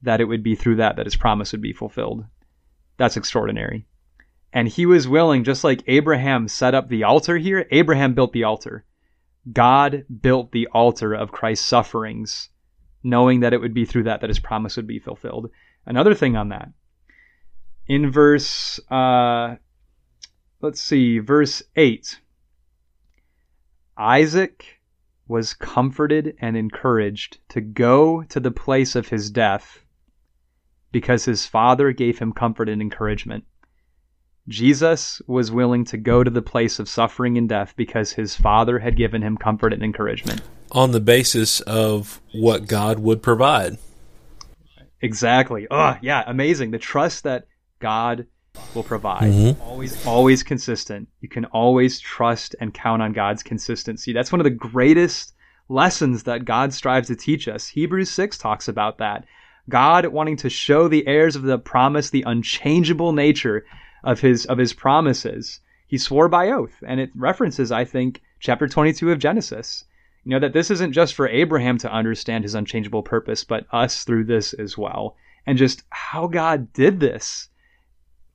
that 0.01 0.21
it 0.21 0.25
would 0.25 0.43
be 0.43 0.55
through 0.55 0.75
that 0.75 0.95
that 0.95 1.05
his 1.05 1.15
promise 1.15 1.51
would 1.51 1.61
be 1.61 1.73
fulfilled. 1.73 2.25
That's 2.97 3.17
extraordinary. 3.17 3.85
And 4.53 4.67
he 4.67 4.85
was 4.85 5.07
willing, 5.07 5.43
just 5.43 5.63
like 5.63 5.83
Abraham 5.87 6.47
set 6.47 6.73
up 6.73 6.87
the 6.87 7.03
altar 7.03 7.37
here, 7.37 7.67
Abraham 7.71 8.13
built 8.13 8.33
the 8.33 8.43
altar. 8.43 8.85
God 9.51 10.05
built 10.21 10.51
the 10.51 10.67
altar 10.67 11.13
of 11.13 11.31
Christ's 11.31 11.65
sufferings, 11.65 12.49
knowing 13.03 13.41
that 13.41 13.53
it 13.53 13.61
would 13.61 13.73
be 13.73 13.85
through 13.85 14.03
that 14.03 14.21
that 14.21 14.29
his 14.29 14.39
promise 14.39 14.75
would 14.75 14.87
be 14.87 14.99
fulfilled. 14.99 15.49
Another 15.85 16.13
thing 16.13 16.35
on 16.35 16.49
that, 16.49 16.69
in 17.87 18.11
verse, 18.11 18.79
uh, 18.91 19.55
let's 20.61 20.81
see, 20.81 21.19
verse 21.19 21.63
8, 21.75 22.19
Isaac 23.97 24.65
was 25.27 25.53
comforted 25.53 26.35
and 26.39 26.55
encouraged 26.55 27.39
to 27.49 27.61
go 27.61 28.23
to 28.23 28.39
the 28.39 28.51
place 28.51 28.95
of 28.95 29.09
his 29.09 29.29
death 29.29 29.79
because 30.91 31.25
his 31.25 31.45
father 31.45 31.91
gave 31.91 32.19
him 32.19 32.31
comfort 32.31 32.69
and 32.69 32.81
encouragement. 32.81 33.43
Jesus 34.47 35.21
was 35.27 35.51
willing 35.51 35.83
to 35.85 35.97
go 35.97 36.23
to 36.23 36.31
the 36.31 36.41
place 36.41 36.79
of 36.79 36.87
suffering 36.87 37.37
and 37.37 37.49
death 37.49 37.73
because 37.75 38.13
his 38.13 38.35
father 38.35 38.79
had 38.79 38.95
given 38.95 39.21
him 39.21 39.35
comfort 39.35 39.73
and 39.73 39.83
encouragement. 39.83 40.41
On 40.71 40.91
the 40.91 41.01
basis 41.01 41.59
of 41.61 42.21
what 42.33 42.67
God 42.67 42.99
would 42.99 43.21
provide. 43.21 43.77
Exactly. 45.01 45.67
Oh, 45.69 45.97
yeah, 46.01 46.23
amazing. 46.25 46.71
The 46.71 46.79
trust 46.79 47.23
that 47.25 47.46
God 47.79 48.27
will 48.73 48.83
provide. 48.83 49.31
Mm-hmm. 49.31 49.61
Always 49.61 50.05
always 50.05 50.43
consistent. 50.43 51.07
You 51.21 51.29
can 51.29 51.45
always 51.45 51.99
trust 51.99 52.55
and 52.59 52.73
count 52.73 53.01
on 53.01 53.13
God's 53.13 53.43
consistency. 53.43 54.13
That's 54.13 54.31
one 54.31 54.41
of 54.41 54.45
the 54.45 54.51
greatest 54.51 55.33
lessons 55.69 56.23
that 56.23 56.45
God 56.45 56.73
strives 56.73 57.07
to 57.07 57.15
teach 57.15 57.47
us. 57.47 57.67
Hebrews 57.67 58.09
6 58.09 58.37
talks 58.37 58.67
about 58.67 58.97
that. 58.99 59.25
God 59.69 60.07
wanting 60.07 60.37
to 60.37 60.49
show 60.49 60.87
the 60.87 61.05
heirs 61.07 61.35
of 61.35 61.43
the 61.43 61.59
promise 61.59 62.09
the 62.09 62.23
unchangeable 62.25 63.11
nature 63.11 63.65
of 64.03 64.21
his 64.21 64.45
of 64.45 64.57
his 64.57 64.73
promises. 64.73 65.59
He 65.87 65.97
swore 65.97 66.29
by 66.29 66.49
oath, 66.49 66.83
and 66.85 66.99
it 66.99 67.11
references, 67.15 67.71
I 67.71 67.85
think, 67.85 68.21
chapter 68.39 68.67
22 68.67 69.11
of 69.11 69.19
Genesis. 69.19 69.85
You 70.23 70.31
know 70.31 70.39
that 70.39 70.53
this 70.53 70.71
isn't 70.71 70.93
just 70.93 71.13
for 71.13 71.29
Abraham 71.29 71.77
to 71.79 71.91
understand 71.91 72.43
his 72.43 72.55
unchangeable 72.55 73.03
purpose, 73.03 73.43
but 73.43 73.65
us 73.71 74.03
through 74.03 74.25
this 74.25 74.53
as 74.53 74.77
well. 74.77 75.15
And 75.45 75.57
just 75.57 75.83
how 75.89 76.27
God 76.27 76.73
did 76.73 76.99
this. 76.99 77.47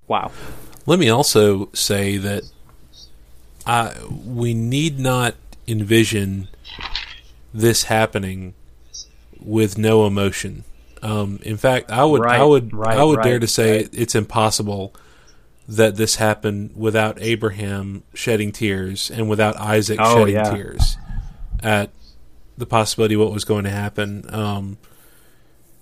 Wow. 0.08 0.30
Let 0.86 0.98
me 0.98 1.08
also 1.08 1.70
say 1.72 2.16
that 2.18 2.42
I, 3.66 3.94
we 4.08 4.54
need 4.54 4.98
not 4.98 5.34
envision 5.66 6.48
this 7.54 7.84
happening 7.84 8.54
with 9.40 9.78
no 9.78 10.06
emotion. 10.06 10.64
Um, 11.02 11.38
in 11.42 11.56
fact, 11.56 11.90
I 11.90 12.04
would, 12.04 12.20
right, 12.20 12.40
I 12.40 12.44
would, 12.44 12.72
right, 12.72 12.98
I 12.98 13.04
would 13.04 13.18
right, 13.18 13.24
dare 13.24 13.38
to 13.38 13.46
say 13.46 13.88
it's 13.92 14.14
impossible 14.14 14.94
that 15.68 15.96
this 15.96 16.16
happened 16.16 16.72
without 16.76 17.18
Abraham 17.20 18.02
shedding 18.14 18.52
tears 18.52 19.10
and 19.10 19.28
without 19.28 19.56
Isaac 19.56 19.98
oh, 20.00 20.18
shedding 20.18 20.34
yeah. 20.34 20.50
tears 20.50 20.96
at 21.62 21.90
the 22.58 22.66
possibility 22.66 23.14
of 23.14 23.20
what 23.20 23.32
was 23.32 23.44
going 23.44 23.64
to 23.64 23.70
happen. 23.70 24.24
Um, 24.32 24.78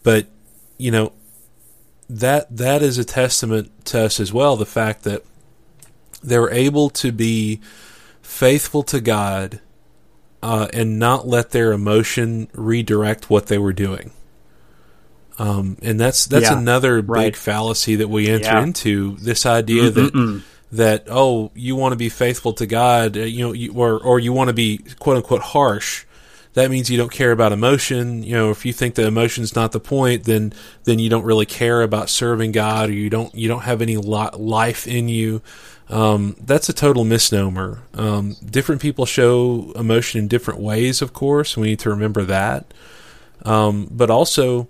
but 0.02 0.26
you 0.78 0.90
know 0.90 1.12
that 2.10 2.56
that 2.56 2.82
is 2.82 2.98
a 2.98 3.04
testament 3.04 3.86
to 3.86 4.06
us 4.06 4.18
as 4.18 4.32
well. 4.32 4.56
The 4.56 4.66
fact 4.66 5.04
that 5.04 5.24
they 6.22 6.38
were 6.38 6.50
able 6.50 6.90
to 6.90 7.12
be 7.12 7.60
faithful 8.20 8.82
to 8.84 9.00
God 9.00 9.60
uh, 10.42 10.68
and 10.72 10.98
not 10.98 11.26
let 11.26 11.50
their 11.50 11.72
emotion 11.72 12.48
redirect 12.52 13.30
what 13.30 13.46
they 13.46 13.58
were 13.58 13.72
doing. 13.72 14.10
Um, 15.38 15.78
and 15.82 15.98
that's 15.98 16.26
that's 16.26 16.50
yeah, 16.50 16.58
another 16.58 17.00
right. 17.00 17.26
big 17.26 17.36
fallacy 17.36 17.96
that 17.96 18.08
we 18.08 18.28
enter 18.28 18.46
yeah. 18.46 18.62
into. 18.62 19.16
This 19.16 19.46
idea 19.46 19.90
Mm-mm-mm. 19.90 20.42
that 20.72 21.04
that 21.04 21.04
oh, 21.08 21.50
you 21.54 21.76
want 21.76 21.92
to 21.92 21.96
be 21.96 22.08
faithful 22.08 22.52
to 22.54 22.66
God, 22.66 23.16
uh, 23.16 23.20
you 23.20 23.46
know, 23.46 23.52
you, 23.52 23.72
or 23.72 24.02
or 24.02 24.18
you 24.18 24.32
want 24.32 24.48
to 24.48 24.54
be 24.54 24.78
quote 24.98 25.16
unquote 25.16 25.42
harsh. 25.42 26.04
That 26.54 26.70
means 26.70 26.90
you 26.90 26.96
don't 26.96 27.12
care 27.12 27.30
about 27.30 27.52
emotion. 27.52 28.22
You 28.24 28.34
know, 28.34 28.50
if 28.50 28.66
you 28.66 28.72
think 28.72 28.96
that 28.96 29.06
emotion's 29.06 29.54
not 29.54 29.72
the 29.72 29.80
point, 29.80 30.24
then 30.24 30.52
then 30.84 30.98
you 30.98 31.08
don't 31.08 31.24
really 31.24 31.46
care 31.46 31.82
about 31.82 32.10
serving 32.10 32.52
God, 32.52 32.90
or 32.90 32.92
you 32.92 33.08
don't 33.08 33.34
you 33.34 33.48
don't 33.48 33.62
have 33.62 33.80
any 33.80 33.96
life 33.96 34.86
in 34.86 35.08
you. 35.08 35.42
Um, 35.88 36.36
that's 36.40 36.68
a 36.68 36.72
total 36.72 37.04
misnomer. 37.04 37.82
Um, 37.94 38.36
different 38.44 38.80
people 38.80 39.06
show 39.06 39.72
emotion 39.74 40.20
in 40.20 40.28
different 40.28 40.60
ways, 40.60 41.02
of 41.02 41.12
course. 41.12 41.56
We 41.56 41.68
need 41.68 41.80
to 41.80 41.90
remember 41.90 42.24
that. 42.24 42.72
Um, 43.44 43.88
but 43.90 44.10
also, 44.10 44.68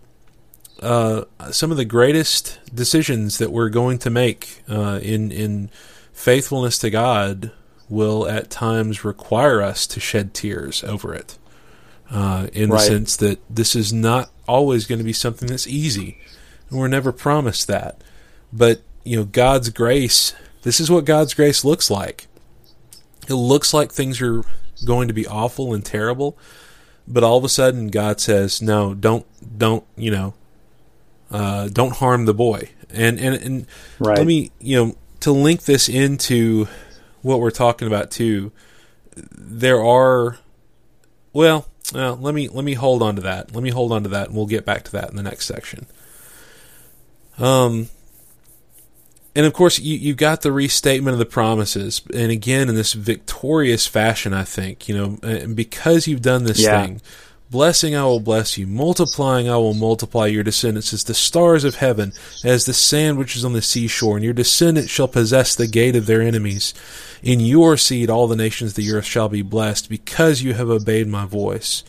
uh, 0.83 1.25
some 1.51 1.71
of 1.71 1.77
the 1.77 1.85
greatest 1.85 2.59
decisions 2.75 3.39
that 3.39 3.53
we're 3.53 3.69
going 3.69 3.99
to 3.99 4.11
make 4.11 4.63
uh, 4.69 5.01
in 5.03 5.33
in 5.33 5.71
faithfulness 6.13 6.79
to 6.79 6.91
God 6.91 7.53
will 7.89 8.29
at 8.29 8.51
times 8.51 9.05
require 9.05 9.63
us 9.63 9.87
to 9.89 10.01
shed 10.01 10.33
tears 10.33 10.85
over 10.85 11.15
it. 11.15 11.39
Uh, 12.11 12.49
in 12.53 12.71
right. 12.71 12.79
the 12.79 12.85
sense 12.85 13.17
that 13.17 13.39
this 13.49 13.77
is 13.77 13.93
not 13.93 14.31
always 14.49 14.85
going 14.85 14.99
to 14.99 15.05
be 15.05 15.13
something 15.13 15.49
that's 15.49 15.69
easy, 15.69 16.19
and 16.69 16.79
we're 16.79 16.89
never 16.89 17.13
promised 17.13 17.69
that. 17.69 18.03
But 18.53 18.83
you 19.05 19.17
know, 19.17 19.25
God's 19.25 19.69
grace. 19.71 20.35
This 20.63 20.81
is 20.81 20.91
what 20.91 21.05
God's 21.05 21.35
grace 21.35 21.65
looks 21.65 21.89
like. 21.89 22.27
It 23.29 23.35
looks 23.35 23.73
like 23.73 23.93
things 23.93 24.21
are 24.21 24.43
going 24.85 25.07
to 25.07 25.15
be 25.15 25.27
awful 25.27 25.73
and 25.73 25.85
terrible, 25.85 26.37
but 27.07 27.23
all 27.23 27.39
of 27.39 27.45
a 27.45 27.49
sudden 27.49 27.89
God 27.89 28.21
says, 28.21 28.61
"No, 28.61 28.93
don't, 28.93 29.25
don't, 29.59 29.85
you 29.97 30.11
know, 30.11 30.35
uh, 31.31 31.69
don't 31.69 31.97
harm 31.97 32.25
the 32.25 32.35
boy. 32.35 32.71
And 32.91 33.19
and 33.21 33.35
and 33.43 33.67
right. 33.99 34.19
let 34.19 34.27
me 34.27 34.51
you 34.59 34.77
know 34.77 34.97
to 35.21 35.33
link 35.33 35.63
this 35.63 35.89
into 35.89 36.67
what 37.23 37.41
we're 37.41 37.51
talking 37.51 37.87
about 37.87 38.11
too. 38.11 38.53
There 39.15 39.85
are 39.85 40.39
well, 41.33 41.69
well, 41.93 42.17
let 42.17 42.35
me 42.35 42.49
let 42.49 42.65
me 42.65 42.75
hold 42.75 43.03
on 43.03 43.17
to 43.17 43.23
that. 43.23 43.55
Let 43.55 43.63
me 43.63 43.71
hold 43.71 43.93
on 43.93 44.03
to 44.05 44.09
that, 44.11 44.29
and 44.29 44.37
we'll 44.37 44.47
get 44.47 44.65
back 44.65 44.85
to 44.85 44.93
that 44.93 45.11
in 45.11 45.17
the 45.17 45.23
next 45.23 45.47
section. 45.47 45.87
Um, 47.39 47.89
and 49.35 49.47
of 49.47 49.53
course, 49.53 49.79
you 49.79 49.97
you 49.97 50.15
got 50.15 50.43
the 50.43 50.53
restatement 50.53 51.13
of 51.13 51.19
the 51.19 51.27
promises, 51.27 52.03
and 52.13 52.31
again 52.31 52.69
in 52.69 52.75
this 52.75 52.93
victorious 52.93 53.87
fashion. 53.87 54.33
I 54.33 54.45
think 54.45 54.89
you 54.89 54.97
know, 54.97 55.19
and 55.23 55.57
because 55.57 56.07
you've 56.07 56.23
done 56.23 56.45
this 56.45 56.61
yeah. 56.61 56.85
thing, 56.85 57.01
Blessing 57.51 57.97
I 57.97 58.05
will 58.05 58.21
bless 58.21 58.57
you, 58.57 58.67
multiplying 58.69 59.49
I 59.49 59.57
will 59.57 59.75
multiply 59.75 60.27
your 60.27 60.45
descendants 60.45 60.93
as 60.93 61.03
the 61.03 61.15
stars 61.15 61.65
of 61.65 61.75
heaven, 61.75 62.13
as 62.45 62.65
the 62.65 62.73
sand 62.73 63.19
which 63.19 63.35
is 63.35 63.45
on 63.45 63.55
the 63.55 63.63
seashore, 63.63 64.17
and 64.17 64.25
your 64.25 64.33
descendants 64.33 64.91
shall 64.91 65.09
possess 65.09 65.57
the 65.57 65.67
gate 65.67 65.97
of 65.97 66.07
their 66.07 66.23
enemies. 66.23 66.73
In 67.25 67.41
your 67.41 67.77
seed 67.77 68.09
all 68.09 68.29
the 68.29 68.37
nations 68.37 68.71
of 68.71 68.77
the 68.77 68.93
earth 68.93 69.05
shall 69.05 69.29
be 69.29 69.43
blessed, 69.43 69.89
because 69.89 70.43
you 70.43 70.55
have 70.55 70.71
obeyed 70.71 71.09
my 71.09 71.27
voice. 71.27 71.83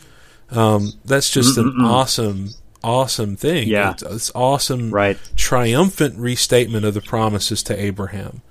Um, 0.50 0.94
that's 1.04 1.30
just 1.30 1.56
Mm-mm-mm. 1.56 1.78
an 1.78 1.84
awesome, 1.84 2.48
awesome 2.82 3.36
thing. 3.36 3.68
Yeah. 3.68 3.92
It's, 3.92 4.02
it's 4.02 4.32
awesome, 4.34 4.90
right. 4.90 5.16
triumphant 5.36 6.18
restatement 6.18 6.84
of 6.84 6.94
the 6.94 7.00
promises 7.00 7.62
to 7.64 7.80
Abraham. 7.80 8.42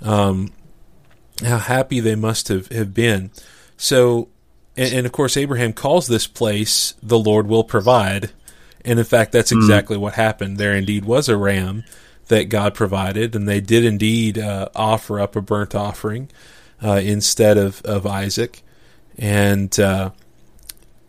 Um, 0.00 0.52
how 1.44 1.58
happy 1.58 2.00
they 2.00 2.14
must 2.14 2.48
have, 2.48 2.68
have 2.68 2.94
been. 2.94 3.30
So 3.76 4.28
and, 4.76 4.94
and, 4.94 5.06
of 5.06 5.12
course, 5.12 5.36
Abraham 5.36 5.72
calls 5.72 6.06
this 6.06 6.26
place 6.26 6.94
the 7.02 7.18
Lord 7.18 7.46
will 7.46 7.64
provide. 7.64 8.30
And 8.84 8.98
in 8.98 9.04
fact, 9.04 9.32
that's 9.32 9.50
hmm. 9.50 9.58
exactly 9.58 9.96
mm. 9.96 10.00
what 10.00 10.14
happened. 10.14 10.58
There 10.58 10.74
indeed 10.74 11.04
was 11.04 11.28
a 11.28 11.36
ram 11.36 11.84
that 12.28 12.44
God 12.44 12.74
provided, 12.74 13.34
and 13.34 13.48
they 13.48 13.60
did 13.60 13.84
indeed 13.84 14.38
uh, 14.38 14.68
offer 14.74 15.20
up 15.20 15.36
a 15.36 15.40
burnt 15.40 15.74
offering 15.74 16.28
uh, 16.82 17.00
instead 17.02 17.56
of, 17.56 17.82
of 17.82 18.06
Isaac. 18.06 18.62
And 19.18 19.78
uh, 19.78 20.10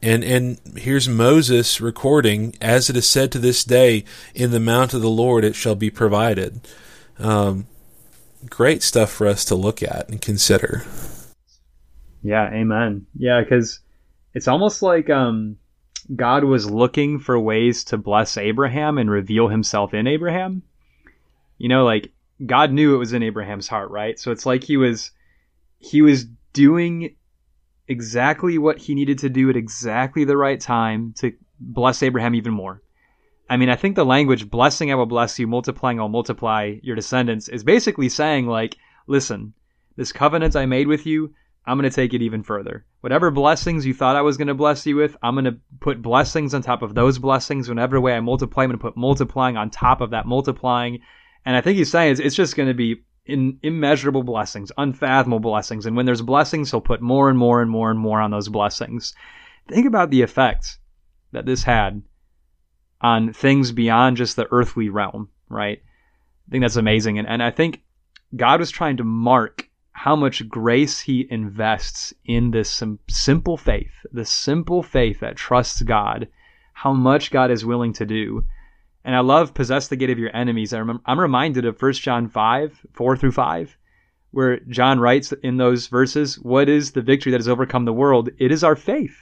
and 0.01 0.23
and 0.23 0.59
here's 0.77 1.09
Moses 1.09 1.81
recording, 1.81 2.55
as 2.61 2.89
it 2.89 2.95
is 2.95 3.07
said 3.07 3.31
to 3.31 3.39
this 3.39 3.63
day, 3.63 4.05
in 4.35 4.51
the 4.51 4.59
mount 4.59 4.93
of 4.93 5.01
the 5.01 5.09
Lord 5.09 5.43
it 5.43 5.55
shall 5.55 5.75
be 5.75 5.89
provided. 5.89 6.61
Um, 7.19 7.67
great 8.49 8.83
stuff 8.83 9.11
for 9.11 9.27
us 9.27 9.43
to 9.45 9.55
look 9.55 9.81
at 9.81 10.07
and 10.09 10.21
consider. 10.21 10.85
Yeah, 12.21 12.49
amen. 12.51 13.05
Yeah, 13.17 13.41
because 13.41 13.79
it's 14.33 14.47
almost 14.47 14.81
like 14.81 15.09
um, 15.09 15.57
God 16.15 16.43
was 16.43 16.69
looking 16.69 17.19
for 17.19 17.39
ways 17.39 17.83
to 17.85 17.97
bless 17.97 18.37
Abraham 18.37 18.97
and 18.97 19.09
reveal 19.09 19.47
himself 19.47 19.93
in 19.93 20.07
Abraham. 20.07 20.63
You 21.57 21.69
know, 21.69 21.85
like 21.85 22.11
God 22.45 22.71
knew 22.71 22.95
it 22.95 22.99
was 22.99 23.13
in 23.13 23.23
Abraham's 23.23 23.67
heart, 23.67 23.89
right? 23.89 24.19
So 24.19 24.31
it's 24.31 24.45
like 24.45 24.63
he 24.63 24.77
was 24.77 25.11
he 25.79 26.01
was 26.01 26.25
doing 26.53 27.15
exactly 27.87 28.57
what 28.57 28.77
he 28.77 28.95
needed 28.95 29.19
to 29.19 29.29
do 29.29 29.49
at 29.49 29.55
exactly 29.55 30.23
the 30.23 30.37
right 30.37 30.59
time 30.59 31.13
to 31.19 31.33
bless 31.59 32.03
Abraham 32.03 32.35
even 32.35 32.53
more. 32.53 32.81
I 33.49 33.57
mean, 33.57 33.69
I 33.69 33.75
think 33.75 33.95
the 33.95 34.05
language 34.05 34.49
blessing 34.49 34.91
I 34.91 34.95
will 34.95 35.05
bless 35.05 35.39
you, 35.39 35.47
multiplying 35.47 35.99
I 35.99 36.01
will 36.03 36.09
multiply 36.09 36.75
your 36.81 36.95
descendants 36.95 37.47
is 37.47 37.63
basically 37.63 38.09
saying 38.09 38.47
like, 38.47 38.77
listen, 39.07 39.53
this 39.95 40.11
covenant 40.11 40.55
I 40.55 40.65
made 40.65 40.87
with 40.87 41.05
you, 41.05 41.33
I'm 41.67 41.77
going 41.77 41.89
to 41.89 41.95
take 41.95 42.13
it 42.13 42.21
even 42.21 42.43
further. 42.43 42.85
Whatever 43.01 43.29
blessings 43.29 43.85
you 43.85 43.93
thought 43.93 44.15
I 44.15 44.21
was 44.21 44.37
going 44.37 44.47
to 44.47 44.53
bless 44.53 44.85
you 44.85 44.95
with, 44.95 45.17
I'm 45.21 45.35
going 45.35 45.45
to 45.45 45.57
put 45.81 46.01
blessings 46.01 46.53
on 46.53 46.61
top 46.61 46.81
of 46.81 46.95
those 46.95 47.19
blessings. 47.19 47.67
Whenever 47.67 47.99
way 47.99 48.13
I 48.13 48.21
multiply, 48.21 48.63
I'm 48.63 48.69
going 48.69 48.79
to 48.79 48.81
put 48.81 48.95
multiplying 48.95 49.57
on 49.57 49.69
top 49.69 49.99
of 49.99 50.11
that 50.11 50.25
multiplying. 50.25 50.99
And 51.45 51.57
I 51.57 51.61
think 51.61 51.77
he's 51.77 51.91
saying 51.91 52.13
it's, 52.13 52.21
it's 52.21 52.35
just 52.35 52.55
going 52.55 52.69
to 52.69 52.73
be 52.73 53.03
in 53.25 53.59
immeasurable 53.61 54.23
blessings, 54.23 54.71
unfathomable 54.77 55.41
blessings. 55.41 55.85
And 55.85 55.97
when 55.97 56.05
there's 56.05 56.21
blessings, 56.21 56.71
he'll 56.71 56.79
put 56.79 57.01
more 57.01 57.29
and 57.29 57.37
more 57.37 57.61
and 57.61 57.69
more 57.69 57.91
and 57.91 57.99
more 57.99 58.21
on 58.21 58.31
those 58.31 58.47
blessings. 58.47 59.13
Think 59.67 59.85
about 59.85 60.09
the 60.09 60.21
effect 60.21 60.79
that 61.33 61.45
this 61.45 61.63
had 61.63 62.01
on 63.01 63.33
things 63.33 63.73
beyond 63.73 64.15
just 64.15 64.37
the 64.37 64.47
earthly 64.51 64.87
realm, 64.87 65.29
right? 65.49 65.81
I 66.47 66.51
think 66.51 66.63
that's 66.63 66.77
amazing. 66.77 67.19
And, 67.19 67.27
and 67.27 67.43
I 67.43 67.51
think 67.51 67.81
God 68.35 68.61
was 68.61 68.71
trying 68.71 68.97
to 68.97 69.03
mark 69.03 69.66
how 69.97 70.15
much 70.15 70.47
grace 70.47 70.99
he 70.99 71.27
invests 71.31 72.13
in 72.23 72.51
this 72.51 72.69
sim- 72.69 72.99
simple 73.09 73.57
faith, 73.57 74.05
the 74.11 74.23
simple 74.23 74.83
faith 74.83 75.21
that 75.21 75.35
trusts 75.35 75.81
God, 75.81 76.27
how 76.73 76.93
much 76.93 77.31
God 77.31 77.49
is 77.49 77.65
willing 77.65 77.93
to 77.93 78.05
do. 78.05 78.45
And 79.03 79.15
I 79.15 79.21
love 79.21 79.55
possess 79.55 79.87
the 79.87 79.95
gate 79.95 80.11
of 80.11 80.19
your 80.19 80.35
enemies. 80.35 80.71
I 80.71 80.77
remember, 80.77 81.01
I'm 81.07 81.19
reminded 81.19 81.65
of 81.65 81.81
1 81.81 81.93
John 81.93 82.27
5, 82.27 82.85
4 82.93 83.17
through 83.17 83.31
5, 83.31 83.75
where 84.29 84.59
John 84.59 84.99
writes 84.99 85.33
in 85.41 85.57
those 85.57 85.87
verses, 85.87 86.37
What 86.39 86.69
is 86.69 86.91
the 86.91 87.01
victory 87.01 87.31
that 87.31 87.39
has 87.39 87.47
overcome 87.47 87.85
the 87.85 87.91
world? 87.91 88.29
It 88.37 88.51
is 88.51 88.63
our 88.63 88.75
faith 88.75 89.17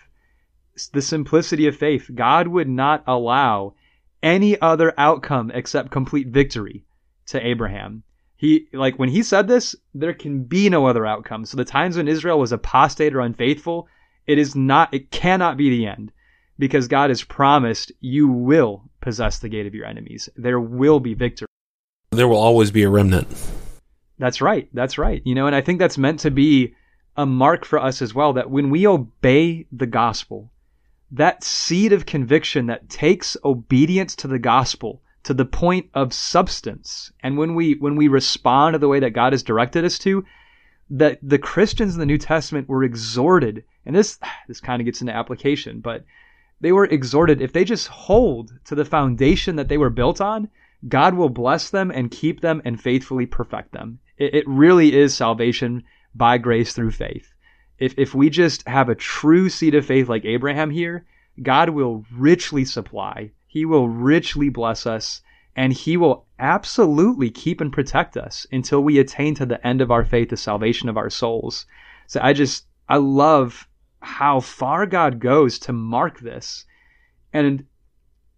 the 0.92 1.02
simplicity 1.02 1.68
of 1.68 1.78
faith. 1.78 2.12
God 2.14 2.50
would 2.50 2.68
not 2.68 3.02
allow 3.08 3.76
any 4.22 4.60
other 4.60 4.94
outcome 4.98 5.52
except 5.54 5.90
complete 5.90 6.28
victory 6.28 6.84
to 7.28 7.40
Abraham. 7.46 8.04
He 8.38 8.68
like 8.74 9.00
when 9.00 9.10
he 9.10 9.24
said 9.24 9.48
this, 9.48 9.76
there 9.94 10.14
can 10.14 10.44
be 10.44 10.70
no 10.70 10.86
other 10.88 11.06
outcome. 11.06 11.46
So 11.46 11.58
the 11.58 11.66
times 11.66 11.98
when 11.98 12.08
Israel 12.08 12.40
was 12.40 12.52
apostate 12.52 13.16
or 13.16 13.22
unfaithful, 13.22 13.88
it 14.28 14.38
is 14.38 14.56
not 14.56 14.94
it 14.94 15.12
cannot 15.12 15.58
be 15.58 15.70
the 15.70 15.88
end 15.88 16.12
because 16.60 16.88
God 16.88 17.10
has 17.10 17.24
promised 17.24 17.92
you 18.02 18.28
will 18.28 18.84
possess 19.02 19.40
the 19.40 19.50
gate 19.50 19.68
of 19.68 19.76
your 19.76 19.86
enemies. 19.86 20.30
There 20.36 20.60
will 20.60 21.00
be 21.00 21.14
victory. 21.14 21.48
There 22.12 22.28
will 22.28 22.38
always 22.38 22.72
be 22.72 22.84
a 22.84 22.90
remnant. 22.90 23.28
That's 24.18 24.42
right. 24.42 24.70
That's 24.74 24.98
right. 24.98 25.22
You 25.26 25.36
know, 25.36 25.48
and 25.48 25.56
I 25.56 25.62
think 25.62 25.80
that's 25.80 25.98
meant 25.98 26.22
to 26.22 26.32
be 26.32 26.74
a 27.18 27.26
mark 27.26 27.66
for 27.66 27.80
us 27.80 28.02
as 28.02 28.14
well 28.14 28.34
that 28.34 28.50
when 28.50 28.70
we 28.70 28.88
obey 28.88 29.66
the 29.72 29.86
gospel, 29.86 30.52
that 31.12 31.44
seed 31.44 31.94
of 31.94 32.06
conviction 32.06 32.68
that 32.68 32.90
takes 32.90 33.38
obedience 33.44 34.16
to 34.18 34.28
the 34.28 34.40
gospel 34.40 35.02
to 35.26 35.34
the 35.34 35.46
point 35.46 35.90
of 35.94 36.14
substance. 36.14 37.12
And 37.22 37.38
when 37.38 37.54
we 37.56 37.74
when 37.76 37.96
we 37.96 38.08
respond 38.08 38.74
to 38.74 38.80
the 38.80 38.88
way 38.88 39.00
that 39.00 39.12
God 39.12 39.34
has 39.34 39.44
directed 39.44 39.86
us 39.86 40.00
to, 40.00 40.26
that 40.90 41.20
the 41.22 41.38
Christians 41.38 41.94
in 41.94 42.00
the 42.00 42.06
New 42.06 42.18
Testament 42.18 42.70
were 42.70 42.84
exhorted, 42.84 43.64
and 43.86 43.96
this 43.96 44.18
this 44.48 44.62
kind 44.62 44.82
of 44.82 44.86
gets 44.86 45.02
into 45.02 45.16
application, 45.16 45.82
but 45.82 46.06
they 46.62 46.72
were 46.72 46.86
exhorted 46.86 47.42
if 47.42 47.54
they 47.54 47.66
just 47.66 47.88
hold 47.88 48.54
to 48.66 48.76
the 48.76 48.86
foundation 48.86 49.58
that 49.58 49.68
they 49.68 49.78
were 49.78 49.90
built 49.90 50.22
on, 50.22 50.50
God 50.88 51.14
will 51.14 51.30
bless 51.30 51.70
them 51.70 51.92
and 51.92 52.10
keep 52.10 52.42
them 52.42 52.62
and 52.64 52.82
faithfully 52.82 53.26
perfect 53.26 53.74
them. 53.74 54.00
It, 54.18 54.34
it 54.34 54.48
really 54.48 54.96
is 54.96 55.14
salvation 55.14 55.84
by 56.16 56.38
grace 56.38 56.72
through 56.74 56.92
faith 56.92 57.36
if 57.78 57.94
if 57.98 58.16
we 58.16 58.30
just 58.30 58.68
have 58.68 58.90
a 58.90 58.96
true 58.96 59.50
seed 59.50 59.76
of 59.76 59.86
faith 59.86 60.08
like 60.08 60.26
Abraham 60.26 60.70
here, 60.70 61.06
God 61.42 61.70
will 61.70 62.06
richly 62.12 62.64
supply. 62.66 63.32
He 63.56 63.64
will 63.64 63.88
richly 63.88 64.50
bless 64.50 64.86
us 64.86 65.22
and 65.56 65.72
he 65.72 65.96
will 65.96 66.26
absolutely 66.38 67.30
keep 67.30 67.62
and 67.62 67.72
protect 67.72 68.18
us 68.18 68.46
until 68.52 68.84
we 68.84 69.00
attain 69.00 69.34
to 69.36 69.46
the 69.46 69.66
end 69.66 69.80
of 69.80 69.92
our 69.92 70.04
faith, 70.04 70.28
the 70.28 70.36
salvation 70.36 70.90
of 70.90 70.98
our 70.98 71.10
souls. 71.10 71.66
So 72.06 72.20
I 72.22 72.34
just 72.34 72.66
I 72.90 72.98
love 72.98 73.66
how 74.02 74.42
far 74.42 74.86
God 74.86 75.22
goes 75.22 75.58
to 75.60 75.72
mark 75.72 76.20
this. 76.20 76.66
And 77.32 77.66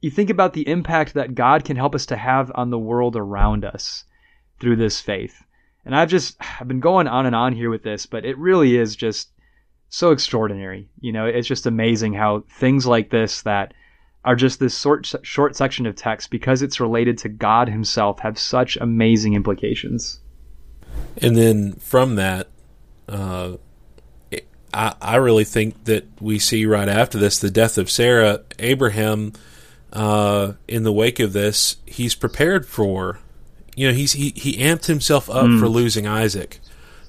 you 0.04 0.12
think 0.12 0.30
about 0.30 0.54
the 0.54 0.68
impact 0.70 1.16
that 1.16 1.34
God 1.34 1.66
can 1.66 1.78
help 1.78 1.96
us 1.96 2.06
to 2.06 2.16
have 2.16 2.52
on 2.54 2.70
the 2.70 2.78
world 2.78 3.16
around 3.16 3.66
us 3.66 4.06
through 4.60 4.76
this 4.76 5.02
faith. 5.02 5.44
And 5.84 5.96
I've 5.96 6.12
just 6.12 6.38
I've 6.62 6.68
been 6.68 6.80
going 6.80 7.08
on 7.08 7.26
and 7.26 7.36
on 7.36 7.54
here 7.54 7.72
with 7.72 7.82
this, 7.82 8.06
but 8.06 8.24
it 8.24 8.38
really 8.38 8.78
is 8.78 8.96
just 8.96 9.32
so 9.90 10.12
extraordinary. 10.12 10.92
You 11.00 11.12
know, 11.12 11.26
it's 11.26 11.48
just 11.48 11.66
amazing 11.66 12.14
how 12.14 12.44
things 12.60 12.86
like 12.86 13.10
this 13.10 13.42
that 13.42 13.74
are 14.28 14.36
just 14.36 14.60
this 14.60 14.78
short 14.78 15.12
short 15.24 15.56
section 15.56 15.86
of 15.86 15.96
text 15.96 16.30
because 16.30 16.62
it's 16.62 16.82
related 16.82 17.18
to 17.20 17.30
God 17.30 17.70
himself 17.70 18.20
have 18.20 18.38
such 18.38 18.76
amazing 18.76 19.34
implications. 19.34 20.20
And 21.22 21.38
then 21.38 21.74
from 21.74 22.16
that 22.16 22.50
uh, 23.08 23.54
I, 24.74 24.94
I 25.02 25.16
really 25.16 25.46
think 25.46 25.86
that 25.86 26.06
we 26.20 26.40
see 26.40 26.66
right 26.66 26.90
after 26.90 27.18
this 27.18 27.40
the 27.40 27.50
death 27.50 27.78
of 27.78 27.90
Sarah, 27.90 28.42
Abraham, 28.60 29.32
uh, 29.94 30.54
in 30.68 30.84
the 30.84 30.92
wake 30.92 31.22
of 31.22 31.32
this, 31.32 31.78
he's 31.86 32.14
prepared 32.14 32.66
for 32.66 33.20
you 33.78 33.88
know, 33.88 33.94
he's 33.94 34.12
he, 34.12 34.34
he 34.36 34.58
amped 34.58 34.88
himself 34.88 35.30
up 35.30 35.46
mm. 35.46 35.60
for 35.60 35.70
losing 35.70 36.06
Isaac 36.06 36.60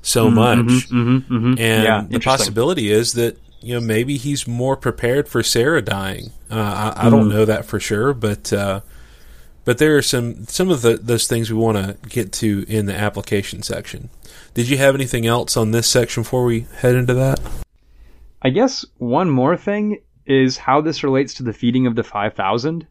so 0.03 0.27
mm-hmm, 0.27 0.35
much, 0.37 0.89
mm-hmm, 0.89 1.35
mm-hmm, 1.35 1.55
and 1.59 1.85
yeah, 1.85 2.05
the 2.09 2.21
possibility 2.21 2.93
is 2.93 3.15
that 3.15 3.37
you 3.61 3.75
know 3.75 3.81
maybe 3.81 4.17
he's 4.17 4.47
more 4.47 4.77
prepared 4.77 5.29
for 5.29 5.43
Sarah 5.43 5.83
dying. 5.83 6.33
Uh, 6.51 6.93
I, 6.97 7.07
I 7.07 7.11
don't 7.11 7.27
mm. 7.29 7.33
know 7.33 7.45
that 7.45 7.65
for 7.65 7.81
sure, 7.81 8.15
but 8.15 8.53
uh, 8.53 8.81
but 9.65 9.79
there 9.79 9.97
are 9.97 10.03
some 10.03 10.45
some 10.47 10.71
of 10.71 10.83
the, 10.83 10.97
those 10.97 11.27
things 11.27 11.51
we 11.51 11.59
want 11.59 11.77
to 11.77 12.09
get 12.09 12.33
to 12.35 12.65
in 12.69 12.87
the 12.87 12.97
application 12.97 13.63
section. 13.63 14.11
Did 14.55 14.69
you 14.69 14.79
have 14.79 14.95
anything 14.95 15.27
else 15.27 15.57
on 15.57 15.71
this 15.71 15.87
section 15.87 16.23
before 16.23 16.45
we 16.45 16.67
head 16.79 16.95
into 16.95 17.15
that? 17.15 17.41
I 18.43 18.51
guess 18.51 18.85
one 18.99 19.31
more 19.31 19.57
thing 19.57 20.01
is 20.27 20.57
how 20.57 20.81
this 20.81 21.03
relates 21.03 21.35
to 21.35 21.43
the 21.43 21.53
feeding 21.53 21.87
of 21.87 21.97
the 21.97 22.05
five 22.05 22.35
thousand 22.35 22.87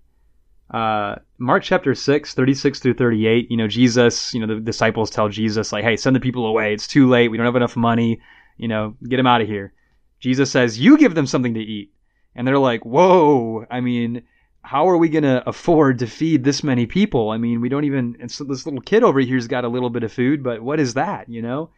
uh, 0.72 1.16
Mark 1.38 1.64
chapter 1.64 1.96
6, 1.96 2.34
36 2.34 2.80
through 2.80 2.94
38, 2.96 3.50
you 3.50 3.58
know, 3.58 3.68
Jesus, 3.68 4.34
you 4.34 4.40
know, 4.40 4.48
the 4.48 4.60
disciples 4.60 5.10
tell 5.10 5.30
Jesus, 5.30 5.72
like, 5.72 5.84
hey, 5.84 5.96
send 5.96 6.16
the 6.16 6.20
people 6.20 6.46
away. 6.46 6.74
It's 6.74 6.88
too 6.88 7.08
late. 7.08 7.30
We 7.30 7.38
don't 7.38 7.46
have 7.46 7.56
enough 7.56 7.78
money. 7.78 8.20
You 8.58 8.68
know, 8.68 8.96
get 9.08 9.18
them 9.18 9.28
out 9.28 9.42
of 9.42 9.48
here. 9.48 9.74
Jesus 10.20 10.52
says, 10.52 10.80
you 10.80 10.98
give 10.98 11.16
them 11.16 11.28
something 11.28 11.54
to 11.54 11.60
eat. 11.60 11.94
And 12.36 12.48
they're 12.48 12.60
like, 12.60 12.86
whoa, 12.86 13.66
I 13.70 13.82
mean, 13.82 14.24
how 14.62 14.90
are 14.90 14.98
we 14.98 15.10
going 15.10 15.24
to 15.24 15.48
afford 15.48 16.00
to 16.00 16.08
feed 16.08 16.44
this 16.44 16.64
many 16.64 16.86
people? 16.86 17.32
I 17.32 17.38
mean, 17.38 17.62
we 17.62 17.70
don't 17.70 17.86
even, 17.86 18.18
this 18.20 18.40
little 18.40 18.82
kid 18.82 19.04
over 19.04 19.20
here's 19.20 19.48
got 19.48 19.64
a 19.64 19.70
little 19.70 19.90
bit 19.90 20.04
of 20.04 20.12
food, 20.12 20.44
but 20.44 20.62
what 20.62 20.80
is 20.80 20.96
that, 20.96 21.30
you 21.30 21.42
know? 21.42 21.70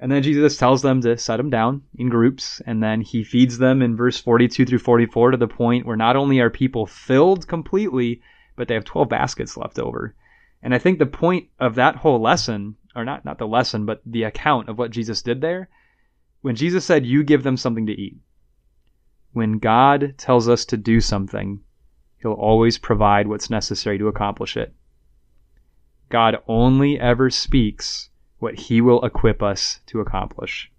And 0.00 0.10
then 0.10 0.24
Jesus 0.24 0.56
tells 0.56 0.82
them 0.82 1.00
to 1.02 1.16
set 1.16 1.36
them 1.36 1.50
down 1.50 1.82
in 1.96 2.08
groups, 2.08 2.60
and 2.66 2.82
then 2.82 3.02
he 3.02 3.22
feeds 3.22 3.58
them 3.58 3.82
in 3.82 3.96
verse 3.96 4.18
42 4.18 4.66
through 4.66 4.78
44 4.80 5.30
to 5.30 5.36
the 5.36 5.46
point 5.46 5.86
where 5.86 5.96
not 5.96 6.16
only 6.16 6.40
are 6.40 6.50
people 6.50 6.86
filled 6.86 7.46
completely, 7.46 8.20
but 8.56 8.66
they 8.66 8.74
have 8.74 8.84
12 8.84 9.08
baskets 9.08 9.56
left 9.56 9.78
over. 9.78 10.16
And 10.60 10.74
I 10.74 10.78
think 10.78 10.98
the 10.98 11.06
point 11.06 11.48
of 11.60 11.76
that 11.76 11.96
whole 11.96 12.20
lesson, 12.20 12.76
or 12.96 13.04
not, 13.04 13.24
not 13.24 13.38
the 13.38 13.46
lesson, 13.46 13.86
but 13.86 14.00
the 14.04 14.24
account 14.24 14.68
of 14.68 14.78
what 14.78 14.90
Jesus 14.90 15.22
did 15.22 15.40
there, 15.40 15.68
when 16.42 16.56
Jesus 16.56 16.84
said, 16.84 17.06
You 17.06 17.24
give 17.24 17.44
them 17.44 17.56
something 17.56 17.86
to 17.86 17.92
eat, 17.92 18.18
when 19.32 19.58
God 19.58 20.14
tells 20.18 20.48
us 20.48 20.64
to 20.66 20.76
do 20.76 21.00
something, 21.00 21.60
He'll 22.18 22.32
always 22.32 22.78
provide 22.78 23.26
what's 23.26 23.50
necessary 23.50 23.98
to 23.98 24.08
accomplish 24.08 24.56
it. 24.56 24.74
God 26.08 26.36
only 26.46 27.00
ever 27.00 27.30
speaks 27.30 28.10
what 28.38 28.54
He 28.58 28.80
will 28.80 29.04
equip 29.04 29.42
us 29.42 29.80
to 29.86 30.00
accomplish. 30.00 30.70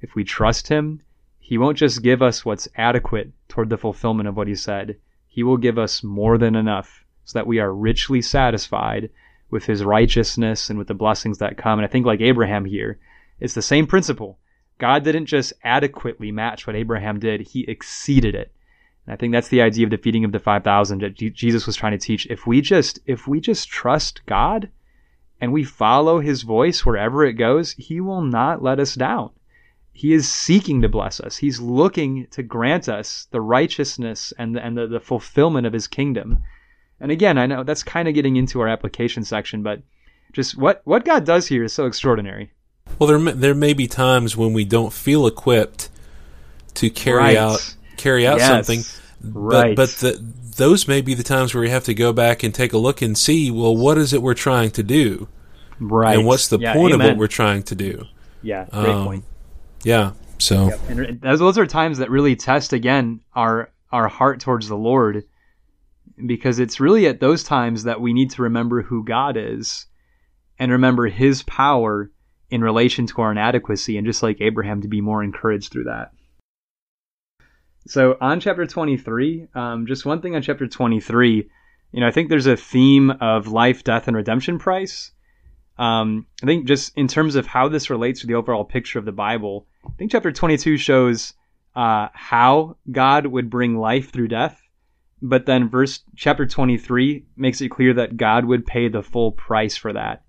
If 0.00 0.14
we 0.14 0.24
trust 0.24 0.68
Him, 0.68 1.02
He 1.38 1.58
won't 1.58 1.78
just 1.78 2.02
give 2.02 2.20
us 2.20 2.44
what's 2.44 2.68
adequate 2.74 3.32
toward 3.48 3.70
the 3.70 3.78
fulfillment 3.78 4.28
of 4.28 4.36
what 4.36 4.48
He 4.48 4.56
said, 4.56 4.96
He 5.28 5.42
will 5.42 5.58
give 5.58 5.78
us 5.78 6.02
more 6.02 6.38
than 6.38 6.56
enough 6.56 7.04
so 7.24 7.38
that 7.38 7.46
we 7.46 7.60
are 7.60 7.72
richly 7.72 8.20
satisfied 8.20 9.10
with 9.50 9.66
His 9.66 9.84
righteousness 9.84 10.70
and 10.70 10.78
with 10.78 10.88
the 10.88 10.94
blessings 10.94 11.38
that 11.38 11.58
come. 11.58 11.78
And 11.78 11.86
I 11.86 11.88
think, 11.88 12.06
like 12.06 12.20
Abraham 12.20 12.64
here, 12.64 12.98
it's 13.38 13.54
the 13.54 13.62
same 13.62 13.86
principle. 13.86 14.38
God 14.78 15.04
didn't 15.04 15.26
just 15.26 15.52
adequately 15.62 16.32
match 16.32 16.66
what 16.66 16.76
Abraham 16.76 17.18
did, 17.18 17.40
He 17.40 17.64
exceeded 17.68 18.34
it. 18.34 18.52
And 19.06 19.14
I 19.14 19.16
think 19.16 19.32
that's 19.32 19.48
the 19.48 19.62
idea 19.62 19.86
of 19.86 19.90
the 19.90 19.98
feeding 19.98 20.24
of 20.24 20.32
the 20.32 20.38
5,000 20.38 21.02
that 21.02 21.14
Jesus 21.14 21.66
was 21.66 21.76
trying 21.76 21.92
to 21.92 21.98
teach. 21.98 22.26
If 22.30 22.46
we 22.46 22.60
just, 22.60 22.98
if 23.06 23.28
we 23.28 23.40
just 23.40 23.68
trust 23.68 24.24
God, 24.26 24.70
and 25.44 25.52
we 25.52 25.62
follow 25.62 26.20
his 26.20 26.40
voice 26.40 26.86
wherever 26.86 27.22
it 27.22 27.34
goes, 27.34 27.72
he 27.72 28.00
will 28.00 28.22
not 28.22 28.62
let 28.62 28.80
us 28.80 28.94
down. 28.94 29.28
He 29.92 30.14
is 30.14 30.26
seeking 30.30 30.80
to 30.80 30.88
bless 30.88 31.20
us. 31.20 31.36
He's 31.36 31.60
looking 31.60 32.26
to 32.30 32.42
grant 32.42 32.88
us 32.88 33.28
the 33.30 33.42
righteousness 33.42 34.32
and 34.38 34.56
the, 34.56 34.64
and 34.64 34.74
the, 34.74 34.86
the 34.86 35.00
fulfillment 35.00 35.66
of 35.66 35.74
his 35.74 35.86
kingdom. 35.86 36.42
And 36.98 37.12
again, 37.12 37.36
I 37.36 37.44
know 37.44 37.62
that's 37.62 37.82
kind 37.82 38.08
of 38.08 38.14
getting 38.14 38.36
into 38.36 38.58
our 38.62 38.68
application 38.68 39.22
section, 39.22 39.62
but 39.62 39.82
just 40.32 40.56
what 40.56 40.80
what 40.84 41.04
God 41.04 41.26
does 41.26 41.46
here 41.46 41.62
is 41.62 41.74
so 41.74 41.84
extraordinary. 41.84 42.50
Well, 42.98 43.08
there 43.08 43.18
may, 43.18 43.32
there 43.32 43.54
may 43.54 43.72
be 43.72 43.86
times 43.86 44.36
when 44.36 44.52
we 44.52 44.64
don't 44.64 44.92
feel 44.92 45.26
equipped 45.26 45.90
to 46.74 46.90
carry 46.90 47.18
Right. 47.18 47.36
out 47.36 47.74
carry 47.96 48.26
out 48.26 48.38
Yes. 48.38 48.48
something, 48.66 48.82
Right. 49.32 49.74
but 49.76 49.76
but 49.76 49.88
the, 50.00 50.32
those 50.56 50.86
may 50.86 51.00
be 51.00 51.14
the 51.14 51.22
times 51.22 51.54
where 51.54 51.60
we 51.62 51.70
have 51.70 51.84
to 51.84 51.94
go 51.94 52.12
back 52.12 52.42
and 52.42 52.52
take 52.54 52.72
a 52.72 52.78
look 52.78 53.02
and 53.02 53.16
see, 53.16 53.50
well, 53.50 53.76
what 53.76 53.98
is 53.98 54.12
it 54.12 54.20
we're 54.22 54.34
trying 54.34 54.70
to 54.72 54.82
do, 54.82 55.28
Right. 55.80 56.16
and 56.18 56.26
what's 56.26 56.48
the 56.48 56.58
Yeah, 56.58 56.74
point 56.74 56.94
of 56.94 57.00
what 57.00 57.16
we're 57.16 57.26
trying 57.28 57.62
to 57.64 57.74
do? 57.74 58.04
Yeah, 58.42 58.66
great 58.70 58.88
Um, 58.88 59.04
point. 59.06 59.24
Yeah. 59.84 60.12
So 60.38 60.72
And 60.88 61.20
those, 61.22 61.38
those 61.38 61.58
are 61.58 61.66
times 61.66 61.98
that 61.98 62.10
really 62.10 62.36
test 62.36 62.72
again 62.72 63.20
our 63.34 63.70
our 63.92 64.08
heart 64.08 64.40
towards 64.40 64.68
the 64.68 64.76
Lord, 64.76 65.22
because 66.26 66.58
it's 66.58 66.80
really 66.80 67.06
at 67.06 67.20
those 67.20 67.44
times 67.44 67.84
that 67.84 68.00
we 68.00 68.12
need 68.12 68.30
to 68.32 68.42
remember 68.42 68.82
who 68.82 69.04
God 69.04 69.36
is, 69.36 69.86
and 70.58 70.70
remember 70.72 71.06
His 71.06 71.42
power 71.44 72.10
in 72.50 72.62
relation 72.62 73.06
to 73.06 73.22
our 73.22 73.32
inadequacy, 73.32 73.96
and 73.96 74.06
just 74.06 74.22
like 74.22 74.40
Abraham, 74.40 74.82
to 74.82 74.88
be 74.88 75.00
more 75.00 75.22
encouraged 75.22 75.72
through 75.72 75.84
that. 75.84 76.12
So 77.86 78.16
on 78.20 78.40
chapter 78.40 78.66
twenty 78.66 78.96
three, 78.96 79.46
um, 79.54 79.86
just 79.86 80.06
one 80.06 80.20
thing 80.20 80.34
on 80.36 80.42
chapter 80.42 80.66
twenty 80.66 81.00
three, 81.00 81.48
you 81.92 82.00
know, 82.00 82.06
I 82.06 82.10
think 82.10 82.28
there's 82.28 82.46
a 82.46 82.56
theme 82.56 83.10
of 83.10 83.48
life, 83.48 83.84
death, 83.84 84.08
and 84.08 84.16
redemption 84.16 84.58
price. 84.58 85.12
Um, 85.78 86.26
I 86.42 86.46
think 86.46 86.66
just 86.66 86.96
in 86.96 87.08
terms 87.08 87.34
of 87.34 87.46
how 87.46 87.68
this 87.68 87.90
relates 87.90 88.20
to 88.20 88.26
the 88.26 88.34
overall 88.34 88.64
picture 88.64 88.98
of 88.98 89.04
the 89.04 89.12
Bible, 89.12 89.66
I 89.86 89.92
think 89.98 90.12
chapter 90.12 90.32
22 90.32 90.76
shows 90.76 91.34
uh, 91.74 92.08
how 92.12 92.76
God 92.90 93.26
would 93.26 93.50
bring 93.50 93.76
life 93.76 94.12
through 94.12 94.28
death, 94.28 94.60
but 95.20 95.46
then 95.46 95.68
verse 95.68 96.00
chapter 96.16 96.46
23 96.46 97.26
makes 97.36 97.60
it 97.60 97.70
clear 97.70 97.94
that 97.94 98.16
God 98.16 98.44
would 98.44 98.66
pay 98.66 98.88
the 98.88 99.02
full 99.02 99.32
price 99.32 99.76
for 99.76 99.92
that. 99.92 100.23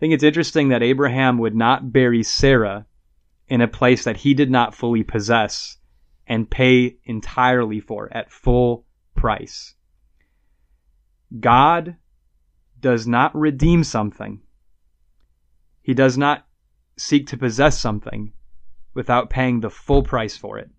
I 0.00 0.02
think 0.02 0.14
it's 0.14 0.24
interesting 0.24 0.70
that 0.70 0.82
Abraham 0.82 1.36
would 1.36 1.54
not 1.54 1.92
bury 1.92 2.22
Sarah 2.22 2.86
in 3.48 3.60
a 3.60 3.68
place 3.68 4.04
that 4.04 4.16
he 4.16 4.32
did 4.32 4.50
not 4.50 4.74
fully 4.74 5.02
possess 5.02 5.76
and 6.26 6.50
pay 6.50 6.96
entirely 7.04 7.80
for 7.80 8.08
at 8.10 8.32
full 8.32 8.86
price. 9.14 9.74
God 11.38 11.96
does 12.80 13.06
not 13.06 13.36
redeem 13.36 13.84
something. 13.84 14.40
He 15.82 15.92
does 15.92 16.16
not 16.16 16.46
seek 16.96 17.26
to 17.26 17.36
possess 17.36 17.78
something 17.78 18.32
without 18.94 19.28
paying 19.28 19.60
the 19.60 19.68
full 19.68 20.02
price 20.02 20.34
for 20.34 20.58
it. 20.58 20.70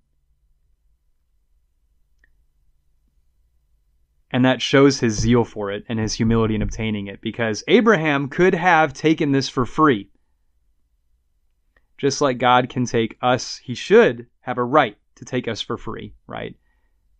And 4.31 4.45
that 4.45 4.61
shows 4.61 4.99
his 4.99 5.19
zeal 5.19 5.43
for 5.43 5.71
it 5.71 5.83
and 5.89 5.99
his 5.99 6.13
humility 6.13 6.55
in 6.55 6.61
obtaining 6.61 7.07
it 7.07 7.21
because 7.21 7.63
Abraham 7.67 8.29
could 8.29 8.55
have 8.55 8.93
taken 8.93 9.31
this 9.31 9.49
for 9.49 9.65
free. 9.65 10.09
Just 11.97 12.21
like 12.21 12.37
God 12.37 12.69
can 12.69 12.85
take 12.85 13.17
us, 13.21 13.57
he 13.57 13.75
should 13.75 14.27
have 14.39 14.57
a 14.57 14.63
right 14.63 14.97
to 15.15 15.25
take 15.25 15.47
us 15.47 15.61
for 15.61 15.77
free, 15.77 16.13
right? 16.27 16.55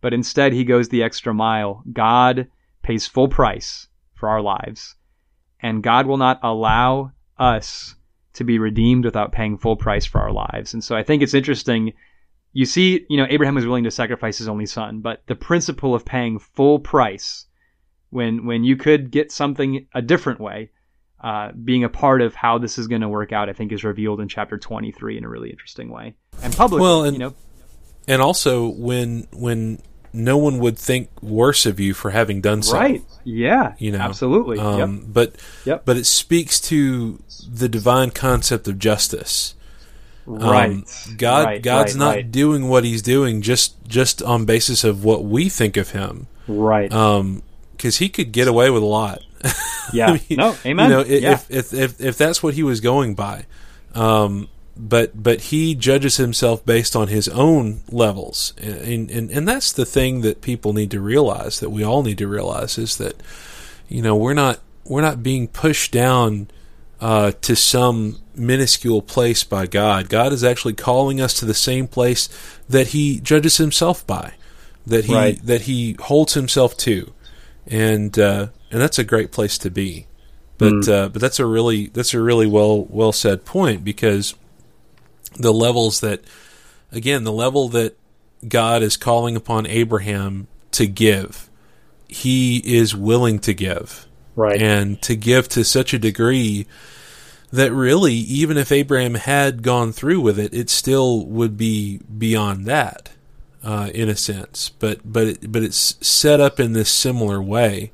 But 0.00 0.12
instead, 0.12 0.52
he 0.52 0.64
goes 0.64 0.88
the 0.88 1.02
extra 1.04 1.32
mile. 1.32 1.84
God 1.92 2.48
pays 2.82 3.06
full 3.06 3.28
price 3.28 3.86
for 4.14 4.28
our 4.28 4.42
lives, 4.42 4.96
and 5.60 5.82
God 5.82 6.06
will 6.06 6.16
not 6.16 6.40
allow 6.42 7.12
us 7.38 7.94
to 8.34 8.44
be 8.44 8.58
redeemed 8.58 9.04
without 9.04 9.32
paying 9.32 9.56
full 9.56 9.76
price 9.76 10.04
for 10.04 10.20
our 10.20 10.32
lives. 10.32 10.74
And 10.74 10.82
so 10.82 10.96
I 10.96 11.02
think 11.02 11.22
it's 11.22 11.34
interesting. 11.34 11.92
You 12.52 12.66
see, 12.66 13.06
you 13.08 13.16
know, 13.16 13.26
Abraham 13.30 13.54
was 13.54 13.64
willing 13.66 13.84
to 13.84 13.90
sacrifice 13.90 14.38
his 14.38 14.48
only 14.48 14.66
son, 14.66 15.00
but 15.00 15.22
the 15.26 15.34
principle 15.34 15.94
of 15.94 16.04
paying 16.04 16.38
full 16.38 16.78
price 16.78 17.46
when 18.10 18.44
when 18.44 18.62
you 18.64 18.76
could 18.76 19.10
get 19.10 19.32
something 19.32 19.86
a 19.94 20.02
different 20.02 20.38
way, 20.38 20.70
uh, 21.22 21.52
being 21.52 21.82
a 21.84 21.88
part 21.88 22.20
of 22.20 22.34
how 22.34 22.58
this 22.58 22.78
is 22.78 22.88
going 22.88 23.00
to 23.00 23.08
work 23.08 23.32
out, 23.32 23.48
I 23.48 23.52
think 23.54 23.72
is 23.72 23.84
revealed 23.84 24.20
in 24.20 24.28
chapter 24.28 24.58
23 24.58 25.16
in 25.16 25.24
a 25.24 25.28
really 25.28 25.48
interesting 25.50 25.88
way. 25.88 26.14
And 26.42 26.54
publicly, 26.54 26.82
Well, 26.82 27.04
and- 27.04 27.14
you 27.14 27.18
know, 27.20 27.34
and 28.06 28.20
also 28.20 28.68
when 28.68 29.26
when 29.32 29.80
no 30.12 30.36
one 30.36 30.58
would 30.58 30.76
think 30.76 31.08
worse 31.22 31.64
of 31.64 31.80
you 31.80 31.94
for 31.94 32.10
having 32.10 32.42
done 32.42 32.60
so. 32.62 32.74
right? 32.76 33.02
Yeah, 33.24 33.72
You 33.78 33.92
know, 33.92 33.98
absolutely. 34.00 34.58
Um, 34.58 34.78
yep. 34.96 35.04
But 35.08 35.36
Yep. 35.64 35.84
but 35.86 35.96
it 35.96 36.04
speaks 36.04 36.60
to 36.62 37.18
the 37.48 37.66
divine 37.68 38.10
concept 38.10 38.68
of 38.68 38.78
justice. 38.78 39.54
Um, 40.26 40.38
Right. 40.38 40.84
God 41.16 41.46
Right, 41.46 41.62
God's 41.62 41.94
right, 41.94 41.98
not 41.98 42.14
right. 42.16 42.30
doing 42.30 42.68
what 42.68 42.84
He's 42.84 43.02
doing 43.02 43.42
just 43.42 43.74
just 43.86 44.22
on 44.22 44.44
basis 44.44 44.84
of 44.84 45.04
what 45.04 45.24
we 45.24 45.48
think 45.48 45.76
of 45.76 45.90
Him. 45.90 46.26
Right. 46.46 46.92
Um, 46.92 47.42
because 47.76 47.98
He 47.98 48.08
could 48.08 48.30
get 48.32 48.46
away 48.48 48.70
with 48.70 48.82
a 48.82 48.86
lot. 48.86 49.20
yeah. 49.92 50.08
I 50.08 50.12
mean, 50.12 50.22
no. 50.38 50.56
Amen. 50.64 50.90
You 50.90 50.96
know, 50.96 51.00
i- 51.02 51.06
yeah. 51.06 51.32
if, 51.32 51.50
if 51.50 51.74
if 51.74 52.00
if 52.00 52.18
that's 52.18 52.42
what 52.42 52.54
He 52.54 52.62
was 52.62 52.80
going 52.80 53.14
by, 53.16 53.46
um, 53.94 54.48
but 54.76 55.20
but 55.20 55.40
He 55.42 55.74
judges 55.74 56.16
Himself 56.18 56.64
based 56.64 56.94
on 56.94 57.08
His 57.08 57.28
own 57.28 57.80
levels, 57.90 58.54
and 58.58 59.10
and 59.10 59.30
and 59.30 59.48
that's 59.48 59.72
the 59.72 59.84
thing 59.84 60.20
that 60.20 60.40
people 60.40 60.72
need 60.72 60.92
to 60.92 61.00
realize 61.00 61.58
that 61.60 61.70
we 61.70 61.82
all 61.82 62.02
need 62.04 62.18
to 62.18 62.28
realize 62.28 62.78
is 62.78 62.96
that 62.98 63.20
you 63.88 64.00
know 64.02 64.14
we're 64.14 64.34
not 64.34 64.60
we're 64.84 65.02
not 65.02 65.22
being 65.24 65.48
pushed 65.48 65.90
down 65.92 66.46
uh, 67.02 67.32
to 67.42 67.56
some 67.56 68.16
minuscule 68.32 69.02
place 69.02 69.42
by 69.42 69.66
God. 69.66 70.08
God 70.08 70.32
is 70.32 70.44
actually 70.44 70.74
calling 70.74 71.20
us 71.20 71.34
to 71.34 71.44
the 71.44 71.52
same 71.52 71.88
place 71.88 72.28
that 72.68 72.88
He 72.88 73.18
judges 73.18 73.56
Himself 73.56 74.06
by, 74.06 74.34
that 74.86 75.06
He 75.06 75.14
Right. 75.14 75.44
that 75.44 75.62
He 75.62 75.96
holds 75.98 76.34
Himself 76.34 76.76
to, 76.78 77.12
and 77.66 78.16
uh, 78.16 78.46
and 78.70 78.80
that's 78.80 79.00
a 79.00 79.04
great 79.04 79.32
place 79.32 79.58
to 79.58 79.70
be. 79.70 80.06
But 80.58 80.88
uh, 80.88 81.08
but 81.08 81.20
that's 81.20 81.40
a 81.40 81.44
really 81.44 81.88
that's 81.88 82.14
a 82.14 82.22
really 82.22 82.46
well 82.46 82.84
well 82.84 83.10
said 83.10 83.44
point 83.44 83.82
because 83.82 84.36
the 85.36 85.52
levels 85.52 86.00
that 86.02 86.22
again 86.92 87.24
the 87.24 87.32
level 87.32 87.68
that 87.70 87.98
God 88.46 88.80
is 88.80 88.96
calling 88.96 89.34
upon 89.34 89.66
Abraham 89.66 90.46
to 90.70 90.86
give, 90.86 91.50
he 92.06 92.58
is 92.58 92.94
willing 92.94 93.40
to 93.40 93.52
give 93.52 94.06
right. 94.36 94.60
and 94.60 95.00
to 95.02 95.16
give 95.16 95.48
to 95.50 95.64
such 95.64 95.92
a 95.94 95.98
degree 95.98 96.66
that 97.52 97.70
really, 97.72 98.14
even 98.14 98.56
if 98.56 98.72
Abraham 98.72 99.14
had 99.14 99.62
gone 99.62 99.92
through 99.92 100.20
with 100.20 100.38
it, 100.38 100.54
it 100.54 100.70
still 100.70 101.26
would 101.26 101.56
be 101.58 101.98
beyond 101.98 102.64
that, 102.66 103.10
uh, 103.62 103.90
in 103.92 104.08
a 104.08 104.16
sense. 104.16 104.70
But 104.70 105.00
but 105.04 105.26
it, 105.26 105.52
but 105.52 105.62
it's 105.62 105.96
set 106.06 106.40
up 106.40 106.58
in 106.58 106.72
this 106.72 106.90
similar 106.90 107.42
way, 107.42 107.92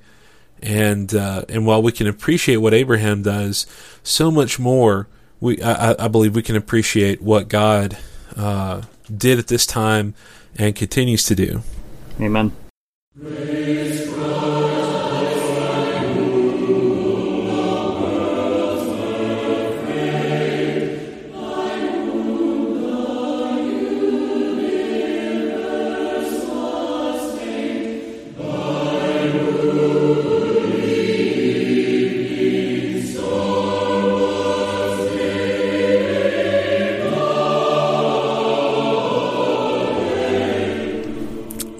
and 0.62 1.12
uh, 1.12 1.42
and 1.48 1.66
while 1.66 1.82
we 1.82 1.90
can 1.90 2.06
appreciate 2.06 2.58
what 2.58 2.72
Abraham 2.72 3.22
does, 3.22 3.66
so 4.04 4.30
much 4.30 4.58
more 4.60 5.08
we 5.40 5.60
I, 5.60 5.90
I- 5.92 6.04
I 6.04 6.08
believe 6.08 6.36
we 6.36 6.42
can 6.42 6.56
appreciate 6.56 7.20
what 7.20 7.48
God 7.48 7.98
uh, 8.36 8.82
did 9.14 9.38
at 9.40 9.48
this 9.48 9.66
time 9.66 10.14
and 10.56 10.74
continues 10.76 11.24
to 11.24 11.34
do. 11.34 11.62
Amen. 12.20 12.52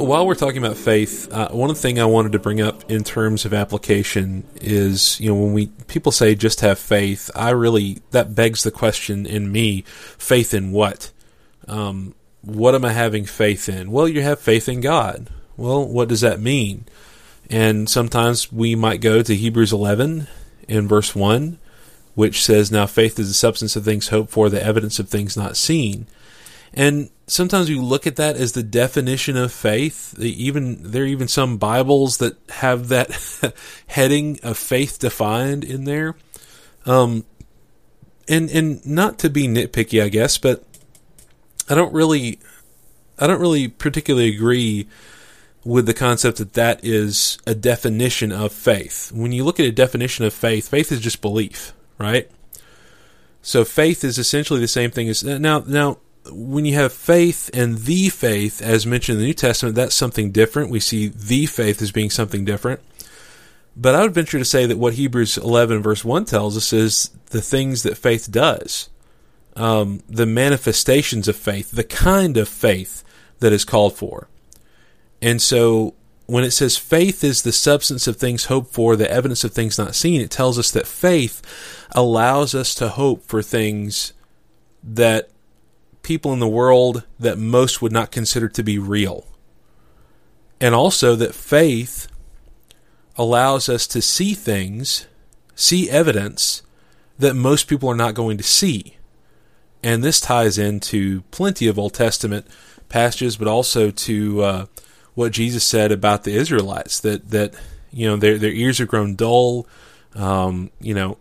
While 0.09 0.27
we're 0.27 0.37
talking 0.37 0.57
about 0.57 0.79
faith, 0.79 1.31
uh, 1.31 1.51
one 1.51 1.75
thing 1.75 2.01
I 2.01 2.07
wanted 2.07 2.33
to 2.33 2.39
bring 2.39 2.63
up 2.63 2.91
in 2.91 3.05
terms 3.05 3.45
of 3.45 3.53
application 3.53 4.43
is, 4.55 5.21
you 5.21 5.29
know, 5.29 5.35
when 5.35 5.53
we 5.53 5.67
people 5.87 6.13
say 6.13 6.35
just 6.35 6.63
have 6.63 6.79
faith, 6.79 7.31
I 7.37 7.51
really 7.51 8.01
that 8.13 8.35
begs 8.35 8.63
the 8.63 8.71
question 8.71 9.27
in 9.27 9.53
me: 9.53 9.83
faith 9.83 10.55
in 10.55 10.73
what? 10.73 11.13
Um, 11.67 12.15
what 12.41 12.75
am 12.75 12.87
I 12.87 12.93
having 12.93 13.27
faith 13.27 13.69
in? 13.69 13.91
Well, 13.91 14.09
you 14.09 14.23
have 14.23 14.41
faith 14.41 14.67
in 14.67 14.81
God. 14.81 15.29
Well, 15.59 15.87
what 15.87 16.09
does 16.09 16.23
that 16.23 16.41
mean? 16.41 16.87
And 17.51 17.87
sometimes 17.87 18.51
we 18.51 18.75
might 18.75 19.03
go 19.03 19.21
to 19.21 19.37
Hebrews 19.37 19.75
11 19.75 20.27
in 20.69 20.89
verse 20.89 21.15
1, 21.15 21.59
which 22.15 22.43
says, 22.43 22.73
Now 22.73 22.87
faith 22.87 23.19
is 23.19 23.29
the 23.29 23.35
substance 23.35 23.77
of 23.77 23.85
things 23.85 24.09
hoped 24.09 24.31
for, 24.31 24.49
the 24.49 24.65
evidence 24.65 24.99
of 24.99 25.11
things 25.11 25.37
not 25.37 25.59
seen. 25.59 26.07
And 26.75 27.11
sometimes 27.27 27.69
we 27.69 27.77
look 27.77 28.07
at 28.07 28.17
that 28.17 28.37
as 28.37 28.53
the 28.53 28.63
definition 28.63 29.37
of 29.37 29.53
faith. 29.53 30.19
Even 30.19 30.91
there 30.91 31.03
are 31.03 31.07
even 31.07 31.29
some 31.29 31.57
Bibles 31.57 32.19
that 32.19 32.37
have 32.51 32.89
that 32.89 33.55
heading 33.87 34.39
of 34.43 34.59
faith 34.59 34.99
defined 34.99 35.65
in 35.65 35.85
there. 35.85 36.17
Um, 36.87 37.25
and 38.29 38.51
and 38.51 38.85
not 38.87 39.19
to 39.21 39.31
be 39.31 39.49
nitpicky, 39.49 40.03
I 40.03 40.09
guess, 40.09 40.39
but 40.39 40.63
I 41.69 41.75
don't 41.75 41.93
really, 41.93 42.39
I 43.19 43.27
don't 43.27 43.41
really 43.41 43.69
particularly 43.69 44.29
agree 44.29 44.87
with 45.65 45.87
the 45.87 45.95
concept 45.95 46.39
that 46.39 46.55
that 46.55 46.85
is 46.85 47.39
a 47.47 47.55
definition 47.55 48.33
of 48.33 48.53
faith. 48.53 49.11
When 49.13 49.33
you 49.33 49.45
look 49.45 49.61
at 49.61 49.67
a 49.67 49.73
definition 49.73 50.25
of 50.25 50.33
faith, 50.33 50.69
faith 50.69 50.93
is 50.93 51.01
just 51.01 51.21
belief. 51.21 51.73
right? 51.99 52.31
So 53.43 53.65
faith 53.65 54.05
is 54.05 54.19
essentially 54.19 54.61
the 54.61 54.69
same 54.69 54.91
thing 54.91 55.09
as 55.09 55.23
now. 55.25 55.63
Now, 55.67 55.99
when 56.31 56.65
you 56.65 56.75
have 56.75 56.93
faith 56.93 57.51
and 57.53 57.79
the 57.79 58.09
faith, 58.09 58.63
as 58.63 58.87
mentioned 58.87 59.17
in 59.17 59.21
the 59.21 59.27
New 59.27 59.35
Testament, 59.35 59.75
that's 59.75 59.95
something 59.95 60.31
different. 60.31 60.71
We 60.71 60.81
see 60.81 61.09
the 61.09 61.47
faith 61.47 61.81
as 61.83 61.93
being 61.93 62.11
something 62.11 62.45
different. 62.45 62.81
But 63.77 63.95
I 63.95 64.03
would 64.03 64.15
venture 64.15 64.39
to 64.39 64.45
say 64.45 64.67
that 64.67 64.79
what 64.79 64.95
Hebrews 64.95 65.39
11 65.39 65.83
verse 65.83 66.05
1 66.05 66.25
tells 66.25 66.57
us 66.57 66.73
is 66.73 67.11
the 67.31 67.41
things 67.41 67.85
that 67.85 67.97
faith 67.97 68.31
does. 68.31 68.91
Um, 69.55 70.03
the 70.09 70.27
manifestations 70.27 71.29
of 71.29 71.37
faith, 71.37 71.71
the 71.71 71.85
kind 71.85 72.37
of 72.37 72.49
faith 72.49 73.05
that 73.41 73.53
is 73.53 73.65
called 73.65 73.95
for. 73.97 74.29
And 75.23 75.41
so 75.43 75.95
when 76.27 76.45
it 76.45 76.51
says 76.51 76.77
faith 76.77 77.25
is 77.25 77.43
the 77.43 77.53
substance 77.53 78.07
of 78.07 78.17
things 78.17 78.47
hoped 78.47 78.73
for, 78.73 78.97
the 78.97 79.11
evidence 79.11 79.45
of 79.45 79.53
things 79.53 79.79
not 79.79 79.95
seen, 79.95 80.21
it 80.21 80.31
tells 80.31 80.59
us 80.59 80.71
that 80.73 80.87
faith 80.87 81.43
allows 81.93 82.55
us 82.55 82.75
to 82.77 82.89
hope 82.89 83.25
for 83.25 83.43
things 83.43 84.13
that 84.83 85.31
people 86.09 86.33
in 86.33 86.39
the 86.39 86.49
world 86.49 87.05
that 87.21 87.37
most 87.37 87.83
would 87.83 87.93
not 87.93 88.11
consider 88.11 88.49
to 88.49 88.63
be 88.63 88.79
real. 88.79 89.27
And 90.59 90.75
also 90.75 91.15
that 91.15 91.35
faith 91.35 92.09
allows 93.17 93.69
us 93.69 93.87
to 93.89 94.01
see 94.01 94.33
things, 94.33 95.07
see 95.55 95.91
evidence 95.91 96.63
that 97.19 97.35
most 97.35 97.69
people 97.69 97.91
are 97.91 97.95
not 97.95 98.15
going 98.15 98.39
to 98.39 98.43
see. 98.43 98.97
And 99.83 100.03
this 100.03 100.19
ties 100.19 100.57
into 100.57 101.25
plenty 101.31 101.69
of 101.69 101.79
Old 101.79 101.93
Testament 101.93 102.47
passages, 102.89 103.37
but 103.37 103.47
also 103.47 103.91
to 103.91 104.43
uh, 104.43 104.67
what 105.15 105.33
Jesus 105.33 105.63
said 105.63 105.93
about 105.93 106.25
the 106.25 106.33
Israelites 106.33 107.01
that 107.01 107.33
that 107.33 107.53
you 107.91 108.09
know 108.09 108.17
their 108.17 108.39
their 108.39 108.51
ears 108.51 108.79
have 108.79 108.89
grown 108.89 109.15
dull. 109.15 109.67
Um, 110.19 110.71
you 110.81 110.95
know 110.95 111.17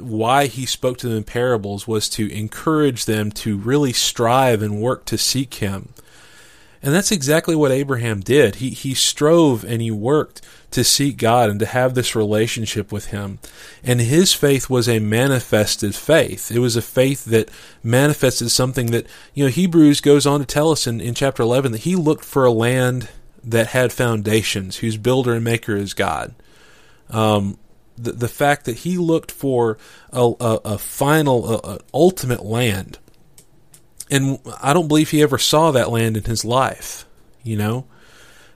why 0.00 0.46
he 0.46 0.66
spoke 0.66 0.98
to 0.98 1.08
them 1.08 1.18
in 1.18 1.24
parables 1.24 1.86
was 1.86 2.08
to 2.10 2.30
encourage 2.32 3.04
them 3.04 3.30
to 3.30 3.56
really 3.56 3.92
strive 3.92 4.60
and 4.60 4.80
work 4.80 5.04
to 5.06 5.16
seek 5.16 5.54
him. 5.54 5.90
And 6.82 6.94
that's 6.94 7.12
exactly 7.12 7.56
what 7.56 7.72
Abraham 7.72 8.20
did. 8.20 8.56
He 8.56 8.70
he 8.70 8.94
strove 8.94 9.64
and 9.64 9.80
he 9.80 9.90
worked 9.90 10.42
to 10.70 10.84
seek 10.84 11.16
God 11.16 11.48
and 11.48 11.58
to 11.60 11.66
have 11.66 11.94
this 11.94 12.14
relationship 12.14 12.92
with 12.92 13.06
him. 13.06 13.38
And 13.82 14.00
his 14.00 14.34
faith 14.34 14.68
was 14.68 14.88
a 14.88 14.98
manifested 14.98 15.94
faith. 15.94 16.50
It 16.50 16.58
was 16.58 16.76
a 16.76 16.82
faith 16.82 17.24
that 17.26 17.50
manifested 17.82 18.50
something 18.50 18.90
that, 18.90 19.06
you 19.32 19.44
know, 19.44 19.50
Hebrews 19.50 20.00
goes 20.00 20.26
on 20.26 20.40
to 20.40 20.46
tell 20.46 20.70
us 20.70 20.86
in, 20.86 21.00
in 21.00 21.14
chapter 21.14 21.42
11 21.42 21.72
that 21.72 21.82
he 21.82 21.96
looked 21.96 22.24
for 22.24 22.44
a 22.44 22.52
land 22.52 23.08
that 23.42 23.68
had 23.68 23.92
foundations, 23.92 24.76
whose 24.76 24.98
builder 24.98 25.32
and 25.32 25.44
maker 25.44 25.74
is 25.74 25.94
God. 25.94 26.34
Um, 27.08 27.56
the, 27.98 28.12
the 28.12 28.28
fact 28.28 28.64
that 28.64 28.78
he 28.78 28.96
looked 28.96 29.30
for 29.30 29.78
a, 30.12 30.32
a, 30.40 30.60
a 30.64 30.78
final, 30.78 31.54
a, 31.54 31.74
a 31.74 31.78
ultimate 31.92 32.44
land 32.44 32.98
and 34.10 34.38
I 34.60 34.72
don't 34.72 34.88
believe 34.88 35.10
he 35.10 35.22
ever 35.22 35.38
saw 35.38 35.70
that 35.70 35.90
land 35.90 36.16
in 36.16 36.24
his 36.24 36.44
life, 36.44 37.06
you 37.42 37.56
know. 37.56 37.86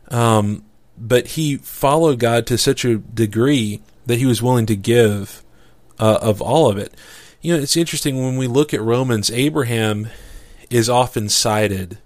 Um, 0.08 0.64
but 0.96 1.28
he 1.28 1.56
followed 1.56 2.18
God 2.18 2.46
to 2.46 2.58
such 2.58 2.84
a 2.84 2.98
degree 2.98 3.82
that 4.06 4.18
he 4.18 4.26
was 4.26 4.42
willing 4.42 4.66
to 4.66 4.76
give 4.76 5.42
uh, 5.98 6.18
of 6.22 6.40
all 6.40 6.70
of 6.70 6.78
it. 6.78 6.94
You 7.40 7.54
know, 7.54 7.62
it's 7.62 7.76
interesting 7.76 8.22
when 8.22 8.36
we 8.36 8.46
look 8.46 8.72
at 8.72 8.80
Romans. 8.80 9.30
Abraham 9.30 10.08
is 10.70 10.88
often 10.88 11.28
cited 11.28 11.98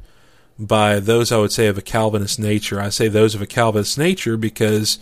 by 0.59 0.99
those 0.99 1.31
I 1.31 1.37
would 1.37 1.53
say 1.53 1.67
of 1.67 1.77
a 1.77 1.83
Calvinist 1.83 2.39
nature. 2.39 2.81
I 2.81 2.89
say 2.89 3.09
those 3.09 3.35
of 3.35 3.43
a 3.43 3.47
Calvinist 3.47 3.99
nature 3.99 4.37
because 4.37 4.99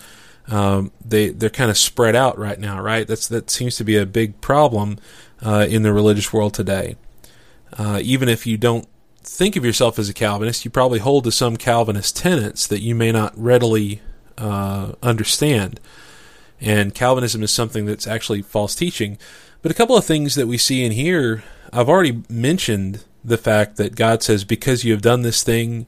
um, 0.49 0.93
they 1.05 1.31
they're 1.31 1.51
kind 1.51 1.71
of 1.71 1.79
spread 1.79 2.15
out 2.15 2.39
right 2.39 2.59
now, 2.59 2.81
right? 2.81 3.07
That's 3.07 3.29
that 3.29 3.51
seems 3.51 3.77
to 3.77 3.85
be 3.85 3.97
a 3.97 4.07
big 4.07 4.41
problem 4.41 4.99
uh, 5.45 5.67
in 5.69 5.83
the 5.83 5.93
religious 5.93 6.33
world 6.33 6.55
today. 6.55 6.97
Uh, 7.77 8.01
even 8.03 8.29
if 8.29 8.47
you 8.47 8.57
don't 8.57 8.87
think 9.23 9.57
of 9.57 9.65
yourself 9.65 9.99
as 9.99 10.09
a 10.09 10.15
Calvinist, 10.15 10.65
you 10.65 10.71
probably 10.71 10.99
hold 10.99 11.25
to 11.25 11.33
some 11.33 11.57
Calvinist 11.57 12.17
tenets 12.17 12.67
that 12.67 12.81
you 12.81 12.95
may 12.95 13.11
not 13.11 13.33
readily 13.37 14.01
uh, 14.39 14.93
understand. 15.03 15.81
And 16.61 16.95
Calvinism 16.95 17.43
is 17.43 17.51
something 17.51 17.85
that's 17.87 18.07
actually 18.07 18.43
false 18.43 18.75
teaching. 18.75 19.19
But 19.63 19.73
a 19.73 19.75
couple 19.75 19.97
of 19.97 20.05
things 20.05 20.35
that 20.35 20.47
we 20.47 20.59
see 20.59 20.85
in 20.85 20.93
here, 20.93 21.43
I've 21.73 21.89
already 21.89 22.23
mentioned 22.29 23.05
the 23.25 23.39
fact 23.39 23.77
that 23.77 23.97
God 23.97 24.23
says, 24.23 24.45
Because 24.45 24.85
you 24.85 24.93
have 24.93 25.03
done 25.03 25.23
this 25.23 25.43
thing, 25.43 25.87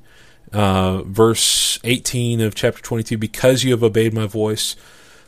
uh, 0.56 1.02
verse 1.02 1.78
18 1.84 2.40
of 2.40 2.54
chapter 2.54 2.80
22, 2.80 3.18
because 3.18 3.62
you 3.62 3.72
have 3.72 3.82
obeyed 3.82 4.14
my 4.14 4.26
voice. 4.26 4.74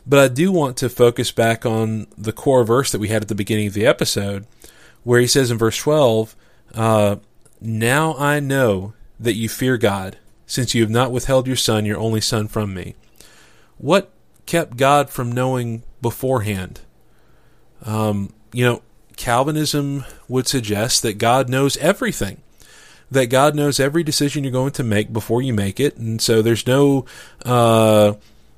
But 0.03 0.17
I 0.17 0.27
do 0.27 0.51
want 0.51 0.75
to 0.77 0.89
focus 0.89 1.31
back 1.31 1.67
on 1.67 2.07
the 2.17 2.33
core 2.33 2.63
verse 2.63 2.91
that 2.91 2.99
we 2.99 3.09
had 3.09 3.21
at 3.21 3.27
the 3.27 3.35
beginning 3.35 3.67
of 3.67 3.75
the 3.75 3.85
episode, 3.85 4.47
where 5.03 5.21
he 5.21 5.27
says 5.27 5.51
in 5.51 5.57
verse 5.59 5.77
12, 5.77 6.35
uh, 6.73 7.17
Now 7.61 8.15
I 8.17 8.39
know 8.39 8.93
that 9.19 9.35
you 9.35 9.49
fear 9.49 9.77
God, 9.77 10.17
since 10.47 10.73
you 10.73 10.81
have 10.81 10.89
not 10.89 11.11
withheld 11.11 11.45
your 11.45 11.55
son, 11.55 11.85
your 11.85 11.99
only 11.99 12.21
son, 12.21 12.47
from 12.47 12.73
me. 12.73 12.95
What 13.77 14.11
kept 14.47 14.77
God 14.77 15.11
from 15.11 15.31
knowing 15.31 15.83
beforehand? 16.01 16.81
Um, 17.85 18.33
you 18.51 18.65
know, 18.65 18.81
Calvinism 19.15 20.05
would 20.27 20.47
suggest 20.47 21.03
that 21.03 21.19
God 21.19 21.49
knows 21.49 21.77
everything. 21.77 22.41
That 23.11 23.27
God 23.27 23.55
knows 23.55 23.79
every 23.79 24.03
decision 24.03 24.43
you're 24.43 24.51
going 24.51 24.73
to 24.73 24.83
make 24.83 25.11
before 25.11 25.41
you 25.41 25.53
make 25.53 25.79
it, 25.79 25.97
and 25.97 26.21
so 26.21 26.41
there's 26.41 26.67
no 26.67 27.05
uh, 27.43 28.13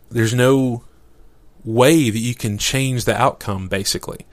there's 0.09 0.33
no 0.33 0.83
way 1.63 2.09
that 2.09 2.19
you 2.19 2.35
can 2.35 2.57
change 2.57 3.05
the 3.05 3.15
outcome. 3.15 3.69
Basically, 3.69 4.25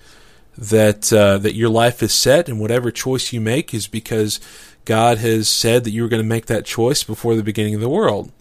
that 0.56 1.12
uh, 1.12 1.38
that 1.38 1.54
your 1.54 1.68
life 1.68 2.02
is 2.02 2.12
set 2.12 2.48
and 2.48 2.58
whatever 2.58 2.90
choice 2.90 3.32
you 3.32 3.40
make 3.40 3.72
is 3.72 3.86
because 3.86 4.40
God 4.84 5.18
has 5.18 5.48
said 5.48 5.84
that 5.84 5.90
you 5.90 6.02
were 6.02 6.08
going 6.08 6.22
to 6.22 6.28
make 6.28 6.46
that 6.46 6.64
choice 6.64 7.04
before 7.04 7.36
the 7.36 7.44
beginning 7.44 7.74
of 7.74 7.80
the 7.80 7.88
world. 7.88 8.32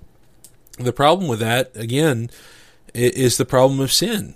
The 0.80 0.94
problem 0.94 1.28
with 1.28 1.40
that 1.40 1.76
again 1.76 2.32
is 2.94 3.38
the 3.38 3.46
problem 3.46 3.80
of 3.80 3.92
sin. 3.92 4.34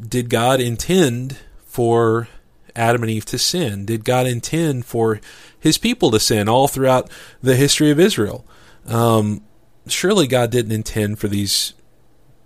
Did 0.00 0.30
God 0.30 0.60
intend 0.60 1.36
for 1.66 2.28
Adam 2.76 3.02
and 3.02 3.10
Eve 3.10 3.24
to 3.26 3.38
sin? 3.38 3.84
Did 3.84 4.04
God 4.04 4.26
intend 4.26 4.86
for 4.86 5.20
his 5.58 5.78
people 5.78 6.10
to 6.10 6.20
sin 6.20 6.48
all 6.48 6.68
throughout 6.68 7.10
the 7.42 7.56
history 7.56 7.90
of 7.90 8.00
Israel? 8.00 8.44
Um, 8.86 9.42
surely 9.86 10.26
God 10.26 10.50
didn't 10.50 10.72
intend 10.72 11.18
for 11.18 11.28
these 11.28 11.74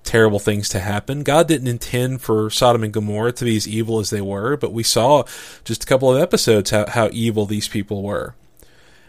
terrible 0.05 0.39
things 0.39 0.68
to 0.68 0.81
happen. 0.81 1.22
God 1.22 1.49
didn't 1.49 1.68
intend 1.68 2.20
for 2.20 2.51
Sodom 2.51 2.85
and 2.85 2.93
Gomorrah 2.93 3.33
to 3.33 3.45
be 3.45 3.57
as 3.57 3.66
evil 3.66 3.99
as 3.99 4.11
they 4.11 4.20
were, 4.20 4.57
but 4.57 4.72
we 4.72 4.83
saw 4.83 5.25
just 5.64 5.85
a 5.85 5.87
couple 5.87 6.14
of 6.14 6.20
episodes 6.20 6.70
how, 6.70 6.87
how 6.87 7.09
evil 7.12 7.47
these 7.47 7.68
people 7.68 8.03
were. 8.03 8.35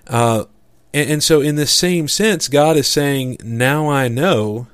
Uh, 0.08 0.46
and, 0.94 1.10
and, 1.10 1.24
so, 1.24 1.42
in 1.42 1.56
the 1.56 1.68
same 1.68 2.08
sense, 2.08 2.48
God 2.48 2.78
is 2.78 2.88
saying, 2.88 3.38
Now 3.44 3.90
I 3.90 4.08
know. 4.08 4.68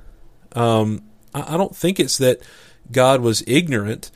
Um, 0.52 1.02
I, 1.34 1.54
I, 1.54 1.56
don't 1.56 1.74
think 1.74 1.98
it's 1.98 2.18
that 2.18 2.40
God 2.92 3.22
was 3.22 3.42
ignorant 3.46 4.10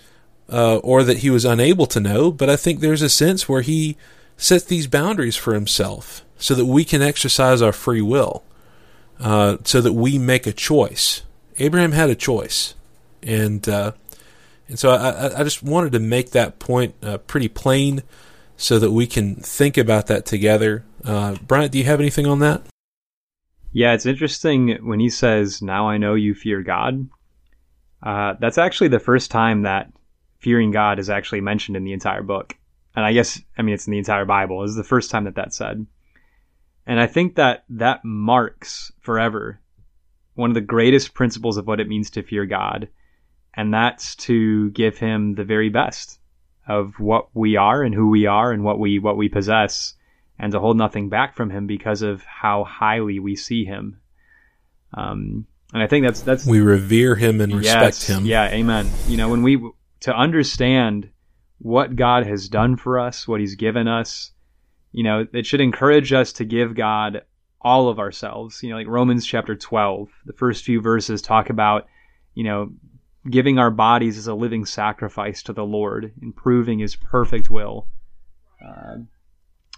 uh, 0.51 0.77
or 0.79 1.03
that 1.03 1.19
he 1.19 1.31
was 1.31 1.45
unable 1.45 1.87
to 1.87 2.01
know, 2.01 2.31
but 2.31 2.49
I 2.49 2.57
think 2.57 2.81
there's 2.81 3.03
a 3.03 3.09
sense 3.09 3.49
where 3.49 3.63
he 3.63 3.97
sets 4.37 4.65
these 4.65 4.87
boundaries 4.87 5.37
for 5.37 5.55
himself 5.55 6.25
so 6.39 6.55
that 6.55 6.67
we 6.67 6.85
can 6.85 7.03
exercise 7.03 7.63
our 7.63 7.73
free 7.73 8.03
will, 8.03 8.45
uh, 9.19 9.57
so 9.65 9.81
that 9.81 9.95
we 9.95 10.19
make 10.19 10.47
a 10.47 10.53
choice 10.53 11.23
Abraham 11.59 11.93
had 11.93 12.11
a 12.11 12.15
choice, 12.15 12.75
and 13.23 13.67
uh, 13.69 13.93
and 14.69 14.79
so 14.79 14.91
I, 14.91 15.41
I 15.41 15.45
just 15.45 15.63
wanted 15.63 15.93
to 15.93 16.01
make 16.01 16.31
that 16.31 16.59
point 16.59 16.95
uh, 17.03 17.19
pretty 17.19 17.49
plain, 17.49 18.03
so 18.57 18.79
that 18.79 18.91
we 18.91 19.07
can 19.07 19.37
think 19.37 19.79
about 19.79 20.07
that 20.09 20.27
together. 20.27 20.85
Uh, 21.05 21.37
Bryant, 21.47 21.73
do 21.73 21.79
you 21.79 21.85
have 21.85 22.01
anything 22.01 22.27
on 22.27 22.41
that? 22.41 22.63
Yeah, 23.73 23.93
it's 23.93 24.07
interesting 24.07 24.79
when 24.87 25.01
he 25.01 25.09
says, 25.09 25.63
"Now 25.63 25.89
I 25.89 25.97
know 25.97 26.15
you 26.15 26.35
fear 26.35 26.63
God." 26.63 27.09
Uh, 28.03 28.35
that's 28.39 28.59
actually 28.59 28.89
the 28.89 29.01
first 29.01 29.31
time 29.31 29.63
that 29.63 29.91
fearing 30.39 30.71
God 30.71 30.99
is 30.99 31.11
actually 31.11 31.41
mentioned 31.41 31.77
in 31.77 31.85
the 31.85 31.93
entire 31.93 32.23
book, 32.23 32.57
and 32.95 33.05
I 33.05 33.13
guess 33.13 33.41
I 33.57 33.63
mean 33.63 33.75
it's 33.75 33.87
in 33.87 33.93
the 33.93 33.99
entire 33.99 34.25
Bible. 34.25 34.63
This 34.63 34.71
is 34.71 34.77
the 34.77 34.85
first 34.85 35.11
time 35.11 35.25
that 35.25 35.35
that's 35.35 35.57
said, 35.57 35.87
and 36.87 37.01
I 37.01 37.07
think 37.07 37.37
that 37.37 37.65
that 37.71 38.05
marks 38.05 38.93
forever 39.01 39.61
one 40.35 40.51
of 40.51 40.55
the 40.55 40.61
greatest 40.61 41.15
principles 41.15 41.57
of 41.57 41.67
what 41.67 41.81
it 41.81 41.89
means 41.89 42.11
to 42.11 42.23
fear 42.23 42.47
God, 42.47 42.89
and 43.55 43.73
that's 43.73 44.15
to 44.17 44.71
give 44.71 44.99
him 44.99 45.35
the 45.35 45.45
very 45.45 45.71
best 45.71 46.21
of 46.69 46.99
what 46.99 47.29
we 47.35 47.57
are 47.57 47.83
and 47.83 47.95
who 47.95 48.09
we 48.09 48.27
are 48.27 48.53
and 48.53 48.65
what 48.65 48.79
we 48.79 48.99
what 48.99 49.17
we 49.17 49.29
possess 49.29 49.95
and 50.39 50.53
to 50.53 50.61
hold 50.61 50.77
nothing 50.77 51.09
back 51.09 51.35
from 51.35 51.51
him 51.51 51.67
because 51.67 52.03
of 52.03 52.23
how 52.23 52.65
highly 52.65 53.19
we 53.19 53.37
see 53.37 53.65
him. 53.65 53.99
Um, 54.93 55.47
and 55.73 55.83
I 55.83 55.87
think 55.87 56.07
that's 56.07 56.21
that's 56.21 56.47
we 56.47 56.61
revere 56.61 57.15
him 57.15 57.41
and 57.41 57.55
respect 57.55 57.85
yes, 57.85 58.07
him. 58.07 58.27
Yeah, 58.27 58.49
amen. 58.49 58.89
You 59.09 59.17
know, 59.17 59.29
when 59.29 59.43
we 59.43 59.57
to 60.01 60.15
understand 60.15 61.11
what 61.59 61.97
God 61.97 62.27
has 62.27 62.49
done 62.49 62.77
for 62.77 62.99
us, 62.99 63.27
what 63.27 63.41
He's 63.41 63.55
given 63.55 63.89
us, 63.89 64.33
you 64.93 65.03
know, 65.03 65.27
it 65.33 65.47
should 65.47 65.61
encourage 65.61 66.13
us 66.13 66.33
to 66.35 66.45
give 66.45 66.75
God 66.75 67.23
all 67.61 67.89
of 67.89 67.99
ourselves. 67.99 68.63
You 68.63 68.71
know, 68.71 68.77
like 68.77 68.87
Romans 68.87 69.27
chapter 69.27 69.55
12, 69.55 70.09
the 70.25 70.33
first 70.33 70.65
few 70.65 70.81
verses 70.81 71.23
talk 71.23 71.51
about, 71.51 71.87
you 72.35 72.45
know, 72.45 72.73
giving 73.29 73.59
our 73.59 73.71
bodies 73.71 74.19
as 74.19 74.27
a 74.27 74.35
living 74.35 74.65
sacrifice 74.65 75.43
to 75.45 75.53
the 75.53 75.65
Lord 75.65 76.13
and 76.23 76.35
proving 76.35 76.79
His 76.79 76.97
perfect 76.97 77.51
will. 77.51 77.89
Uh, 78.65 78.99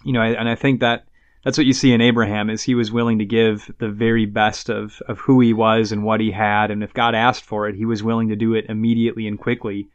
you 0.03 0.13
know, 0.13 0.21
and 0.21 0.47
I 0.47 0.55
think 0.55 0.79
that 0.81 1.05
that's 1.43 1.57
what 1.57 1.67
you 1.67 1.73
see 1.73 1.93
in 1.93 2.01
Abraham 2.01 2.49
is 2.49 2.63
he 2.63 2.75
was 2.75 2.91
willing 2.91 3.19
to 3.19 3.25
give 3.25 3.71
the 3.79 3.89
very 3.89 4.25
best 4.25 4.69
of, 4.69 5.01
of 5.07 5.19
who 5.19 5.39
he 5.39 5.53
was 5.53 5.91
and 5.91 6.03
what 6.03 6.19
he 6.19 6.31
had. 6.31 6.69
And 6.69 6.83
if 6.83 6.93
God 6.93 7.15
asked 7.15 7.45
for 7.45 7.67
it, 7.67 7.75
he 7.75 7.85
was 7.85 8.03
willing 8.03 8.29
to 8.29 8.35
do 8.35 8.55
it 8.55 8.65
immediately 8.67 9.25
and 9.25 9.39
quickly 9.39 9.89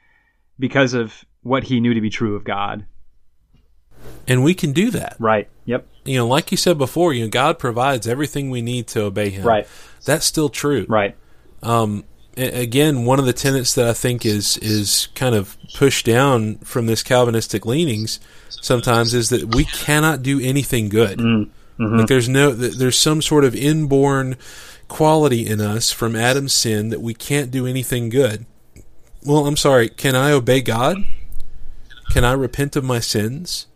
because 0.59 0.95
of 0.95 1.25
what 1.43 1.65
he 1.65 1.81
knew 1.81 1.95
to 1.95 2.01
be 2.01 2.11
true 2.11 2.37
of 2.37 2.45
God. 2.45 2.87
And 4.27 4.43
we 4.43 4.55
can 4.55 4.73
do 4.73 4.91
that. 4.91 5.17
Right. 5.19 5.49
Yep. 5.67 5.87
You 6.05 6.19
know, 6.19 6.27
like 6.27 6.51
you 6.51 6.57
said 6.57 6.79
before, 6.79 7.13
you 7.13 7.25
know, 7.25 7.31
God 7.31 7.59
provides 7.59 8.07
everything 8.07 8.51
we 8.51 8.63
need 8.63 8.87
to 8.89 9.03
obey 9.03 9.31
him. 9.31 9.47
Right. 9.47 9.67
That's 10.05 10.27
still 10.27 10.49
true. 10.49 10.87
Right. 10.89 11.17
Um, 11.63 12.05
again, 12.37 13.05
one 13.05 13.19
of 13.19 13.27
the 13.27 13.33
tenets 13.33 13.75
that 13.75 13.87
I 13.87 13.93
think 13.93 14.27
is 14.27 14.57
is 14.59 15.09
kind 15.15 15.35
of 15.35 15.57
pushed 15.75 16.07
down 16.07 16.57
from 16.59 16.87
this 16.87 17.03
Calvinistic 17.03 17.65
leanings 17.65 18.21
sometimes 18.49 19.15
is 19.15 19.31
that 19.31 19.55
we 19.55 19.65
cannot 19.65 20.23
do 20.23 20.41
anything 20.41 20.89
good. 20.89 21.19
Mm. 21.19 21.51
Mm-hmm. 21.79 21.97
Like 21.99 22.09
there's 22.09 22.29
no 22.29 22.51
there's 22.53 22.99
some 22.99 23.23
sort 23.23 23.45
of 23.45 23.55
inborn 23.55 24.37
quality 24.89 25.47
in 25.47 25.61
us 25.61 25.91
from 25.91 26.15
Adam's 26.15 26.53
sin 26.53 26.91
that 26.91 27.01
we 27.01 27.15
can't 27.15 27.51
do 27.51 27.67
anything 27.67 28.09
good. 28.09 28.47
Well, 29.25 29.47
I'm 29.47 29.57
sorry. 29.57 29.89
Can 29.89 30.15
I 30.15 30.33
obey 30.33 30.61
God? 30.61 30.99
Can 32.13 32.25
I 32.25 32.33
repent 32.33 32.77
of 32.77 32.85
my 32.85 33.01
sins? 33.01 33.67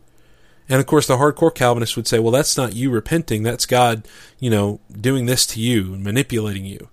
And 0.69 0.81
of 0.81 0.87
course, 0.87 1.07
the 1.07 1.17
hardcore 1.17 1.55
Calvinists 1.55 1.97
would 1.97 2.07
say, 2.07 2.19
well, 2.19 2.33
that's 2.33 2.57
not 2.57 2.75
you 2.75 2.91
repenting. 2.91 3.43
That's 3.43 3.65
God, 3.65 4.07
you 4.39 4.51
know, 4.51 4.81
doing 4.93 5.27
this 5.27 5.47
to 5.47 5.61
you 5.61 5.95
and 5.95 6.05
manipulating 6.05 6.67
you. 6.67 6.89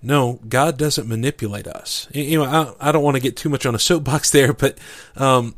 No, 0.00 0.40
God 0.48 0.78
doesn't 0.78 1.08
manipulate 1.08 1.66
us. 1.66 2.08
You 2.12 2.38
know, 2.38 2.74
I, 2.80 2.88
I 2.88 2.92
don't 2.92 3.02
want 3.02 3.16
to 3.16 3.22
get 3.22 3.36
too 3.36 3.48
much 3.48 3.66
on 3.66 3.74
a 3.74 3.78
soapbox 3.78 4.30
there, 4.32 4.54
but, 4.54 4.78
um, 5.16 5.54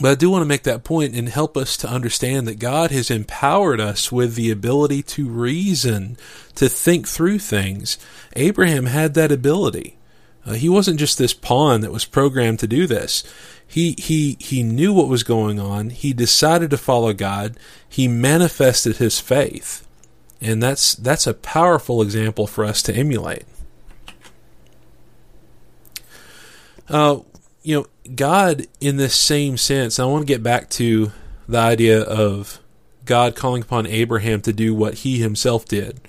but 0.00 0.10
I 0.10 0.14
do 0.14 0.30
want 0.30 0.42
to 0.42 0.48
make 0.48 0.64
that 0.64 0.82
point 0.82 1.14
and 1.14 1.28
help 1.28 1.56
us 1.56 1.76
to 1.78 1.88
understand 1.88 2.48
that 2.48 2.58
God 2.58 2.90
has 2.90 3.10
empowered 3.10 3.80
us 3.80 4.10
with 4.10 4.34
the 4.34 4.50
ability 4.50 5.02
to 5.04 5.28
reason, 5.28 6.16
to 6.56 6.68
think 6.68 7.06
through 7.06 7.38
things. 7.38 7.98
Abraham 8.34 8.86
had 8.86 9.14
that 9.14 9.30
ability. 9.30 9.96
Uh, 10.44 10.54
he 10.54 10.68
wasn't 10.68 10.98
just 10.98 11.18
this 11.18 11.34
pawn 11.34 11.80
that 11.82 11.92
was 11.92 12.04
programmed 12.04 12.58
to 12.60 12.66
do 12.66 12.86
this. 12.86 13.22
He 13.66 13.94
he 13.98 14.36
he 14.40 14.62
knew 14.62 14.92
what 14.92 15.08
was 15.08 15.22
going 15.22 15.60
on. 15.60 15.90
He 15.90 16.12
decided 16.12 16.70
to 16.70 16.78
follow 16.78 17.12
God. 17.12 17.56
He 17.88 18.08
manifested 18.08 18.96
his 18.96 19.20
faith, 19.20 19.86
and 20.40 20.62
that's 20.62 20.94
that's 20.94 21.26
a 21.26 21.34
powerful 21.34 22.02
example 22.02 22.46
for 22.46 22.64
us 22.64 22.82
to 22.82 22.94
emulate. 22.94 23.44
Uh, 26.88 27.20
you 27.62 27.76
know, 27.76 27.86
God 28.14 28.66
in 28.80 28.96
this 28.96 29.14
same 29.14 29.56
sense. 29.56 29.98
I 29.98 30.04
want 30.06 30.22
to 30.22 30.32
get 30.32 30.42
back 30.42 30.68
to 30.70 31.12
the 31.48 31.58
idea 31.58 32.00
of 32.02 32.58
God 33.04 33.36
calling 33.36 33.62
upon 33.62 33.86
Abraham 33.86 34.40
to 34.42 34.52
do 34.52 34.74
what 34.74 34.94
he 34.94 35.18
himself 35.18 35.64
did. 35.64 36.00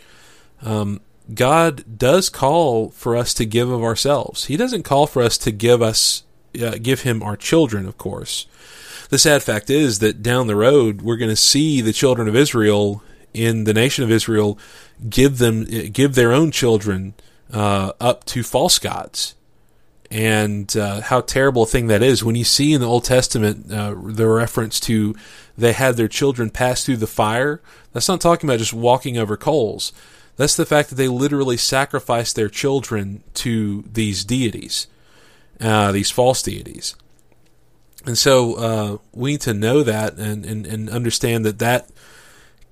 Um, 0.61 1.01
God 1.33 1.97
does 1.97 2.29
call 2.29 2.89
for 2.89 3.15
us 3.15 3.33
to 3.35 3.45
give 3.45 3.69
of 3.69 3.83
ourselves. 3.83 4.45
He 4.45 4.57
doesn't 4.57 4.83
call 4.83 5.07
for 5.07 5.21
us 5.21 5.37
to 5.39 5.51
give 5.51 5.81
us 5.81 6.23
uh, 6.61 6.77
give 6.81 7.01
him 7.01 7.23
our 7.23 7.37
children, 7.37 7.87
of 7.87 7.97
course. 7.97 8.45
The 9.09 9.17
sad 9.17 9.43
fact 9.43 9.69
is 9.69 9.99
that 9.99 10.23
down 10.23 10.47
the 10.47 10.55
road 10.55 11.01
we're 11.01 11.17
going 11.17 11.29
to 11.29 11.35
see 11.35 11.81
the 11.81 11.93
children 11.93 12.27
of 12.27 12.35
Israel 12.35 13.03
in 13.33 13.63
the 13.63 13.73
nation 13.73 14.03
of 14.03 14.11
Israel 14.11 14.57
give 15.09 15.37
them 15.37 15.65
give 15.91 16.15
their 16.15 16.31
own 16.31 16.51
children 16.51 17.13
uh, 17.51 17.91
up 17.99 18.25
to 18.25 18.43
false 18.43 18.79
gods, 18.79 19.35
and 20.09 20.75
uh, 20.77 21.01
how 21.01 21.21
terrible 21.21 21.63
a 21.63 21.67
thing 21.67 21.87
that 21.87 22.03
is. 22.03 22.23
When 22.23 22.35
you 22.35 22.43
see 22.43 22.73
in 22.73 22.81
the 22.81 22.87
Old 22.87 23.05
Testament 23.05 23.71
uh, 23.71 23.95
the 24.03 24.27
reference 24.27 24.79
to 24.81 25.15
they 25.57 25.73
had 25.73 25.97
their 25.97 26.07
children 26.07 26.49
pass 26.49 26.85
through 26.85 26.97
the 26.97 27.07
fire, 27.07 27.61
that's 27.93 28.07
not 28.07 28.21
talking 28.21 28.49
about 28.49 28.59
just 28.59 28.73
walking 28.73 29.17
over 29.17 29.37
coals. 29.37 29.93
That's 30.41 30.55
the 30.55 30.65
fact 30.65 30.89
that 30.89 30.95
they 30.95 31.07
literally 31.07 31.57
sacrificed 31.57 32.35
their 32.35 32.49
children 32.49 33.23
to 33.35 33.83
these 33.93 34.25
deities 34.25 34.87
uh, 35.61 35.91
these 35.91 36.11
false 36.11 36.41
deities. 36.41 36.95
And 38.05 38.17
so 38.17 38.55
uh, 38.55 38.97
we 39.13 39.33
need 39.33 39.41
to 39.41 39.53
know 39.53 39.83
that 39.83 40.15
and, 40.15 40.45
and, 40.45 40.65
and, 40.65 40.89
understand 40.89 41.45
that 41.45 41.59
that 41.59 41.89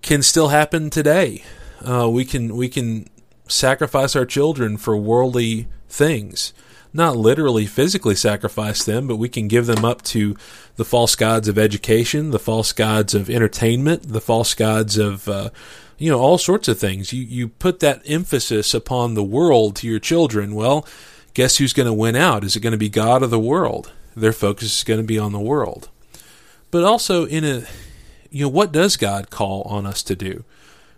can 0.02 0.24
still 0.24 0.48
happen 0.48 0.90
today. 0.90 1.44
Uh, 1.88 2.10
we 2.10 2.26
can 2.26 2.56
we 2.56 2.68
can 2.68 3.08
sacrifice 3.48 4.16
our 4.16 4.26
children 4.26 4.76
for 4.76 4.98
worldly 4.98 5.68
things, 5.88 6.52
not 6.94 7.16
literally 7.16 7.68
physically 7.68 8.16
sacrifice 8.16 8.84
them, 8.84 9.08
but 9.08 9.18
we 9.18 9.30
can 9.30 9.48
give 9.48 9.68
them 9.68 9.86
up 9.86 10.02
to 10.02 10.36
the 10.78 10.86
false 10.86 11.16
gods 11.16 11.48
of 11.48 11.60
education, 11.60 12.32
the 12.32 12.40
false 12.40 12.74
gods 12.74 13.14
of 13.14 13.30
entertainment, 13.30 14.10
the 14.10 14.22
false 14.22 14.56
gods 14.56 14.98
of 14.98 15.30
uh, 15.30 15.52
you 16.00 16.10
know 16.10 16.20
all 16.20 16.40
sorts 16.40 16.68
of 16.68 16.80
things. 16.80 17.14
You 17.14 17.24
you 17.24 17.50
put 17.50 17.80
that 17.82 18.02
emphasis 18.06 18.74
upon 18.74 19.14
the 19.14 19.24
world 19.24 19.76
to 19.78 19.88
your 19.88 20.00
children. 20.00 20.56
Well 20.56 20.88
guess 21.34 21.58
who's 21.58 21.74
going 21.74 21.88
to 21.88 21.94
win 21.94 22.18
out? 22.18 22.44
Is 22.44 22.56
it 22.56 22.62
going 22.62 22.72
to 22.72 22.78
be 22.78 22.90
God 22.90 23.24
or 23.24 23.28
the 23.28 23.40
world? 23.40 23.94
Their 24.16 24.34
focus 24.34 24.80
is 24.80 24.84
going 24.84 25.00
to 25.00 25.06
be 25.06 25.18
on 25.18 25.32
the 25.32 25.40
world. 25.40 25.88
But 26.72 26.84
also 26.84 27.26
in 27.26 27.46
a 27.46 27.64
you 28.30 28.44
know 28.44 28.50
what 28.50 28.72
does 28.72 28.98
God 28.98 29.30
call 29.30 29.64
on 29.64 29.86
us 29.86 30.04
to 30.04 30.16
do? 30.16 30.44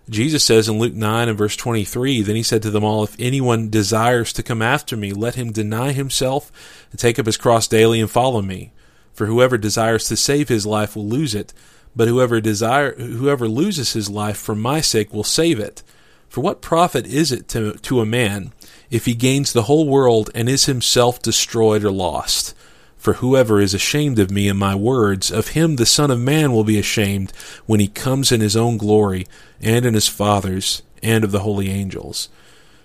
Jesus 0.10 0.44
says 0.44 0.68
in 0.68 0.80
Luke 0.80 0.94
9 0.94 1.30
and 1.30 1.38
verse 1.38 1.56
23, 1.56 2.22
Then 2.22 2.36
he 2.36 2.44
said 2.44 2.62
to 2.64 2.72
them 2.72 2.84
all, 2.84 3.04
If 3.04 3.16
anyone 3.20 3.70
desires 3.70 4.34
to 4.34 4.44
come 4.44 4.62
after 4.62 4.98
me, 4.98 5.14
let 5.14 5.36
him 5.36 5.52
deny 5.52 5.92
himself 5.92 6.52
and 6.92 7.00
take 7.00 7.20
up 7.20 7.28
his 7.28 7.38
cross 7.38 7.68
daily 7.68 8.02
and 8.02 8.10
follow 8.10 8.42
me. 8.42 8.74
For 9.14 9.28
whoever 9.28 9.58
desires 9.58 10.08
to 10.08 10.18
save 10.18 10.50
his 10.50 10.66
life 10.66 10.96
will 10.96 11.08
lose 11.08 11.36
it, 11.36 11.54
but 11.96 12.08
whoever 12.08 12.40
desire 12.40 12.94
whoever 12.96 13.48
loses 13.48 13.94
his 13.94 14.10
life 14.10 14.38
for 14.38 14.56
my 14.56 14.82
sake 14.82 15.14
will 15.14 15.24
save 15.24 15.60
it. 15.60 15.84
For 16.30 16.42
what 16.42 16.62
profit 16.62 17.06
is 17.06 17.32
it 17.32 17.48
to, 17.50 17.74
to 17.74 18.00
a 18.00 18.06
man 18.06 18.54
if 18.90 19.06
he 19.06 19.14
gains 19.14 19.52
the 19.52 19.64
whole 19.64 19.88
world 19.88 20.30
and 20.34 20.48
is 20.48 20.66
himself 20.66 21.22
destroyed 21.22 21.84
or 21.84 21.92
lost. 21.92 22.54
For 23.02 23.14
whoever 23.14 23.60
is 23.60 23.74
ashamed 23.74 24.20
of 24.20 24.30
me 24.30 24.48
and 24.48 24.60
my 24.60 24.76
words, 24.76 25.32
of 25.32 25.50
him 25.50 25.78
the 25.78 25.88
Son 25.88 26.12
of 26.12 26.20
Man 26.20 26.54
will 26.54 26.64
be 26.64 26.78
ashamed 26.78 27.34
when 27.66 27.80
he 27.80 27.88
comes 27.88 28.32
in 28.32 28.42
his 28.42 28.56
own 28.56 28.78
glory, 28.78 29.26
and 29.60 29.88
in 29.88 29.96
his 29.96 30.08
Father's, 30.08 30.84
and 31.02 31.24
of 31.24 31.32
the 31.32 31.40
holy 31.40 31.70
angels. 31.70 32.30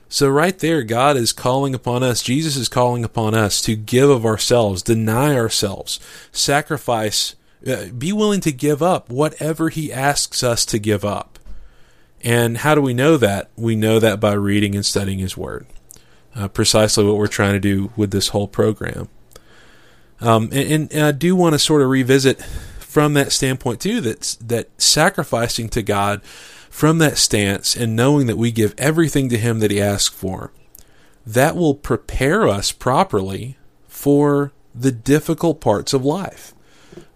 So, 0.08 0.28
right 0.28 0.58
there, 0.58 0.82
God 0.82 1.18
is 1.18 1.34
calling 1.34 1.74
upon 1.74 2.02
us, 2.02 2.22
Jesus 2.22 2.56
is 2.56 2.68
calling 2.68 3.04
upon 3.04 3.34
us 3.34 3.60
to 3.62 3.76
give 3.76 4.08
of 4.08 4.24
ourselves, 4.24 4.82
deny 4.82 5.36
ourselves, 5.36 6.00
sacrifice, 6.32 7.34
uh, 7.66 7.86
be 7.96 8.12
willing 8.12 8.40
to 8.40 8.52
give 8.52 8.82
up 8.82 9.08
whatever 9.08 9.68
he 9.68 9.92
asks 9.92 10.42
us 10.42 10.64
to 10.66 10.78
give 10.78 11.04
up. 11.04 11.38
And 12.22 12.58
how 12.58 12.74
do 12.74 12.80
we 12.80 12.94
know 12.94 13.16
that? 13.16 13.50
We 13.56 13.76
know 13.76 14.00
that 14.00 14.18
by 14.18 14.32
reading 14.32 14.74
and 14.74 14.84
studying 14.84 15.18
his 15.18 15.36
word 15.36 15.66
uh, 16.36 16.48
precisely 16.48 17.04
what 17.04 17.16
we're 17.16 17.26
trying 17.26 17.54
to 17.54 17.60
do 17.60 17.90
with 17.96 18.10
this 18.10 18.28
whole 18.28 18.48
program. 18.48 19.08
Um, 20.20 20.50
and, 20.52 20.92
and, 20.92 21.02
I 21.02 21.12
do 21.12 21.34
want 21.34 21.54
to 21.54 21.58
sort 21.58 21.82
of 21.82 21.88
revisit 21.88 22.42
from 22.78 23.14
that 23.14 23.32
standpoint 23.32 23.80
too 23.80 24.00
that 24.00 24.38
that 24.40 24.70
sacrificing 24.80 25.68
to 25.70 25.82
God 25.82 26.22
from 26.22 26.98
that 26.98 27.18
stance 27.18 27.76
and 27.76 27.94
knowing 27.94 28.26
that 28.26 28.38
we 28.38 28.50
give 28.50 28.74
everything 28.78 29.28
to 29.28 29.38
Him 29.38 29.58
that 29.58 29.70
He 29.70 29.80
asks 29.80 30.14
for, 30.14 30.52
that 31.26 31.54
will 31.54 31.74
prepare 31.74 32.48
us 32.48 32.72
properly 32.72 33.58
for 33.88 34.52
the 34.74 34.92
difficult 34.92 35.60
parts 35.60 35.92
of 35.92 36.04
life. 36.04 36.54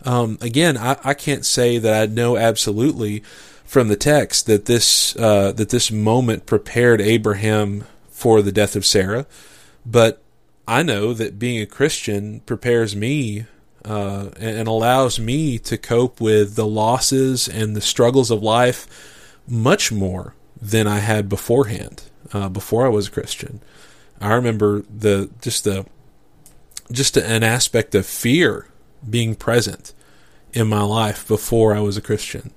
Um, 0.05 0.38
again, 0.40 0.76
I, 0.76 0.96
I, 1.05 1.14
can't 1.14 1.44
say 1.44 1.78
that 1.78 2.03
I 2.03 2.12
know 2.12 2.36
absolutely 2.36 3.22
from 3.64 3.88
the 3.88 3.96
text 3.96 4.46
that 4.46 4.64
this 4.64 5.14
uh, 5.16 5.53
that 5.53 5.68
this 5.68 5.90
moment 5.90 6.46
prepared 6.46 7.01
Abraham 7.01 7.84
for 8.09 8.40
the 8.40 8.53
death 8.53 8.76
of 8.76 8.86
Sarah, 8.86 9.26
but 9.84 10.22
I 10.66 10.82
know 10.82 11.12
that 11.12 11.38
being 11.38 11.61
a 11.61 11.66
Christian 11.66 12.40
prepares 12.40 12.96
me 12.96 13.46
uh, 13.84 14.30
and 14.38 14.68
allows 14.68 15.18
me 15.18 15.59
to 15.59 15.76
cope 15.76 16.20
with 16.20 16.55
the 16.55 16.66
losses 16.66 17.48
and 17.48 17.76
the 17.76 17.80
struggles 17.80 18.30
of 18.30 18.42
life 18.42 19.36
much 19.46 19.90
more 19.90 20.34
than 20.61 20.86
I 20.86 20.98
had 20.98 21.28
beforehand, 21.28 22.05
uh, 22.32 22.48
before 22.48 22.86
I 22.86 22.90
was 22.90 23.09
a 23.09 23.11
Christian. 23.11 23.61
I 24.20 24.32
remember 24.34 24.82
the 24.82 25.30
just 25.40 25.64
the 25.64 25.86
just 26.92 27.16
an 27.16 27.42
aspect 27.42 27.94
of 27.94 28.05
fear 28.07 28.66
being 29.09 29.34
present 29.34 29.92
in 30.53 30.66
my 30.66 30.82
life 30.82 31.26
before 31.26 31.74
I 31.74 31.80
was 31.80 31.96
a 31.96 32.03
Christian. 32.03 32.53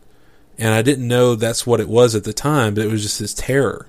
And 0.57 0.73
I 0.73 0.81
didn't 0.81 1.07
know 1.07 1.35
that's 1.35 1.65
what 1.65 1.79
it 1.79 1.89
was 1.89 2.15
at 2.15 2.23
the 2.23 2.33
time, 2.33 2.75
but 2.75 2.85
it 2.85 2.91
was 2.91 3.03
just 3.03 3.19
this 3.19 3.33
terror 3.33 3.87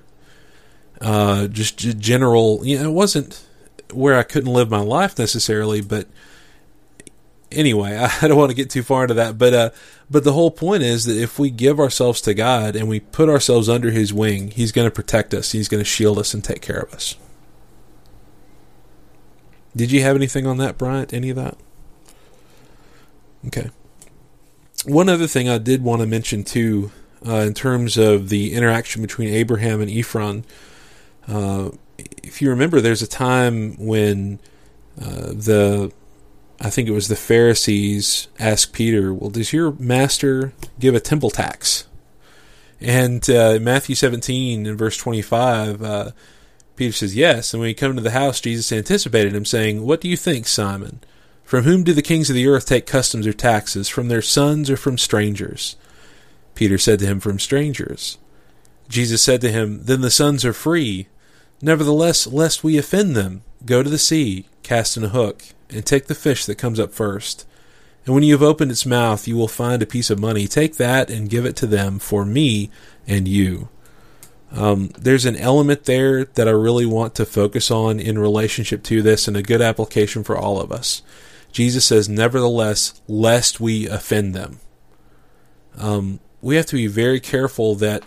uh, 1.01 1.47
just 1.49 1.79
general. 1.79 2.61
You 2.65 2.79
know, 2.79 2.91
it 2.91 2.93
wasn't 2.93 3.47
where 3.93 4.19
I 4.19 4.23
couldn't 4.23 4.53
live 4.53 4.71
my 4.71 4.81
life 4.81 5.19
necessarily, 5.19 5.81
but 5.81 6.09
anyway, 7.53 7.97
I 8.23 8.29
don't 8.29 8.39
want 8.39 8.51
to 8.51 8.57
get 8.57 8.71
too 8.71 8.83
far 8.83 9.03
into 9.03 9.15
that. 9.15 9.39
But 9.39 9.55
uh, 9.55 9.71
but 10.11 10.25
the 10.25 10.33
whole 10.33 10.51
point 10.51 10.83
is 10.83 11.05
that 11.05 11.21
if 11.21 11.39
we 11.39 11.51
give 11.51 11.79
ourselves 11.79 12.21
to 12.23 12.35
God 12.35 12.77
and 12.77 12.89
we 12.89 13.01
put 13.01 13.29
ourselves 13.29 13.69
under 13.69 13.91
His 13.91 14.13
wing, 14.13 14.51
He's 14.51 14.73
going 14.73 14.87
to 14.87 14.95
protect 14.95 15.35
us. 15.35 15.53
He's 15.53 15.69
going 15.69 15.83
to 15.83 15.89
shield 15.89 16.19
us 16.19 16.35
and 16.35 16.43
take 16.43 16.63
care 16.63 16.81
of 16.81 16.93
us. 16.93 17.17
Did 19.77 19.91
you 19.91 20.03
have 20.03 20.15
anything 20.15 20.47
on 20.47 20.59
that, 20.59 20.79
Bryant? 20.79 21.13
Any 21.13 21.31
of 21.31 21.37
that? 21.37 21.59
Okay. 23.47 23.71
One 24.85 25.09
other 25.09 25.27
thing 25.27 25.49
I 25.49 25.59
did 25.59 25.83
want 25.83 26.01
to 26.01 26.07
mention 26.07 26.45
too, 26.45 26.91
uh, 27.27 27.37
in 27.37 27.55
terms 27.55 27.97
of 27.97 28.29
the 28.29 28.53
interaction 28.53 29.03
between 29.03 29.29
Abraham 29.29 29.81
and 29.81 29.91
Ephron. 29.91 30.45
Uh, 31.27 31.71
if 32.23 32.43
you 32.43 32.51
remember, 32.51 32.81
there's 32.81 33.03
a 33.03 33.07
time 33.07 33.77
when 33.77 34.39
uh, 35.01 35.33
the, 35.33 35.93
I 36.61 36.71
think 36.71 36.89
it 36.89 36.93
was 36.93 37.09
the 37.09 37.17
Pharisees 37.17 38.29
asked 38.39 38.73
Peter, 38.73 39.15
"Well, 39.15 39.31
does 39.31 39.53
your 39.53 39.73
master 39.73 40.53
give 40.79 40.95
a 40.95 41.01
temple 41.01 41.31
tax?" 41.31 41.87
And 42.81 43.29
uh, 43.31 43.59
Matthew 43.61 43.95
17 43.95 44.67
in 44.67 44.77
verse 44.77 44.97
25, 44.99 45.83
uh, 45.83 46.11
Peter 46.77 46.93
says 46.93 47.17
yes. 47.17 47.55
And 47.55 47.61
when 47.61 47.69
he 47.69 47.75
come 47.75 47.97
to 47.97 48.03
the 48.03 48.11
house, 48.11 48.41
Jesus 48.41 48.71
anticipated 48.71 49.35
him, 49.35 49.45
saying, 49.45 49.83
"What 49.83 50.01
do 50.01 50.09
you 50.09 50.17
think, 50.17 50.47
Simon?" 50.47 51.01
From 51.45 51.65
whom 51.65 51.85
do 51.85 51.93
the 51.93 52.03
kings 52.03 52.31
of 52.31 52.35
the 52.35 52.47
earth 52.47 52.67
take 52.67 52.87
customs 52.87 53.27
or 53.27 53.33
taxes? 53.33 53.89
From 53.89 54.09
their 54.09 54.23
sons 54.23 54.71
or 54.71 54.77
from 54.77 54.99
strangers? 54.99 55.77
Peter 56.55 56.79
said 56.79 56.99
to 57.01 57.07
him, 57.07 57.21
From 57.21 57.39
strangers. 57.39 58.19
Jesus 58.89 59.23
said 59.23 59.41
to 59.43 59.53
him, 59.53 59.85
Then 59.85 60.01
the 60.01 60.11
sons 60.11 60.45
are 60.45 60.53
free. 60.53 61.09
Nevertheless, 61.61 62.27
lest 62.27 62.65
we 62.65 62.79
offend 62.79 63.15
them, 63.15 63.43
go 63.65 63.83
to 63.83 63.91
the 63.91 63.99
sea, 63.99 64.47
cast 64.63 64.97
in 64.97 65.05
a 65.05 65.09
hook, 65.09 65.45
and 65.71 65.85
take 65.85 66.07
the 66.07 66.15
fish 66.15 66.45
that 66.47 66.59
comes 66.59 66.81
up 66.81 66.93
first. 66.93 67.47
And 68.07 68.15
when 68.15 68.25
you 68.25 68.35
have 68.35 68.43
opened 68.43 68.71
its 68.71 68.85
mouth, 68.85 69.27
you 69.27 69.37
will 69.37 69.49
find 69.49 69.83
a 69.83 69.87
piece 69.87 70.11
of 70.11 70.19
money. 70.19 70.47
Take 70.47 70.77
that 70.77 71.11
and 71.11 71.31
give 71.31 71.47
it 71.47 71.57
to 71.57 71.67
them 71.67 71.99
for 71.99 72.25
me 72.25 72.71
and 73.07 73.27
you. 73.27 73.69
Um, 74.53 74.91
there's 74.99 75.25
an 75.25 75.37
element 75.37 75.85
there 75.85 76.25
that 76.25 76.47
I 76.47 76.53
really 76.53 76.87
want 76.87 77.15
to 77.17 77.27
focus 77.27 77.71
on 77.71 77.99
in 77.99 78.19
relationship 78.19 78.83
to 78.85 79.03
this 79.03 79.27
and 79.27 79.37
a 79.37 79.43
good 79.43 79.63
application 79.63 80.23
for 80.23 80.37
all 80.37 80.61
of 80.61 80.71
us. 80.71 81.03
Jesus 81.55 81.87
says, 81.87 82.09
Nevertheless, 82.09 83.01
lest 83.07 83.61
we 83.61 83.87
offend 83.87 84.35
them. 84.35 84.59
Um, 85.79 86.19
we 86.43 86.57
have 86.57 86.67
to 86.67 86.77
be 86.77 86.89
very 86.89 87.21
careful 87.21 87.77
that 87.77 88.03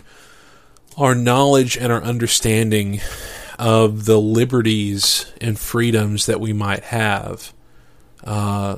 our 0.98 1.14
knowledge 1.14 1.76
and 1.76 1.90
our 1.90 2.02
understanding 2.02 3.00
of 3.58 4.04
the 4.04 4.20
liberties 4.20 5.32
and 5.40 5.58
freedoms 5.58 6.26
that 6.26 6.40
we 6.40 6.52
might 6.52 6.84
have. 6.84 7.54
Uh, 8.22 8.76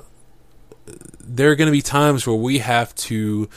there 1.20 1.50
are 1.50 1.56
going 1.56 1.66
to 1.66 1.72
be 1.72 1.82
times 1.82 2.24
where 2.24 2.36
we 2.36 2.58
have 2.58 2.94
to 2.94 3.48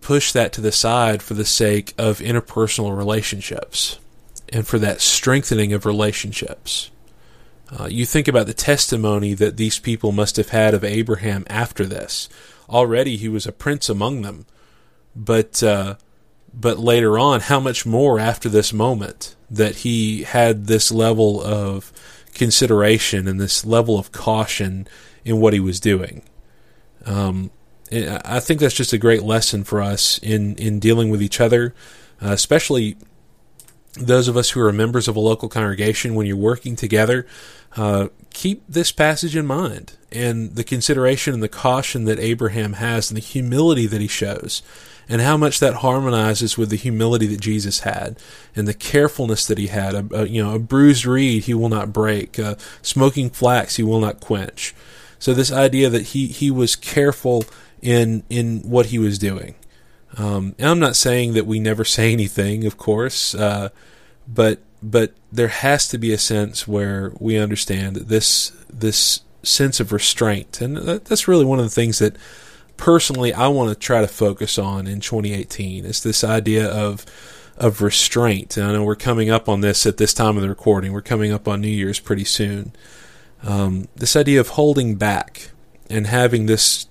push 0.00 0.30
that 0.32 0.52
to 0.52 0.60
the 0.60 0.72
side 0.72 1.22
for 1.22 1.34
the 1.34 1.44
sake 1.44 1.92
of 1.98 2.20
interpersonal 2.20 2.96
relationships 2.96 3.98
and 4.52 4.66
for 4.66 4.78
that 4.78 5.00
strengthening 5.00 5.72
of 5.72 5.84
relationships. 5.84 6.90
Uh, 7.78 7.86
you 7.86 8.04
think 8.04 8.26
about 8.26 8.46
the 8.46 8.54
testimony 8.54 9.34
that 9.34 9.56
these 9.56 9.78
people 9.78 10.12
must 10.12 10.36
have 10.36 10.48
had 10.48 10.74
of 10.74 10.82
Abraham 10.82 11.44
after 11.48 11.84
this. 11.86 12.28
Already 12.68 13.16
he 13.16 13.28
was 13.28 13.46
a 13.46 13.52
prince 13.52 13.88
among 13.88 14.22
them, 14.22 14.46
but 15.14 15.62
uh, 15.62 15.96
but 16.52 16.78
later 16.78 17.18
on, 17.18 17.40
how 17.40 17.60
much 17.60 17.86
more 17.86 18.18
after 18.18 18.48
this 18.48 18.72
moment 18.72 19.36
that 19.50 19.76
he 19.76 20.24
had 20.24 20.66
this 20.66 20.90
level 20.90 21.40
of 21.42 21.92
consideration 22.34 23.28
and 23.28 23.40
this 23.40 23.64
level 23.64 23.98
of 23.98 24.12
caution 24.12 24.86
in 25.24 25.40
what 25.40 25.52
he 25.52 25.60
was 25.60 25.80
doing. 25.80 26.22
Um, 27.04 27.50
I 27.92 28.38
think 28.38 28.60
that's 28.60 28.74
just 28.74 28.92
a 28.92 28.98
great 28.98 29.22
lesson 29.22 29.64
for 29.64 29.80
us 29.80 30.18
in 30.18 30.54
in 30.56 30.78
dealing 30.78 31.10
with 31.10 31.22
each 31.22 31.40
other, 31.40 31.74
uh, 32.22 32.30
especially 32.30 32.96
those 33.94 34.28
of 34.28 34.36
us 34.36 34.50
who 34.50 34.60
are 34.60 34.72
members 34.72 35.08
of 35.08 35.16
a 35.16 35.20
local 35.20 35.48
congregation. 35.48 36.14
When 36.14 36.26
you're 36.26 36.36
working 36.36 36.76
together, 36.76 37.26
uh, 37.76 38.08
keep 38.32 38.62
this 38.68 38.92
passage 38.92 39.36
in 39.36 39.46
mind 39.46 39.92
and 40.12 40.54
the 40.54 40.64
consideration 40.64 41.34
and 41.34 41.42
the 41.42 41.48
caution 41.48 42.04
that 42.04 42.18
Abraham 42.18 42.74
has 42.74 43.10
and 43.10 43.16
the 43.16 43.22
humility 43.22 43.86
that 43.86 44.00
he 44.00 44.08
shows 44.08 44.62
and 45.08 45.20
how 45.20 45.36
much 45.36 45.58
that 45.58 45.74
harmonizes 45.74 46.56
with 46.56 46.70
the 46.70 46.76
humility 46.76 47.26
that 47.26 47.40
Jesus 47.40 47.80
had 47.80 48.16
and 48.54 48.68
the 48.68 48.74
carefulness 48.74 49.46
that 49.46 49.58
he 49.58 49.66
had. 49.66 49.94
A, 49.94 50.06
a 50.12 50.26
you 50.26 50.42
know, 50.42 50.54
a 50.54 50.58
bruised 50.58 51.04
reed 51.04 51.44
he 51.44 51.54
will 51.54 51.68
not 51.68 51.92
break, 51.92 52.38
uh, 52.38 52.54
smoking 52.82 53.28
flax 53.28 53.76
he 53.76 53.82
will 53.82 54.00
not 54.00 54.20
quench. 54.20 54.74
So 55.18 55.34
this 55.34 55.52
idea 55.52 55.90
that 55.90 56.08
he, 56.08 56.28
he 56.28 56.50
was 56.50 56.76
careful 56.76 57.44
in 57.82 58.22
in 58.28 58.60
what 58.60 58.86
he 58.86 58.98
was 58.98 59.18
doing. 59.18 59.54
Um, 60.16 60.54
and 60.58 60.68
I'm 60.68 60.78
not 60.78 60.96
saying 60.96 61.34
that 61.34 61.46
we 61.46 61.60
never 61.60 61.84
say 61.84 62.12
anything, 62.12 62.66
of 62.66 62.76
course, 62.76 63.34
uh, 63.34 63.70
but 64.26 64.60
but 64.82 65.12
there 65.30 65.48
has 65.48 65.86
to 65.88 65.98
be 65.98 66.12
a 66.12 66.18
sense 66.18 66.66
where 66.66 67.12
we 67.20 67.36
understand 67.36 67.96
that 67.96 68.08
this 68.08 68.50
this 68.72 69.20
sense 69.42 69.80
of 69.80 69.92
restraint, 69.92 70.60
and 70.60 70.76
that's 70.76 71.28
really 71.28 71.44
one 71.44 71.58
of 71.58 71.64
the 71.64 71.70
things 71.70 71.98
that 71.98 72.16
personally 72.76 73.32
I 73.32 73.48
want 73.48 73.68
to 73.68 73.78
try 73.78 74.00
to 74.00 74.08
focus 74.08 74.58
on 74.58 74.86
in 74.86 75.00
2018 75.00 75.84
is 75.84 76.02
this 76.02 76.24
idea 76.24 76.66
of 76.68 77.04
of 77.56 77.82
restraint. 77.82 78.56
And 78.56 78.66
I 78.66 78.72
know 78.72 78.84
we're 78.84 78.96
coming 78.96 79.30
up 79.30 79.48
on 79.48 79.60
this 79.60 79.84
at 79.86 79.98
this 79.98 80.14
time 80.14 80.36
of 80.36 80.42
the 80.42 80.48
recording. 80.48 80.92
We're 80.92 81.02
coming 81.02 81.30
up 81.30 81.46
on 81.46 81.60
New 81.60 81.68
Year's 81.68 82.00
pretty 82.00 82.24
soon. 82.24 82.72
Um, 83.42 83.88
this 83.94 84.16
idea 84.16 84.40
of 84.40 84.48
holding 84.48 84.96
back 84.96 85.50
and 85.90 86.06
having 86.06 86.46
this 86.46 86.86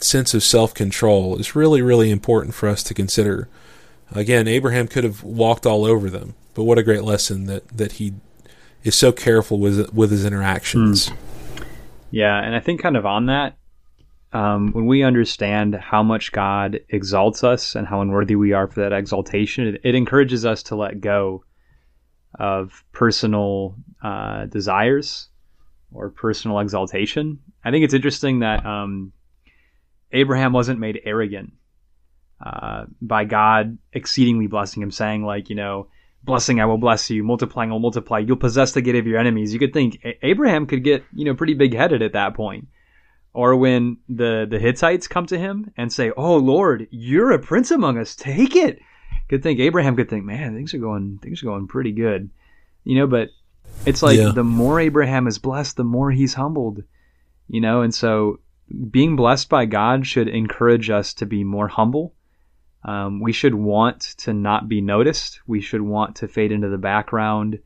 sense 0.00 0.34
of 0.34 0.42
self 0.42 0.74
control 0.74 1.36
is 1.38 1.54
really, 1.54 1.82
really 1.82 2.10
important 2.10 2.54
for 2.54 2.68
us 2.68 2.82
to 2.84 2.94
consider. 2.94 3.48
Again, 4.12 4.48
Abraham 4.48 4.88
could 4.88 5.04
have 5.04 5.22
walked 5.22 5.66
all 5.66 5.84
over 5.84 6.10
them, 6.10 6.34
but 6.54 6.64
what 6.64 6.78
a 6.78 6.82
great 6.82 7.04
lesson 7.04 7.46
that, 7.46 7.68
that 7.68 7.92
he 7.92 8.14
is 8.82 8.94
so 8.94 9.12
careful 9.12 9.58
with 9.58 9.92
with 9.92 10.10
his 10.10 10.24
interactions. 10.24 11.08
Mm. 11.08 11.16
Yeah, 12.10 12.42
and 12.42 12.54
I 12.56 12.60
think 12.60 12.82
kind 12.82 12.96
of 12.96 13.06
on 13.06 13.26
that, 13.26 13.56
um, 14.32 14.72
when 14.72 14.86
we 14.86 15.02
understand 15.02 15.74
how 15.76 16.02
much 16.02 16.32
God 16.32 16.80
exalts 16.88 17.44
us 17.44 17.74
and 17.74 17.86
how 17.86 18.00
unworthy 18.00 18.34
we 18.34 18.52
are 18.52 18.66
for 18.66 18.80
that 18.80 18.92
exaltation, 18.92 19.68
it, 19.68 19.80
it 19.84 19.94
encourages 19.94 20.44
us 20.44 20.64
to 20.64 20.76
let 20.76 21.00
go 21.00 21.44
of 22.38 22.84
personal 22.92 23.76
uh, 24.02 24.46
desires 24.46 25.28
or 25.92 26.10
personal 26.10 26.58
exaltation. 26.60 27.38
I 27.64 27.70
think 27.70 27.84
it's 27.84 27.94
interesting 27.94 28.40
that 28.40 28.64
um, 28.64 29.12
Abraham 30.12 30.52
wasn't 30.52 30.80
made 30.80 31.00
arrogant 31.04 31.52
uh, 32.44 32.86
by 33.00 33.24
God 33.24 33.78
exceedingly 33.92 34.46
blessing 34.46 34.82
him, 34.82 34.90
saying 34.90 35.24
like, 35.24 35.50
you 35.50 35.56
know, 35.56 35.88
blessing 36.22 36.60
I 36.60 36.66
will 36.66 36.78
bless 36.78 37.10
you, 37.10 37.22
multiplying 37.22 37.70
I 37.70 37.72
will 37.72 37.80
multiply. 37.80 38.18
You'll 38.18 38.36
possess 38.36 38.72
the 38.72 38.82
gate 38.82 38.96
of 38.96 39.06
your 39.06 39.18
enemies. 39.18 39.52
You 39.52 39.58
could 39.58 39.72
think 39.72 40.04
Abraham 40.22 40.66
could 40.66 40.84
get 40.84 41.04
you 41.14 41.24
know 41.24 41.34
pretty 41.34 41.54
big 41.54 41.74
headed 41.74 42.02
at 42.02 42.12
that 42.12 42.34
point. 42.34 42.68
Or 43.32 43.54
when 43.56 43.98
the 44.08 44.46
the 44.50 44.58
Hittites 44.58 45.06
come 45.06 45.26
to 45.26 45.38
him 45.38 45.70
and 45.76 45.92
say, 45.92 46.10
"Oh 46.16 46.36
Lord, 46.36 46.88
you're 46.90 47.30
a 47.30 47.38
prince 47.38 47.70
among 47.70 47.98
us. 47.98 48.16
Take 48.16 48.56
it." 48.56 48.80
Could 49.28 49.42
think 49.42 49.60
Abraham 49.60 49.94
could 49.94 50.10
think, 50.10 50.24
"Man, 50.24 50.54
things 50.54 50.74
are 50.74 50.78
going 50.78 51.18
things 51.22 51.42
are 51.42 51.46
going 51.46 51.68
pretty 51.68 51.92
good," 51.92 52.30
you 52.82 52.98
know. 52.98 53.06
But 53.06 53.28
it's 53.86 54.02
like 54.02 54.18
yeah. 54.18 54.32
the 54.34 54.42
more 54.42 54.80
Abraham 54.80 55.28
is 55.28 55.38
blessed, 55.38 55.76
the 55.76 55.84
more 55.84 56.10
he's 56.10 56.34
humbled, 56.34 56.82
you 57.48 57.60
know. 57.60 57.82
And 57.82 57.94
so 57.94 58.40
being 58.90 59.16
blessed 59.16 59.48
by 59.48 59.66
God 59.66 60.06
should 60.06 60.28
encourage 60.28 60.90
us 60.90 61.14
to 61.14 61.26
be 61.26 61.44
more 61.44 61.68
humble. 61.68 62.14
Um, 62.84 63.20
we 63.20 63.32
should 63.32 63.54
want 63.54 64.00
to 64.18 64.32
not 64.32 64.68
be 64.68 64.80
noticed. 64.80 65.40
We 65.46 65.60
should 65.60 65.82
want 65.82 66.16
to 66.16 66.28
fade 66.28 66.52
into 66.52 66.68
the 66.68 66.78
background. 66.78 67.58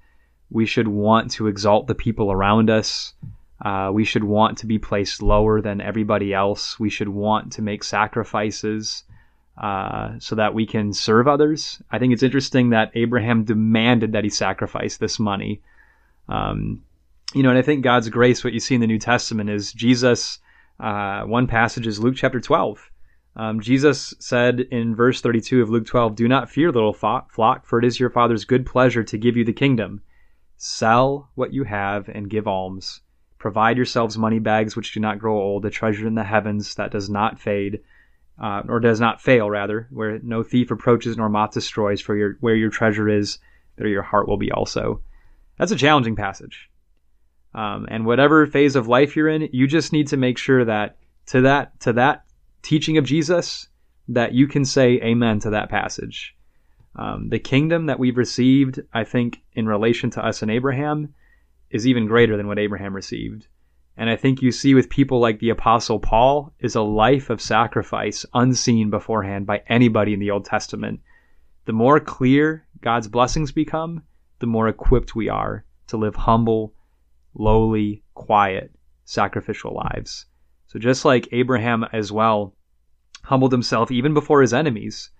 We 0.51 0.66
should 0.66 0.89
want 0.89 1.31
to 1.32 1.47
exalt 1.47 1.86
the 1.86 1.94
people 1.94 2.32
around 2.32 2.70
us. 2.70 3.14
Uh, 3.64 3.90
we 3.93 4.05
should 4.05 4.24
want 4.24 4.59
to 4.59 4.66
be 4.66 4.78
placed 4.78 5.22
lower 5.22 5.60
than 5.60 5.81
everybody 5.81 6.35
else. 6.35 6.78
We 6.78 6.90
should 6.90 7.09
want 7.09 7.52
to 7.52 7.62
make 7.62 7.85
sacrifices 7.85 9.05
uh, 9.56 10.18
so 10.18 10.35
that 10.35 10.55
we 10.55 10.66
can 10.66 10.93
serve 10.93 11.28
others. 11.28 11.81
I 11.90 11.98
think 11.98 12.12
it's 12.12 12.22
interesting 12.22 12.70
that 12.70 12.90
Abraham 12.94 13.44
demanded 13.44 14.12
that 14.12 14.24
he 14.24 14.31
sacrifice 14.31 14.97
this 14.97 15.20
money. 15.20 15.62
Um, 16.28 16.82
you 17.35 17.43
know, 17.43 17.51
and 17.51 17.59
I 17.59 17.62
think 17.62 17.85
God's 17.85 18.09
grace, 18.09 18.43
what 18.43 18.52
you 18.52 18.60
see 18.60 18.74
in 18.74 18.81
the 18.81 18.86
New 18.86 18.98
Testament, 18.98 19.51
is 19.51 19.72
Jesus 19.72 20.40
uh, 20.80 21.22
one 21.22 21.46
passage 21.46 21.86
is 21.86 22.01
Luke 22.01 22.16
chapter 22.16 22.40
12. 22.40 22.90
Um, 23.36 23.60
Jesus 23.60 24.14
said 24.18 24.60
in 24.60 24.94
verse 24.94 25.20
32 25.20 25.62
of 25.62 25.70
Luke 25.70 25.86
12, 25.86 26.14
Do 26.14 26.28
not 26.28 26.51
fear, 26.51 26.70
little 26.70 26.92
flock, 26.92 27.66
for 27.66 27.78
it 27.78 27.84
is 27.84 27.98
your 27.98 28.10
Father's 28.10 28.44
good 28.44 28.64
pleasure 28.64 29.02
to 29.02 29.18
give 29.18 29.36
you 29.36 29.44
the 29.44 29.52
kingdom. 29.52 30.02
Sell 30.56 31.30
what 31.34 31.52
you 31.52 31.64
have 31.64 32.09
and 32.09 32.30
give 32.30 32.46
alms. 32.46 33.01
Provide 33.38 33.76
yourselves 33.76 34.16
money 34.16 34.38
bags 34.38 34.76
which 34.76 34.94
do 34.94 35.01
not 35.01 35.18
grow 35.18 35.36
old, 35.36 35.66
a 35.66 35.70
treasure 35.70 36.06
in 36.06 36.14
the 36.14 36.24
heavens 36.24 36.76
that 36.76 36.92
does 36.92 37.10
not 37.10 37.40
fade, 37.40 37.80
uh, 38.40 38.62
or 38.68 38.80
does 38.80 39.01
not 39.01 39.20
fail, 39.20 39.51
rather, 39.51 39.88
where 39.90 40.18
no 40.20 40.42
thief 40.42 40.70
approaches 40.70 41.16
nor 41.16 41.28
moth 41.28 41.52
destroys, 41.52 42.01
for 42.01 42.16
your, 42.16 42.36
where 42.40 42.55
your 42.55 42.70
treasure 42.70 43.09
is, 43.09 43.38
there 43.76 43.88
your 43.88 44.02
heart 44.02 44.28
will 44.28 44.36
be 44.36 44.52
also. 44.52 45.01
That's 45.59 45.72
a 45.72 45.76
challenging 45.76 46.16
passage. 46.16 46.70
Um, 47.55 47.86
and 47.89 48.05
whatever 48.05 48.47
phase 48.47 48.74
of 48.74 48.89
life 48.89 49.14
you're 49.14 49.28
in, 49.28 49.48
you 49.52 49.66
just 49.66 49.93
need 49.93 50.09
to 50.09 50.16
make 50.16 50.39
sure 50.39 50.64
that 50.64 50.97
to 51.26 51.43
that 51.43 51.78
to 51.81 51.93
that 51.94 52.24
teaching 52.62 52.98
of 52.98 53.05
Jesus, 53.05 53.68
that 54.09 54.32
you 54.32 54.48
can 54.48 54.64
say 54.64 55.01
amen 55.02 55.39
to 55.40 55.51
that 55.51 55.70
passage. 55.70 56.36
Um, 56.97 57.28
the 57.28 57.39
kingdom 57.39 57.86
that 57.86 57.98
we've 57.98 58.16
received, 58.16 58.81
I 58.93 59.05
think, 59.05 59.43
in 59.52 59.66
relation 59.66 60.10
to 60.10 60.24
us 60.24 60.43
and 60.43 60.51
Abraham, 60.51 61.14
is 61.70 61.86
even 61.86 62.06
greater 62.06 62.36
than 62.36 62.47
what 62.47 62.59
Abraham 62.59 62.94
received. 62.94 63.48
And 63.97 64.10
I 64.10 64.16
think 64.16 64.43
you 64.43 64.51
see 64.51 64.74
with 64.74 64.90
people 64.90 65.20
like 65.20 65.39
the 65.39 65.51
Apostle 65.51 66.01
Paul 66.01 66.52
is 66.59 66.74
a 66.74 66.82
life 66.82 67.31
of 67.31 67.40
sacrifice 67.40 68.26
unseen 68.35 68.90
beforehand 68.90 69.47
by 69.47 69.62
anybody 69.68 70.12
in 70.12 70.20
the 70.20 70.31
Old 70.31 70.44
Testament. 70.44 71.01
The 71.66 71.72
more 71.72 72.01
clear 72.01 72.66
God's 72.81 73.09
blessings 73.09 73.52
become, 73.52 74.02
the 74.40 74.47
more 74.47 74.68
equipped 74.68 75.14
we 75.14 75.28
are 75.28 75.64
to 75.89 75.97
live 75.97 76.16
humble, 76.16 76.74
lowly, 77.35 78.02
quiet, 78.15 78.74
sacrificial 79.05 79.74
lives. 79.74 80.27
So 80.66 80.78
just 80.78 81.05
like 81.05 81.28
Abraham 81.32 81.85
as 81.93 82.11
well 82.11 82.55
humbled 83.23 83.52
himself 83.52 83.90
even 83.90 84.15
before 84.15 84.40
his 84.40 84.52
enemies, 84.55 85.11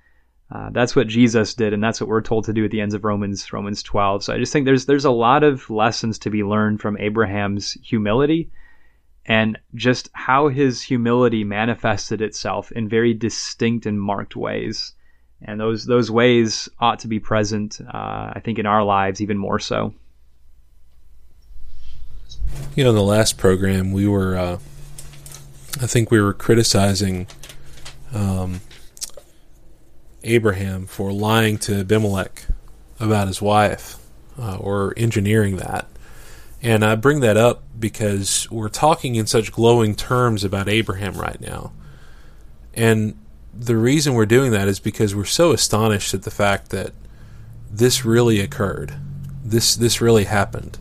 uh, 0.51 0.71
that's 0.71 0.95
what 0.95 1.09
Jesus 1.09 1.55
did, 1.55 1.73
and 1.73 1.83
that's 1.83 2.01
what 2.01 2.09
we're 2.09 2.21
told 2.21 2.45
to 2.45 2.53
do 2.53 2.65
at 2.65 2.71
the 2.71 2.81
ends 2.81 2.95
of 2.95 3.05
Romans 3.05 3.53
Romans 3.53 3.83
12. 3.83 4.25
So 4.25 4.35
I 4.35 4.39
just 4.39 4.53
think 4.53 4.67
there's 4.67 4.87
there's 4.87 5.05
a 5.05 5.11
lot 5.11 5.43
of 5.43 5.69
lessons 5.71 6.19
to 6.21 6.31
be 6.31 6.45
learned 6.45 6.81
from 6.81 6.99
Abraham's 6.99 7.73
humility 7.83 8.51
and 9.27 9.59
just 9.75 10.11
how 10.13 10.49
his 10.49 10.83
humility 10.83 11.45
manifested 11.45 12.21
itself 12.21 12.71
in 12.73 12.89
very 12.89 13.15
distinct 13.15 13.87
and 13.87 14.01
marked 14.01 14.37
ways. 14.37 14.93
And 15.41 15.59
those 15.59 15.87
those 15.87 16.11
ways 16.11 16.69
ought 16.79 17.01
to 17.01 17.09
be 17.09 17.21
present, 17.21 17.81
uh, 17.81 18.33
I 18.35 18.41
think, 18.45 18.59
in 18.59 18.67
our 18.67 18.85
lives 18.85 19.21
even 19.21 19.39
more 19.39 19.59
so. 19.59 19.95
You 22.75 22.85
know, 22.85 22.91
in 22.91 22.97
the 22.97 23.03
last 23.03 23.39
program, 23.39 23.93
we 23.93 24.09
were, 24.09 24.37
uh, 24.37 24.59
I 25.81 25.87
think, 25.87 26.11
we 26.11 26.21
were 26.21 26.33
criticizing 26.33 27.27
um, 28.13 28.61
Abraham 30.23 30.87
for 30.87 31.13
lying 31.13 31.59
to 31.59 31.81
Abimelech 31.81 32.47
about 32.99 33.29
his 33.29 33.41
wife, 33.41 33.97
uh, 34.39 34.57
or 34.57 34.95
engineering 34.97 35.57
that. 35.57 35.87
And 36.63 36.85
I 36.85 36.95
bring 36.95 37.21
that 37.21 37.37
up 37.37 37.63
because 37.79 38.51
we're 38.51 38.71
talking 38.71 39.17
in 39.17 39.27
such 39.27 39.53
glowing 39.53 39.95
terms 39.95 40.45
about 40.45 40.69
Abraham 40.69 41.15
right 41.15 41.41
now. 41.41 41.73
And 42.73 43.19
the 43.53 43.77
reason 43.77 44.15
we're 44.15 44.27
doing 44.27 44.51
that 44.53 44.67
is 44.67 44.81
because 44.81 45.15
we're 45.15 45.25
so 45.27 45.53
astonished 45.53 46.15
at 46.15 46.23
the 46.23 46.31
fact 46.31 46.71
that 46.71 46.93
this 47.71 48.05
really 48.05 48.41
occurred. 48.41 48.95
This 49.45 49.77
this 49.77 50.01
really 50.01 50.25
happened. 50.25 50.79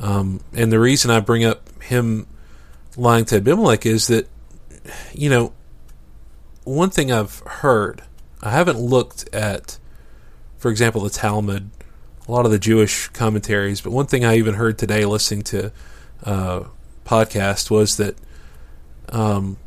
Um, 0.00 0.40
and 0.52 0.72
the 0.72 0.80
reason 0.80 1.10
I 1.10 1.20
bring 1.20 1.44
up 1.44 1.82
him 1.82 2.26
lying 2.96 3.24
to 3.26 3.36
Abimelech 3.36 3.86
is 3.86 4.08
that, 4.08 4.28
you 5.12 5.30
know, 5.30 5.52
one 6.64 6.90
thing 6.90 7.12
I've 7.12 7.40
heard, 7.40 8.02
I 8.42 8.50
haven't 8.50 8.78
looked 8.78 9.32
at, 9.34 9.78
for 10.58 10.70
example, 10.70 11.02
the 11.02 11.10
Talmud 11.10 11.70
a 12.26 12.32
lot 12.32 12.44
of 12.46 12.50
the 12.50 12.58
Jewish 12.58 13.08
commentaries. 13.08 13.80
But 13.80 13.92
one 13.92 14.06
thing 14.06 14.24
I 14.24 14.36
even 14.36 14.54
heard 14.54 14.78
today 14.78 15.04
listening 15.04 15.42
to 15.44 15.72
uh, 16.24 16.64
podcast 17.04 17.70
was 17.70 17.96
that 17.98 18.16
um, 19.10 19.58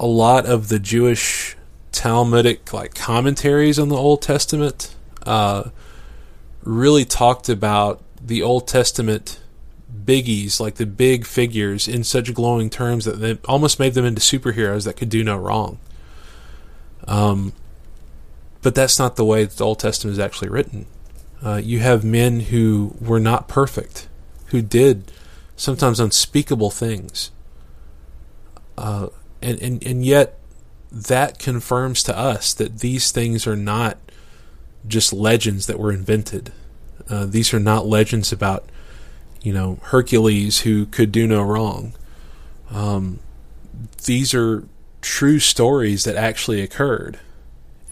a 0.00 0.06
lot 0.06 0.46
of 0.46 0.68
the 0.68 0.78
Jewish 0.78 1.56
Talmudic 1.92 2.72
like 2.72 2.94
commentaries 2.94 3.78
on 3.78 3.88
the 3.88 3.96
Old 3.96 4.22
Testament 4.22 4.94
uh, 5.26 5.70
really 6.62 7.04
talked 7.04 7.48
about 7.48 8.02
the 8.20 8.42
Old 8.42 8.68
Testament 8.68 9.40
biggies, 10.08 10.58
like 10.58 10.76
the 10.76 10.86
big 10.86 11.26
figures, 11.26 11.86
in 11.86 12.02
such 12.02 12.32
glowing 12.32 12.70
terms 12.70 13.04
that 13.04 13.20
they 13.20 13.38
almost 13.44 13.78
made 13.78 13.92
them 13.92 14.06
into 14.06 14.22
superheroes 14.22 14.84
that 14.84 14.96
could 14.96 15.10
do 15.10 15.22
no 15.22 15.36
wrong. 15.36 15.78
Um, 17.06 17.52
but 18.62 18.74
that's 18.74 18.98
not 18.98 19.16
the 19.16 19.24
way 19.24 19.44
that 19.44 19.56
the 19.56 19.64
Old 19.64 19.78
Testament 19.78 20.12
is 20.12 20.18
actually 20.18 20.48
written. 20.48 20.86
Uh, 21.44 21.60
you 21.62 21.80
have 21.80 22.02
men 22.04 22.40
who 22.40 22.96
were 23.00 23.20
not 23.20 23.48
perfect, 23.48 24.08
who 24.46 24.62
did 24.62 25.12
sometimes 25.56 26.00
unspeakable 26.00 26.70
things. 26.70 27.30
Uh, 28.78 29.08
and, 29.42 29.60
and, 29.60 29.84
and 29.84 30.06
yet, 30.06 30.38
that 30.90 31.38
confirms 31.38 32.02
to 32.02 32.16
us 32.16 32.54
that 32.54 32.78
these 32.78 33.12
things 33.12 33.46
are 33.46 33.56
not 33.56 33.98
just 34.86 35.12
legends 35.12 35.66
that 35.66 35.78
were 35.78 35.92
invented. 35.92 36.52
Uh, 37.10 37.26
these 37.26 37.52
are 37.52 37.60
not 37.60 37.86
legends 37.86 38.32
about, 38.32 38.64
you 39.48 39.54
know, 39.54 39.78
Hercules 39.82 40.60
who 40.60 40.86
could 40.86 41.10
do 41.10 41.26
no 41.26 41.42
wrong. 41.42 41.94
Um, 42.70 43.20
these 44.04 44.34
are 44.34 44.68
true 45.00 45.38
stories 45.38 46.04
that 46.04 46.16
actually 46.16 46.60
occurred. 46.60 47.18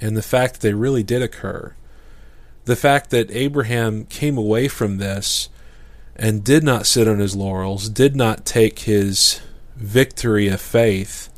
And 0.01 0.17
the 0.17 0.23
fact 0.23 0.55
that 0.55 0.61
they 0.61 0.75
really 0.75 1.03
did 1.03 1.23
occur 1.23 1.75
the 2.67 2.77
fact 2.77 3.11
that 3.11 3.31
Abraham 3.31 4.05
came 4.07 4.37
away 4.37 4.69
from 4.69 4.99
this 4.99 5.49
and 6.17 6.45
did 6.45 6.63
not 6.63 6.87
sit 6.87 7.09
on 7.09 7.21
his 7.21 7.37
laurels, 7.37 7.89
did 7.89 8.15
not 8.15 8.45
take 8.45 8.81
his 8.81 9.41
victory 9.77 10.49
of 10.49 10.61
faith 10.61 11.31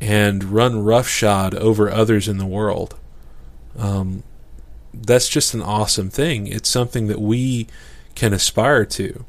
and 0.00 0.44
run 0.44 0.84
roughshod 0.84 1.54
over 1.54 1.90
others 1.90 2.28
in 2.28 2.38
the 2.38 2.46
world. 2.46 2.94
Um, 3.76 4.22
that's 4.92 5.28
just 5.28 5.52
an 5.52 5.62
awesome 5.62 6.10
thing. 6.10 6.46
It's 6.46 6.68
something 6.68 7.08
that 7.08 7.20
we 7.20 7.66
can 8.14 8.32
aspire 8.32 8.84
to. 8.84 9.24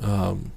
Um, 0.00 0.52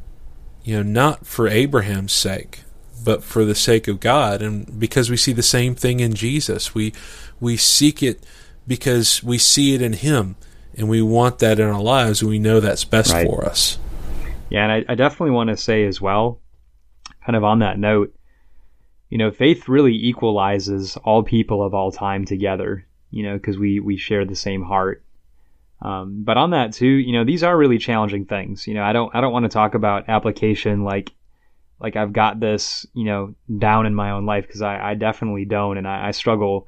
you 0.63 0.75
know, 0.75 0.83
not 0.83 1.25
for 1.25 1.47
Abraham's 1.47 2.13
sake, 2.13 2.61
but 3.03 3.23
for 3.23 3.45
the 3.45 3.55
sake 3.55 3.87
of 3.87 3.99
God, 3.99 4.41
and 4.41 4.79
because 4.79 5.09
we 5.09 5.17
see 5.17 5.31
the 5.31 5.41
same 5.41 5.75
thing 5.75 5.99
in 5.99 6.13
Jesus, 6.13 6.75
we 6.75 6.93
we 7.39 7.57
seek 7.57 8.03
it 8.03 8.23
because 8.67 9.23
we 9.23 9.37
see 9.37 9.73
it 9.73 9.81
in 9.81 9.93
Him 9.93 10.35
and 10.75 10.89
we 10.89 11.01
want 11.01 11.39
that 11.39 11.59
in 11.59 11.67
our 11.67 11.81
lives 11.81 12.21
and 12.21 12.29
we 12.29 12.39
know 12.39 12.59
that's 12.59 12.85
best 12.85 13.13
right. 13.13 13.27
for 13.27 13.45
us. 13.45 13.77
Yeah, 14.49 14.63
and 14.63 14.71
I, 14.71 14.91
I 14.91 14.95
definitely 14.95 15.31
want 15.31 15.49
to 15.49 15.57
say 15.57 15.85
as 15.85 16.01
well, 16.01 16.39
kind 17.25 17.35
of 17.35 17.43
on 17.43 17.59
that 17.59 17.77
note, 17.77 18.13
you 19.09 19.17
know, 19.17 19.31
faith 19.31 19.67
really 19.67 19.95
equalizes 19.95 20.97
all 20.97 21.23
people 21.23 21.63
of 21.63 21.73
all 21.73 21.91
time 21.91 22.25
together, 22.25 22.85
you 23.11 23.23
know, 23.23 23.37
because 23.37 23.57
we, 23.57 23.79
we 23.79 23.97
share 23.97 24.25
the 24.25 24.35
same 24.35 24.63
heart. 24.63 25.03
Um, 25.81 26.23
but 26.23 26.37
on 26.37 26.51
that 26.51 26.73
too, 26.73 26.87
you 26.87 27.13
know, 27.13 27.23
these 27.23 27.43
are 27.43 27.57
really 27.57 27.77
challenging 27.77 28.25
things. 28.25 28.67
You 28.67 28.73
know, 28.73 28.83
I 28.83 28.93
don't 28.93 29.13
I 29.15 29.21
don't 29.21 29.31
want 29.31 29.43
to 29.43 29.49
talk 29.49 29.75
about 29.75 30.09
application 30.09 30.83
like 30.83 31.11
like 31.79 31.95
I've 31.95 32.13
got 32.13 32.39
this, 32.39 32.85
you 32.93 33.05
know, 33.05 33.35
down 33.57 33.85
in 33.85 33.95
my 33.95 34.11
own 34.11 34.25
life 34.25 34.45
because 34.45 34.61
I, 34.61 34.91
I 34.91 34.93
definitely 34.95 35.45
don't, 35.45 35.77
and 35.77 35.87
I, 35.87 36.09
I 36.09 36.11
struggle 36.11 36.67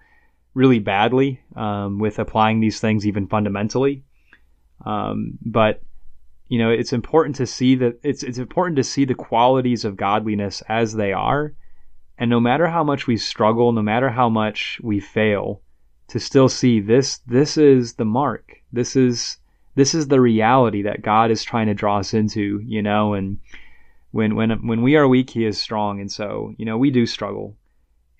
really 0.54 0.80
badly 0.80 1.42
um, 1.56 2.00
with 2.00 2.20
applying 2.20 2.60
these 2.60 2.80
things 2.80 3.06
even 3.06 3.28
fundamentally. 3.28 4.04
Um, 4.86 5.38
but 5.46 5.82
you 6.48 6.58
know, 6.58 6.70
it's 6.70 6.92
important 6.92 7.38
to 7.38 7.46
see 7.46 7.76
that 7.76 8.00
it's 8.04 8.24
it's 8.24 8.38
important 8.38 8.78
to 8.78 8.84
see 8.84 9.06
the 9.06 9.16
qualities 9.16 9.86
of 9.86 9.96
godliness 9.96 10.62
as 10.68 10.94
they 10.94 11.14
are, 11.14 11.54
and 12.18 12.30
no 12.30 12.40
matter 12.40 12.68
how 12.68 12.84
much 12.84 13.08
we 13.08 13.18
struggle, 13.18 13.72
no 13.72 13.82
matter 13.82 14.10
how 14.10 14.30
much 14.30 14.80
we 14.84 15.00
fail, 15.00 15.62
to 16.12 16.20
still 16.20 16.50
see 16.50 16.80
this 16.80 17.20
this 17.20 17.58
is 17.58 17.94
the 17.94 18.06
mark. 18.06 18.62
This 18.72 18.96
is 18.96 19.38
this 19.76 19.96
is 19.96 20.08
the 20.08 20.22
reality 20.22 20.82
that 20.84 21.02
God 21.02 21.32
is 21.32 21.44
trying 21.44 21.68
to 21.68 21.74
draw 21.74 22.00
us 22.00 22.14
into. 22.14 22.62
You 22.66 22.82
know, 22.82 23.14
and 23.14 23.40
when 24.12 24.36
when 24.36 24.68
when 24.68 24.82
we 24.82 24.96
are 24.96 25.08
weak, 25.08 25.30
He 25.30 25.46
is 25.46 25.58
strong, 25.58 26.00
and 26.00 26.12
so 26.12 26.54
you 26.58 26.66
know 26.66 26.78
we 26.78 26.92
do 26.92 27.06
struggle 27.06 27.56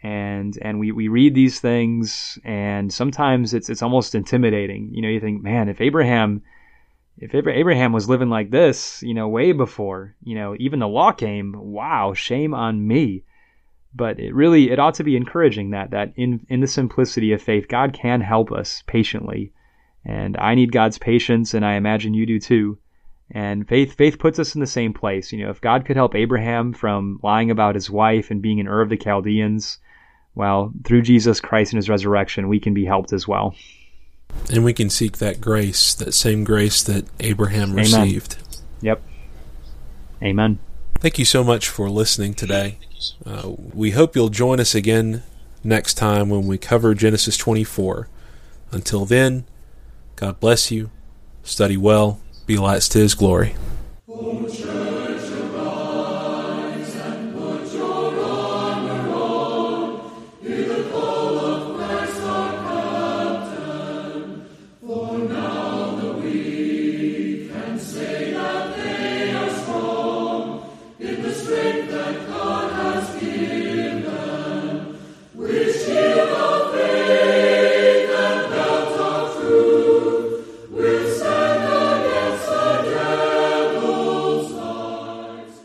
and 0.04 0.58
and 0.62 0.80
we, 0.80 0.92
we 0.92 1.08
read 1.08 1.36
these 1.36 1.60
things 1.60 2.40
and 2.44 2.92
sometimes 2.92 3.54
it's 3.54 3.70
it's 3.70 3.84
almost 3.84 4.16
intimidating 4.16 4.90
you 4.94 5.02
know 5.02 5.08
you 5.08 5.20
think 5.20 5.44
man 5.44 5.70
if 5.70 5.80
abraham 5.80 6.42
if 7.20 7.36
abraham 7.36 7.94
was 7.94 8.10
living 8.10 8.30
like 8.30 8.50
this 8.50 9.04
you 9.04 9.14
know 9.14 9.28
way 9.28 9.52
before 9.52 10.16
you 10.24 10.34
know 10.34 10.56
even 10.60 10.80
the 10.80 10.88
law 10.88 11.12
came 11.12 11.54
wow 11.56 12.14
shame 12.14 12.54
on 12.54 12.88
me 12.88 13.24
but 13.94 14.20
it 14.20 14.34
really 14.34 14.72
it 14.72 14.80
ought 14.80 14.94
to 14.96 15.04
be 15.04 15.16
encouraging 15.16 15.72
that 15.72 15.92
that 15.92 16.14
in 16.16 16.46
in 16.50 16.62
the 16.62 16.68
simplicity 16.68 17.32
of 17.32 17.42
faith 17.42 17.68
god 17.68 17.94
can 17.94 18.22
help 18.22 18.52
us 18.52 18.84
patiently 18.88 19.52
and 20.06 20.38
i 20.38 20.56
need 20.56 20.72
god's 20.72 20.98
patience 20.98 21.54
and 21.54 21.66
i 21.66 21.74
imagine 21.74 22.14
you 22.14 22.26
do 22.26 22.40
too 22.40 22.78
and 23.32 23.68
faith 23.68 23.94
faith 23.94 24.20
puts 24.20 24.40
us 24.40 24.56
in 24.56 24.62
the 24.62 24.68
same 24.68 24.94
place 24.94 25.32
you 25.32 25.44
know 25.44 25.50
if 25.50 25.62
god 25.62 25.86
could 25.86 25.96
help 25.96 26.16
abraham 26.16 26.74
from 26.74 27.20
lying 27.24 27.52
about 27.52 27.76
his 27.76 27.90
wife 27.90 28.32
and 28.32 28.42
being 28.42 28.60
an 28.60 28.68
ur 28.68 28.82
of 28.82 28.90
the 28.90 28.98
chaldeans 28.98 29.80
well, 30.36 30.72
through 30.86 31.02
Jesus 31.02 31.40
Christ 31.40 31.74
and 31.74 31.78
his 31.78 31.90
resurrection, 31.90 32.48
we 32.48 32.60
can 32.60 32.74
be 32.74 32.86
helped 32.86 33.14
as 33.14 33.28
well. 33.28 33.54
And 34.52 34.64
we 34.64 34.74
can 34.74 34.90
seek 34.90 35.18
that 35.18 35.42
grace, 35.42 35.94
that 35.96 36.14
same 36.14 36.44
grace 36.44 36.82
that 36.84 37.06
Abraham 37.20 37.72
Amen. 37.72 37.78
received. 37.78 38.38
Yep. 38.82 39.02
Amen. 40.24 40.60
Thank 41.02 41.18
you 41.18 41.26
so 41.26 41.44
much 41.44 41.68
for 41.68 41.90
listening 41.90 42.36
today. 42.36 42.78
Uh, 43.26 43.54
we 43.74 43.90
hope 43.90 44.16
you'll 44.16 44.30
join 44.30 44.60
us 44.60 44.76
again 44.76 45.24
next 45.64 45.96
time 45.96 46.30
when 46.30 46.46
we 46.46 46.60
cover 46.60 46.94
Genesis 46.94 47.38
24. 47.38 48.08
Until 48.72 49.06
then, 49.06 49.46
God 50.16 50.40
bless 50.40 50.70
you. 50.70 50.92
Study 51.42 51.76
well. 51.76 52.22
Be 52.46 52.56
lights 52.58 52.88
to 52.90 53.00
his 53.00 53.16
glory. 53.16 53.56